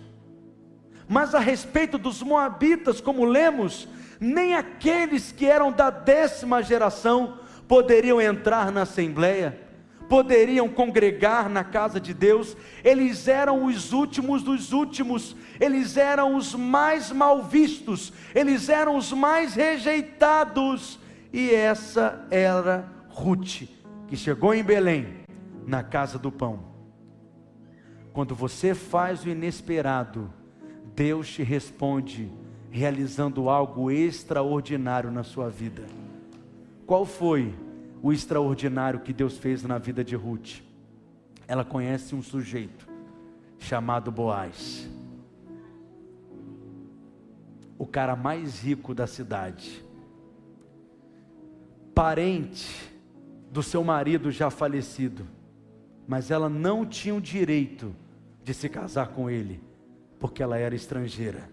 Mas 1.08 1.34
a 1.34 1.40
respeito 1.40 1.98
dos 1.98 2.22
moabitas, 2.22 3.02
como 3.02 3.26
lemos, 3.26 3.88
nem 4.20 4.56
aqueles 4.56 5.32
que 5.32 5.46
eram 5.46 5.72
da 5.72 5.90
décima 5.90 6.62
geração 6.62 7.40
poderiam 7.68 8.22
entrar 8.22 8.72
na 8.72 8.84
assembleia, 8.84 9.67
poderiam 10.08 10.70
congregar 10.70 11.50
na 11.50 11.64
casa 11.64 12.00
de 12.00 12.14
Deus, 12.14 12.56
eles 12.84 13.28
eram 13.28 13.66
os 13.66 13.94
últimos 13.94 14.42
dos 14.42 14.72
últimos, 14.72 15.36
eles 15.60 15.98
eram 15.98 16.36
os 16.36 16.54
mais 16.54 17.12
mal 17.12 17.44
vistos, 17.44 18.14
eles 18.34 18.70
eram 18.70 18.96
os 18.96 19.12
mais 19.12 19.54
rejeitados, 19.54 21.00
e 21.32 21.50
essa 21.52 22.26
era 22.32 22.88
Ruth 23.10 23.64
que 24.08 24.16
chegou 24.16 24.54
em 24.54 24.64
Belém, 24.64 25.08
na 25.66 25.84
casa 25.84 26.18
do 26.18 26.32
pão. 26.32 26.60
Quando 28.14 28.34
você 28.34 28.74
faz 28.74 29.24
o 29.26 29.30
inesperado, 29.30 30.34
Deus 30.96 31.30
te 31.30 31.44
responde 31.44 32.32
realizando 32.72 33.50
algo 33.50 33.92
extraordinário 33.92 35.12
na 35.12 35.24
sua 35.24 35.50
vida. 35.50 35.84
Qual 36.86 37.06
foi 37.06 37.54
o 38.02 38.12
extraordinário 38.12 39.00
que 39.00 39.14
Deus 39.14 39.38
fez 39.38 39.64
na 39.64 39.78
vida 39.78 40.04
de 40.04 40.16
Ruth? 40.16 40.62
Ela 41.48 41.64
conhece 41.64 42.14
um 42.14 42.22
sujeito 42.22 42.88
chamado 43.60 44.12
Boaz, 44.12 44.90
o 47.78 47.86
cara 47.86 48.16
mais 48.16 48.62
rico 48.62 48.94
da 48.94 49.08
cidade, 49.08 49.84
parente 51.94 52.92
do 53.52 53.64
seu 53.64 53.84
marido 53.84 54.32
já 54.32 54.50
falecido, 54.50 55.26
mas 56.08 56.32
ela 56.32 56.50
não 56.50 56.86
tinha 56.86 57.16
o 57.16 57.22
direito 57.22 57.96
de 58.44 58.54
se 58.54 58.70
casar 58.70 59.10
com 59.10 59.30
ele, 59.30 59.62
porque 60.20 60.42
ela 60.42 60.58
era 60.58 60.76
estrangeira. 60.76 61.50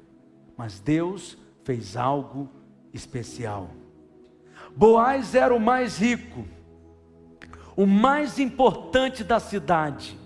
Mas 0.56 0.78
Deus 0.78 1.36
fez 1.64 1.96
algo 1.96 2.48
especial. 2.92 3.70
Boaz 4.76 5.34
era 5.34 5.54
o 5.54 5.60
mais 5.60 5.98
rico, 5.98 6.44
o 7.76 7.86
mais 7.86 8.38
importante 8.38 9.22
da 9.22 9.38
cidade, 9.38 10.18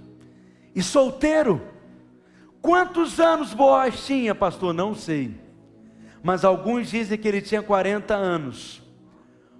e 0.75 0.83
solteiro. 0.83 1.61
Quantos 2.61 3.21
anos 3.21 3.55
Boaz 3.55 4.05
tinha, 4.07 4.35
pastor? 4.35 4.73
Não 4.73 4.95
sei. 4.95 5.35
Mas 6.23 6.45
alguns 6.45 6.91
dizem 6.91 7.17
que 7.17 7.29
ele 7.29 7.41
tinha 7.41 7.63
40 7.63 8.15
anos. 8.15 8.83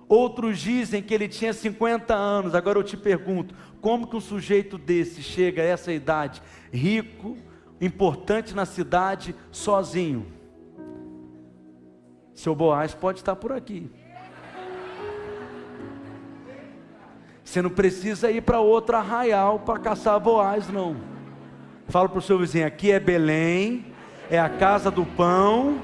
Outros 0.09 0.59
dizem 0.59 1.03
que 1.03 1.13
ele 1.13 1.29
tinha 1.29 1.53
50 1.53 2.15
anos. 2.15 2.55
Agora 2.55 2.79
eu 2.79 2.83
te 2.83 2.97
pergunto: 2.97 3.55
como 3.81 4.07
que 4.07 4.17
um 4.17 4.21
sujeito 4.21 4.79
desse 4.79 5.23
chega 5.23 5.63
a 5.63 5.67
essa 5.67 5.93
idade, 5.93 6.43
rico, 6.73 7.37
importante 7.81 8.55
na 8.55 8.65
cidade, 8.65 9.35
sozinho? 9.53 10.27
Seu 12.35 12.55
Boaz 12.55 12.95
pode 12.95 13.19
estar 13.19 13.37
por 13.37 13.53
aqui. 13.53 13.91
Você 17.49 17.63
não 17.63 17.71
precisa 17.71 18.31
ir 18.31 18.43
para 18.43 18.61
outro 18.61 18.95
arraial 18.95 19.61
para 19.61 19.79
caçar 19.79 20.21
Boaz, 20.21 20.69
não. 20.69 20.95
Fala 21.89 22.07
para 22.07 22.19
o 22.19 22.23
seu 22.23 22.39
vizinho: 22.39 22.67
aqui 22.67 22.93
é 22.93 23.01
Belém, 23.01 23.87
é 24.31 24.39
a 24.39 24.51
casa 24.51 24.91
do 24.91 25.07
pão, 25.07 25.79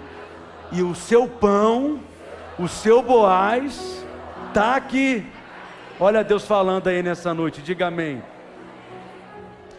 e 0.71 0.83
o 0.83 0.95
seu 0.95 1.27
pão, 1.27 2.01
o 2.59 2.69
seu 2.69 3.01
Boaz 3.01 4.05
está 4.49 4.77
aqui. 4.77 5.25
Olha 5.99 6.23
Deus 6.23 6.47
falando 6.47 6.89
aí 6.89 7.03
nessa 7.03 7.33
noite, 7.33 7.63
diga 7.63 7.87
amém. 7.87 8.23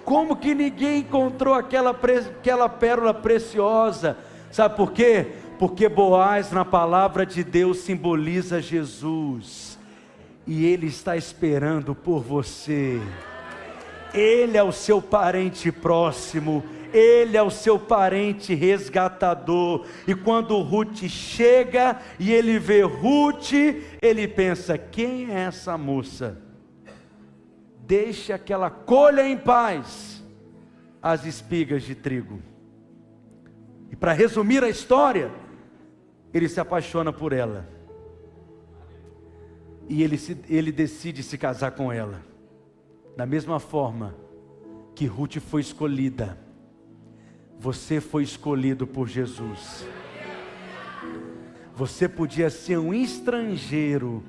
Como 0.03 0.37
que 0.37 0.55
ninguém 0.55 1.01
encontrou 1.01 1.53
aquela, 1.53 1.91
aquela 1.91 2.67
pérola 2.67 3.13
preciosa? 3.13 4.17
Sabe 4.49 4.75
por 4.75 4.91
quê? 4.91 5.33
Porque 5.59 5.87
Boaz 5.87 6.51
na 6.51 6.65
palavra 6.65 7.27
de 7.27 7.43
Deus 7.43 7.77
simboliza 7.77 8.59
Jesus, 8.59 9.74
e 10.47 10.65
ele 10.65 10.87
está 10.87 11.17
esperando 11.17 11.95
por 11.95 12.21
você. 12.21 12.99
Ele 14.13 14.57
é 14.57 14.63
o 14.63 14.71
seu 14.71 15.01
parente 15.01 15.71
próximo, 15.71 16.63
ele 16.93 17.35
é 17.35 17.43
o 17.43 17.49
seu 17.49 17.77
parente 17.77 18.53
resgatador. 18.53 19.85
E 20.07 20.15
quando 20.15 20.61
Ruth 20.61 21.03
chega 21.09 21.99
e 22.19 22.31
ele 22.31 22.57
vê 22.57 22.81
Ruth, 22.81 23.51
ele 24.01 24.27
pensa: 24.27 24.77
quem 24.77 25.31
é 25.31 25.41
essa 25.41 25.77
moça? 25.77 26.41
Deixa 27.85 28.37
que 28.37 28.53
ela 28.53 28.69
colha 28.69 29.27
em 29.27 29.37
paz 29.37 30.23
as 31.01 31.25
espigas 31.25 31.83
de 31.83 31.93
trigo. 31.93 32.41
E 33.91 33.95
para 33.95 34.13
resumir 34.13 34.63
a 34.63 34.69
história, 34.69 35.31
ele 36.33 36.49
se 36.49 36.59
apaixona 36.59 37.13
por 37.13 37.31
ela. 37.31 37.74
E 39.87 40.01
ele, 40.01 40.17
se, 40.17 40.37
ele 40.49 40.71
decide 40.71 41.21
se 41.21 41.37
casar 41.37 41.71
com 41.71 41.91
ela. 41.91 42.21
Da 43.15 43.25
mesma 43.25 43.59
forma 43.59 44.15
que 44.93 45.05
Ruth 45.05 45.37
foi 45.37 45.61
escolhida, 45.61 46.37
você 47.59 48.01
foi 48.01 48.23
escolhido 48.23 48.85
por 48.85 49.07
Jesus. 49.07 49.85
Você 51.75 52.07
podia 52.07 52.49
ser 52.49 52.77
um 52.77 52.93
estrangeiro, 52.93 54.23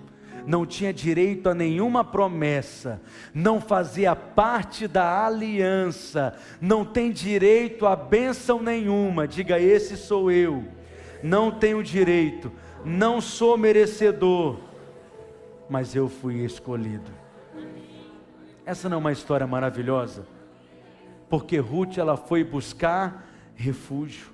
não 0.47 0.67
tinha 0.67 0.93
direito 0.93 1.49
a 1.49 1.55
nenhuma 1.55 2.05
promessa, 2.05 3.01
não 3.33 3.61
fazia 3.61 4.15
parte 4.15 4.87
da 4.87 5.27
aliança, 5.27 6.37
não 6.61 6.85
tem 6.85 7.11
direito 7.11 7.87
a 7.87 7.97
bênção 7.97 8.63
nenhuma. 8.63 9.27
Diga: 9.27 9.61
Esse 9.61 9.97
sou 9.97 10.31
eu. 10.31 10.65
Não 11.23 11.51
tenho 11.51 11.83
direito, 11.83 12.53
não 12.85 13.21
sou 13.21 13.57
merecedor, 13.57 14.61
mas 15.69 15.95
eu 15.95 16.09
fui 16.09 16.45
escolhido. 16.45 17.11
Essa 18.65 18.89
não 18.89 18.97
é 18.97 19.01
uma 19.01 19.13
história 19.13 19.47
maravilhosa? 19.47 20.27
Porque 21.29 21.59
Ruth 21.59 21.99
ela 21.99 22.17
foi 22.17 22.45
buscar 22.45 23.27
refúgio. 23.55 24.29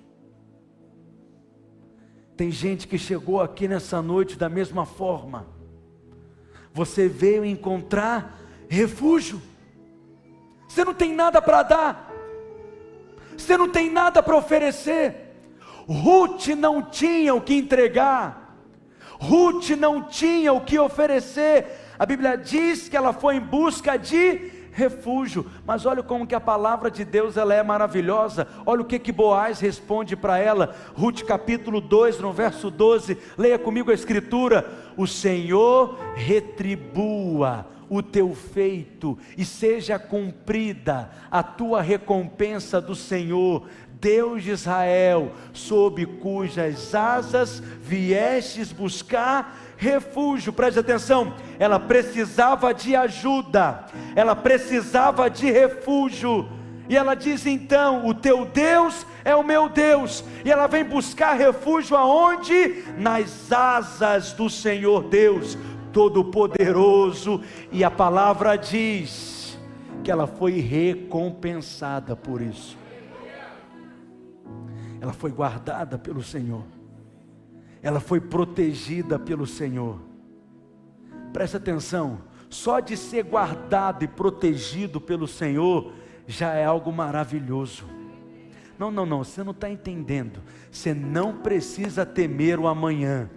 Tem 2.37 2.51
gente 2.51 2.89
que 2.89 2.99
chegou 2.99 3.41
aqui 3.41 3.69
nessa 3.69 4.01
noite 4.01 4.37
da 4.37 4.49
mesma 4.49 4.87
forma. 4.87 5.47
Você 6.73 7.09
veio 7.09 7.45
encontrar 7.45 8.39
refúgio. 8.69 9.41
Você 10.67 10.85
não 10.85 10.95
tem 10.95 11.15
nada 11.15 11.43
para 11.43 11.63
dar. 11.63 12.13
Você 13.37 13.57
não 13.57 13.69
tem 13.69 13.91
nada 13.91 14.23
para 14.23 14.37
oferecer. 14.37 15.35
Ruth 15.87 16.49
não 16.49 16.83
tinha 16.83 17.35
o 17.35 17.41
que 17.41 17.55
entregar, 17.55 18.42
Ruth 19.23 19.71
não 19.71 20.03
tinha 20.03 20.53
o 20.53 20.61
que 20.61 20.79
oferecer. 20.79 21.95
A 21.97 22.05
Bíblia 22.05 22.37
diz 22.37 22.89
que 22.89 22.97
ela 22.97 23.13
foi 23.13 23.37
em 23.37 23.41
busca 23.41 23.97
de 23.97 24.51
refúgio. 24.73 25.47
Mas 25.65 25.87
olha 25.87 26.03
como 26.03 26.27
que 26.27 26.35
a 26.35 26.41
palavra 26.41 26.91
de 26.91 27.05
Deus 27.05 27.37
ela 27.37 27.55
é 27.55 27.63
maravilhosa. 27.63 28.49
Olha 28.67 28.83
o 28.83 28.85
que 28.85 28.99
que 28.99 29.13
Boaz 29.13 29.61
responde 29.61 30.17
para 30.17 30.39
ela. 30.39 30.75
Ruth 30.95 31.23
capítulo 31.23 31.81
2, 31.81 32.19
no 32.19 32.33
verso 32.33 32.69
12. 32.69 33.17
Leia 33.39 33.59
comigo 33.61 33.93
a 33.93 33.95
escritura: 33.95 34.69
O 34.97 35.07
Senhor 35.07 35.97
retribua 36.17 37.67
o 37.93 38.03
teu 38.03 38.35
feito 38.35 39.19
e 39.37 39.45
seja 39.45 39.99
cumprida 39.99 41.11
a 41.31 41.43
tua 41.43 41.83
recompensa 41.83 42.81
do 42.81 42.95
Senhor. 42.95 43.69
Deus 44.03 44.43
de 44.43 44.51
Israel, 44.51 45.31
sob 45.53 46.05
cujas 46.05 46.93
asas 46.93 47.63
viestes 47.81 48.73
buscar 48.73 49.57
refúgio. 49.77 50.53
Preste 50.53 50.81
atenção, 50.81 51.33
ela 51.57 51.79
precisava 51.79 52.75
de 52.75 52.97
ajuda, 52.97 53.87
ela 54.17 54.35
precisava 54.35 55.31
de 55.31 55.49
refúgio. 55.53 56.49
E 56.89 56.97
ela 56.97 57.15
diz 57.15 57.47
então: 57.47 58.05
O 58.05 58.13
teu 58.13 58.45
Deus 58.45 59.07
é 59.25 59.37
o 59.37 59.45
meu 59.45 59.69
Deus. 59.69 60.25
E 60.45 60.51
ela 60.51 60.67
vem 60.67 60.83
buscar 60.83 61.35
refúgio 61.35 61.97
aonde? 61.97 62.83
Nas 62.99 63.53
asas 63.53 64.33
do 64.33 64.51
Senhor 64.51 65.05
Deus 65.05 65.57
Todo-Poderoso. 65.93 67.41
E 67.71 67.85
a 67.85 67.91
palavra 67.91 68.57
diz 68.57 69.57
que 70.03 70.11
ela 70.11 70.27
foi 70.27 70.59
recompensada 70.59 72.17
por 72.17 72.43
isso 72.43 72.82
ela 75.03 75.13
foi 75.13 75.33
guardada 75.33 75.99
pelo 75.99 76.23
Senhor, 76.23 76.63
ela 77.83 77.99
foi 77.99 78.21
protegida 78.21 79.19
pelo 79.19 79.49
Senhor. 79.49 79.99
Presta 81.33 81.57
atenção, 81.57 82.21
só 82.49 82.79
de 82.79 82.97
ser 82.97 83.25
guardado 83.25 84.05
e 84.05 84.07
protegido 84.07 85.01
pelo 85.01 85.27
Senhor 85.27 85.93
já 86.25 86.55
é 86.55 86.65
algo 86.65 86.93
maravilhoso. 86.93 87.85
Não, 88.79 88.93
não, 88.93 89.05
não, 89.05 89.25
você 89.25 89.43
não 89.43 89.51
está 89.51 89.69
entendendo. 89.69 90.41
Você 90.71 90.95
não 90.95 91.39
precisa 91.39 92.07
temer 92.07 92.61
o 92.61 92.69
amanhã. 92.69 93.29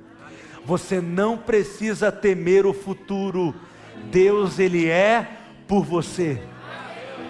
Você 0.65 1.01
não 1.01 1.35
precisa 1.35 2.11
temer 2.11 2.67
o 2.67 2.73
futuro. 2.73 3.55
Deus, 4.11 4.59
Ele 4.59 4.87
é 4.87 5.27
por 5.67 5.83
você. 5.83 6.43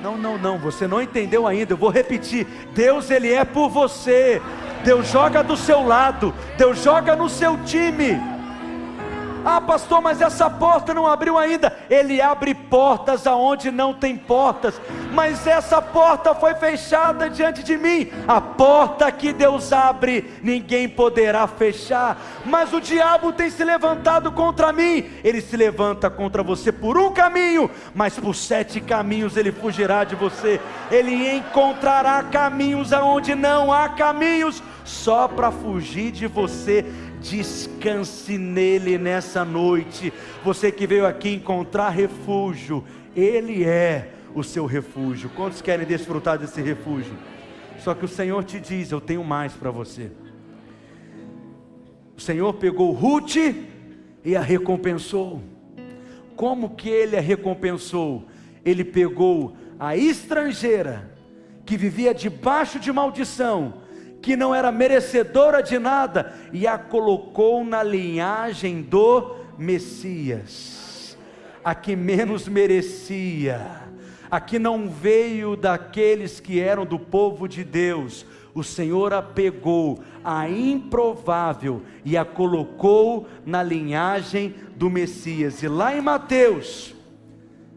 Não, 0.05 0.19
não, 0.19 0.37
não, 0.37 0.59
você 0.59 0.87
não 0.87 1.01
entendeu 1.01 1.47
ainda. 1.47 1.73
Eu 1.73 1.77
vou 1.77 1.89
repetir. 1.89 2.45
Deus 2.75 3.09
ele 3.09 3.33
é 3.33 3.43
por 3.43 3.69
você. 3.69 4.39
Deus 4.83 5.09
joga 5.09 5.43
do 5.43 5.57
seu 5.57 5.83
lado. 5.83 6.31
Deus 6.59 6.83
joga 6.83 7.15
no 7.15 7.27
seu 7.27 7.57
time. 7.63 8.34
Ah, 9.47 9.61
pastor, 9.61 10.01
mas 10.01 10.21
essa 10.21 10.49
porta 10.49 10.91
não 10.91 11.05
abriu 11.05 11.37
ainda. 11.37 11.71
Ele 11.87 12.19
abre 12.19 12.55
portas 12.55 13.27
aonde 13.27 13.69
não 13.69 13.93
tem 13.93 14.17
portas. 14.17 14.81
Mas 15.13 15.45
essa 15.45 15.79
porta 15.79 16.33
foi 16.33 16.55
fechada 16.55 17.29
diante 17.29 17.61
de 17.61 17.77
mim. 17.77 18.09
A 18.27 18.41
porta 18.41 19.11
que 19.11 19.31
Deus 19.31 19.71
abre, 19.71 20.33
ninguém 20.41 20.89
poderá 20.89 21.45
fechar. 21.45 22.17
Mas 22.43 22.73
o 22.73 22.81
diabo 22.81 23.31
tem 23.31 23.51
se 23.51 23.63
levantado 23.63 24.31
contra 24.31 24.73
mim. 24.73 25.05
Ele 25.23 25.39
se 25.41 25.55
levanta 25.55 26.09
contra 26.09 26.41
você 26.41 26.71
por 26.71 26.97
um 26.97 27.13
caminho, 27.13 27.69
mas 27.93 28.17
por 28.17 28.33
sete 28.33 28.81
caminhos 28.81 29.37
ele 29.37 29.51
fugirá 29.51 30.03
de 30.03 30.15
você. 30.15 30.59
Ele 30.89 31.35
encontrará 31.35 32.23
caminhos 32.23 32.91
aonde 32.91 33.35
não 33.35 33.71
há 33.71 33.89
caminhos, 33.89 34.63
só 34.83 35.27
para 35.27 35.51
fugir 35.51 36.11
de 36.11 36.25
você 36.25 36.85
descanse 37.30 38.38
nele 38.38 38.97
nessa 38.97 39.43
noite. 39.43 40.13
Você 40.43 40.71
que 40.71 40.86
veio 40.86 41.05
aqui 41.05 41.34
encontrar 41.34 41.89
refúgio, 41.89 42.84
ele 43.15 43.63
é 43.63 44.11
o 44.34 44.43
seu 44.43 44.65
refúgio. 44.65 45.30
Quantos 45.30 45.61
querem 45.61 45.86
desfrutar 45.86 46.38
desse 46.38 46.61
refúgio? 46.61 47.13
Só 47.80 47.93
que 47.93 48.05
o 48.05 48.07
Senhor 48.07 48.43
te 48.43 48.59
diz: 48.59 48.91
Eu 48.91 49.01
tenho 49.01 49.23
mais 49.23 49.53
para 49.53 49.71
você. 49.71 50.11
O 52.15 52.21
Senhor 52.21 52.53
pegou 52.53 52.91
Ruth 52.91 53.36
e 54.23 54.36
a 54.36 54.41
recompensou. 54.41 55.41
Como 56.36 56.76
que 56.76 56.89
ele 56.89 57.17
a 57.17 57.21
recompensou? 57.21 58.26
Ele 58.63 58.84
pegou 58.84 59.55
a 59.80 59.97
estrangeira 59.97 61.11
que 61.65 61.76
vivia 61.76 62.13
debaixo 62.13 62.80
de 62.80 62.91
maldição 62.91 63.84
que 64.26 64.36
não 64.36 64.55
era 64.55 64.71
merecedora 64.71 65.61
de 65.61 65.78
nada, 65.78 66.34
e 66.51 66.65
a 66.65 66.80
colocou 66.80 67.63
na 67.63 67.84
linhagem 67.84 68.82
do 68.82 69.36
Messias, 69.55 71.15
a 71.63 71.76
que 71.76 71.95
menos 71.95 72.47
merecia, 72.47 73.84
a 74.32 74.39
que 74.39 74.57
não 74.57 74.89
veio 74.89 75.55
daqueles 75.55 76.39
que 76.39 76.59
eram 76.59 76.88
do 76.88 76.97
povo 76.97 77.47
de 77.47 77.63
Deus. 77.63 78.26
O 78.55 78.63
Senhor 78.63 79.13
a 79.13 79.21
pegou, 79.21 79.99
a 80.23 80.49
improvável, 80.49 81.84
e 82.03 82.17
a 82.17 82.26
colocou 82.26 83.28
na 83.45 83.61
linhagem 83.61 84.55
do 84.76 84.89
Messias. 84.89 85.61
E 85.61 85.67
lá 85.67 85.95
em 85.95 86.01
Mateus, 86.01 86.95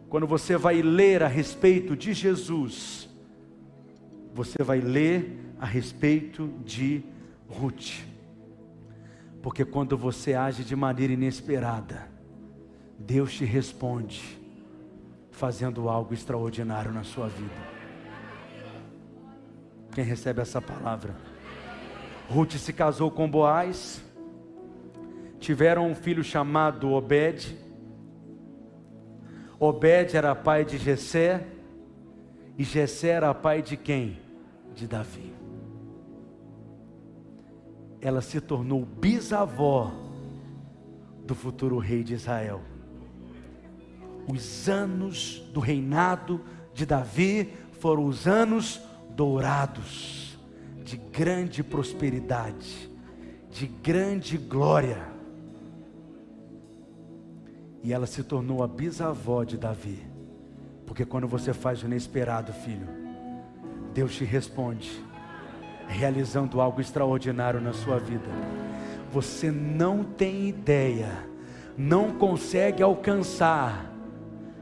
quando 0.08 0.26
você 0.26 0.56
vai 0.56 0.80
ler 0.80 1.22
a 1.22 1.28
respeito 1.28 1.94
de 1.94 2.14
Jesus, 2.14 3.06
você 4.32 4.62
vai 4.62 4.80
ler 4.80 5.47
a 5.58 5.66
respeito 5.66 6.48
de 6.64 7.02
Ruth. 7.48 8.04
Porque 9.42 9.64
quando 9.64 9.96
você 9.96 10.34
age 10.34 10.64
de 10.64 10.76
maneira 10.76 11.12
inesperada, 11.12 12.08
Deus 12.98 13.32
te 13.32 13.44
responde, 13.44 14.38
fazendo 15.30 15.88
algo 15.88 16.12
extraordinário 16.12 16.92
na 16.92 17.04
sua 17.04 17.28
vida. 17.28 17.78
Quem 19.94 20.04
recebe 20.04 20.40
essa 20.40 20.60
palavra? 20.60 21.16
Ruth 22.28 22.52
se 22.54 22.72
casou 22.72 23.10
com 23.10 23.30
Boaz, 23.30 24.02
tiveram 25.38 25.88
um 25.90 25.94
filho 25.94 26.22
chamado 26.22 26.90
Obed. 26.90 27.56
Obed 29.58 30.16
era 30.16 30.34
pai 30.34 30.64
de 30.64 30.76
Jessé, 30.76 31.46
e 32.56 32.64
Jessé 32.64 33.08
era 33.08 33.32
pai 33.32 33.62
de 33.62 33.76
quem? 33.76 34.18
De 34.74 34.86
Davi. 34.86 35.37
Ela 38.00 38.20
se 38.20 38.40
tornou 38.40 38.84
bisavó 38.84 39.92
do 41.24 41.34
futuro 41.34 41.78
rei 41.78 42.02
de 42.02 42.14
Israel. 42.14 42.60
Os 44.26 44.68
anos 44.68 45.42
do 45.52 45.60
reinado 45.60 46.40
de 46.72 46.86
Davi 46.86 47.52
foram 47.80 48.06
os 48.06 48.26
anos 48.26 48.80
dourados, 49.10 50.38
de 50.84 50.96
grande 50.96 51.62
prosperidade, 51.62 52.90
de 53.50 53.66
grande 53.66 54.36
glória. 54.36 55.08
E 57.82 57.92
ela 57.92 58.06
se 58.06 58.22
tornou 58.22 58.62
a 58.62 58.68
bisavó 58.68 59.44
de 59.44 59.56
Davi. 59.56 60.06
Porque 60.86 61.04
quando 61.04 61.26
você 61.26 61.52
faz 61.52 61.82
o 61.82 61.86
inesperado, 61.86 62.52
filho, 62.52 62.88
Deus 63.92 64.14
te 64.14 64.24
responde, 64.24 65.04
realizando 65.88 66.60
algo 66.60 66.80
extraordinário 66.80 67.60
na 67.60 67.72
sua 67.72 67.98
vida. 67.98 68.28
Você 69.12 69.50
não 69.50 70.04
tem 70.04 70.46
ideia, 70.46 71.10
não 71.76 72.12
consegue 72.12 72.82
alcançar 72.82 73.86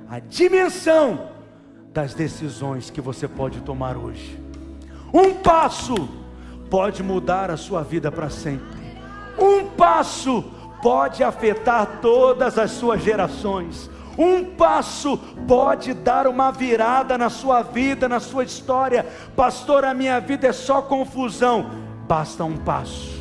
a 0.08 0.20
dimensão 0.20 1.30
das 1.92 2.14
decisões 2.14 2.90
que 2.90 3.00
você 3.00 3.26
pode 3.26 3.60
tomar 3.60 3.96
hoje. 3.96 4.38
Um 5.12 5.34
passo 5.34 6.08
pode 6.70 7.02
mudar 7.02 7.50
a 7.50 7.56
sua 7.56 7.82
vida 7.82 8.12
para 8.12 8.30
sempre. 8.30 8.76
Um 9.38 9.66
passo 9.70 10.44
pode 10.82 11.24
afetar 11.24 12.00
todas 12.00 12.58
as 12.58 12.70
suas 12.70 13.02
gerações. 13.02 13.90
Um 14.18 14.44
passo 14.44 15.18
pode 15.46 15.92
dar 15.92 16.26
uma 16.26 16.50
virada 16.50 17.18
na 17.18 17.28
sua 17.28 17.62
vida, 17.62 18.08
na 18.08 18.20
sua 18.20 18.44
história. 18.44 19.06
Pastor, 19.34 19.84
a 19.84 19.92
minha 19.92 20.18
vida 20.20 20.46
é 20.46 20.52
só 20.52 20.80
confusão. 20.80 21.70
Basta 22.08 22.44
um 22.44 22.56
passo 22.56 23.16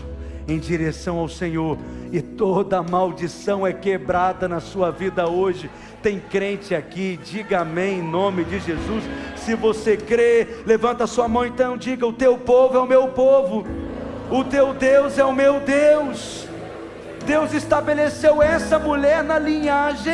em 0.48 0.60
direção 0.60 1.18
ao 1.18 1.28
Senhor 1.28 1.78
e 2.12 2.22
toda 2.22 2.82
maldição 2.82 3.66
é 3.66 3.74
quebrada 3.74 4.48
na 4.48 4.60
sua 4.60 4.92
vida 4.92 5.28
hoje. 5.28 5.70
Tem 6.02 6.20
crente 6.20 6.76
aqui, 6.76 7.20
diga 7.24 7.62
amém 7.62 8.00
em 8.00 8.04
nome 8.04 8.44
de 8.44 8.60
Jesus. 8.60 9.04
Se 9.36 9.56
você 9.56 9.98
crê, 9.98 10.48
levanta 10.66 11.08
sua 11.08 11.28
mão 11.28 11.46
então, 11.46 11.78
diga: 11.78 12.06
O 12.06 12.14
teu 12.14 12.38
povo 12.38 12.78
é 12.78 12.80
o 12.80 12.86
meu 12.86 13.08
povo, 13.10 13.66
o 14.30 14.44
teu 14.44 14.74
Deus 14.74 15.18
é 15.18 15.26
o 15.26 15.34
meu 15.34 15.60
Deus. 15.60 16.48
Deus 17.26 17.54
estabeleceu 17.54 18.42
essa 18.42 18.78
mulher 18.78 19.24
na 19.24 19.40
linhagem 19.40 20.04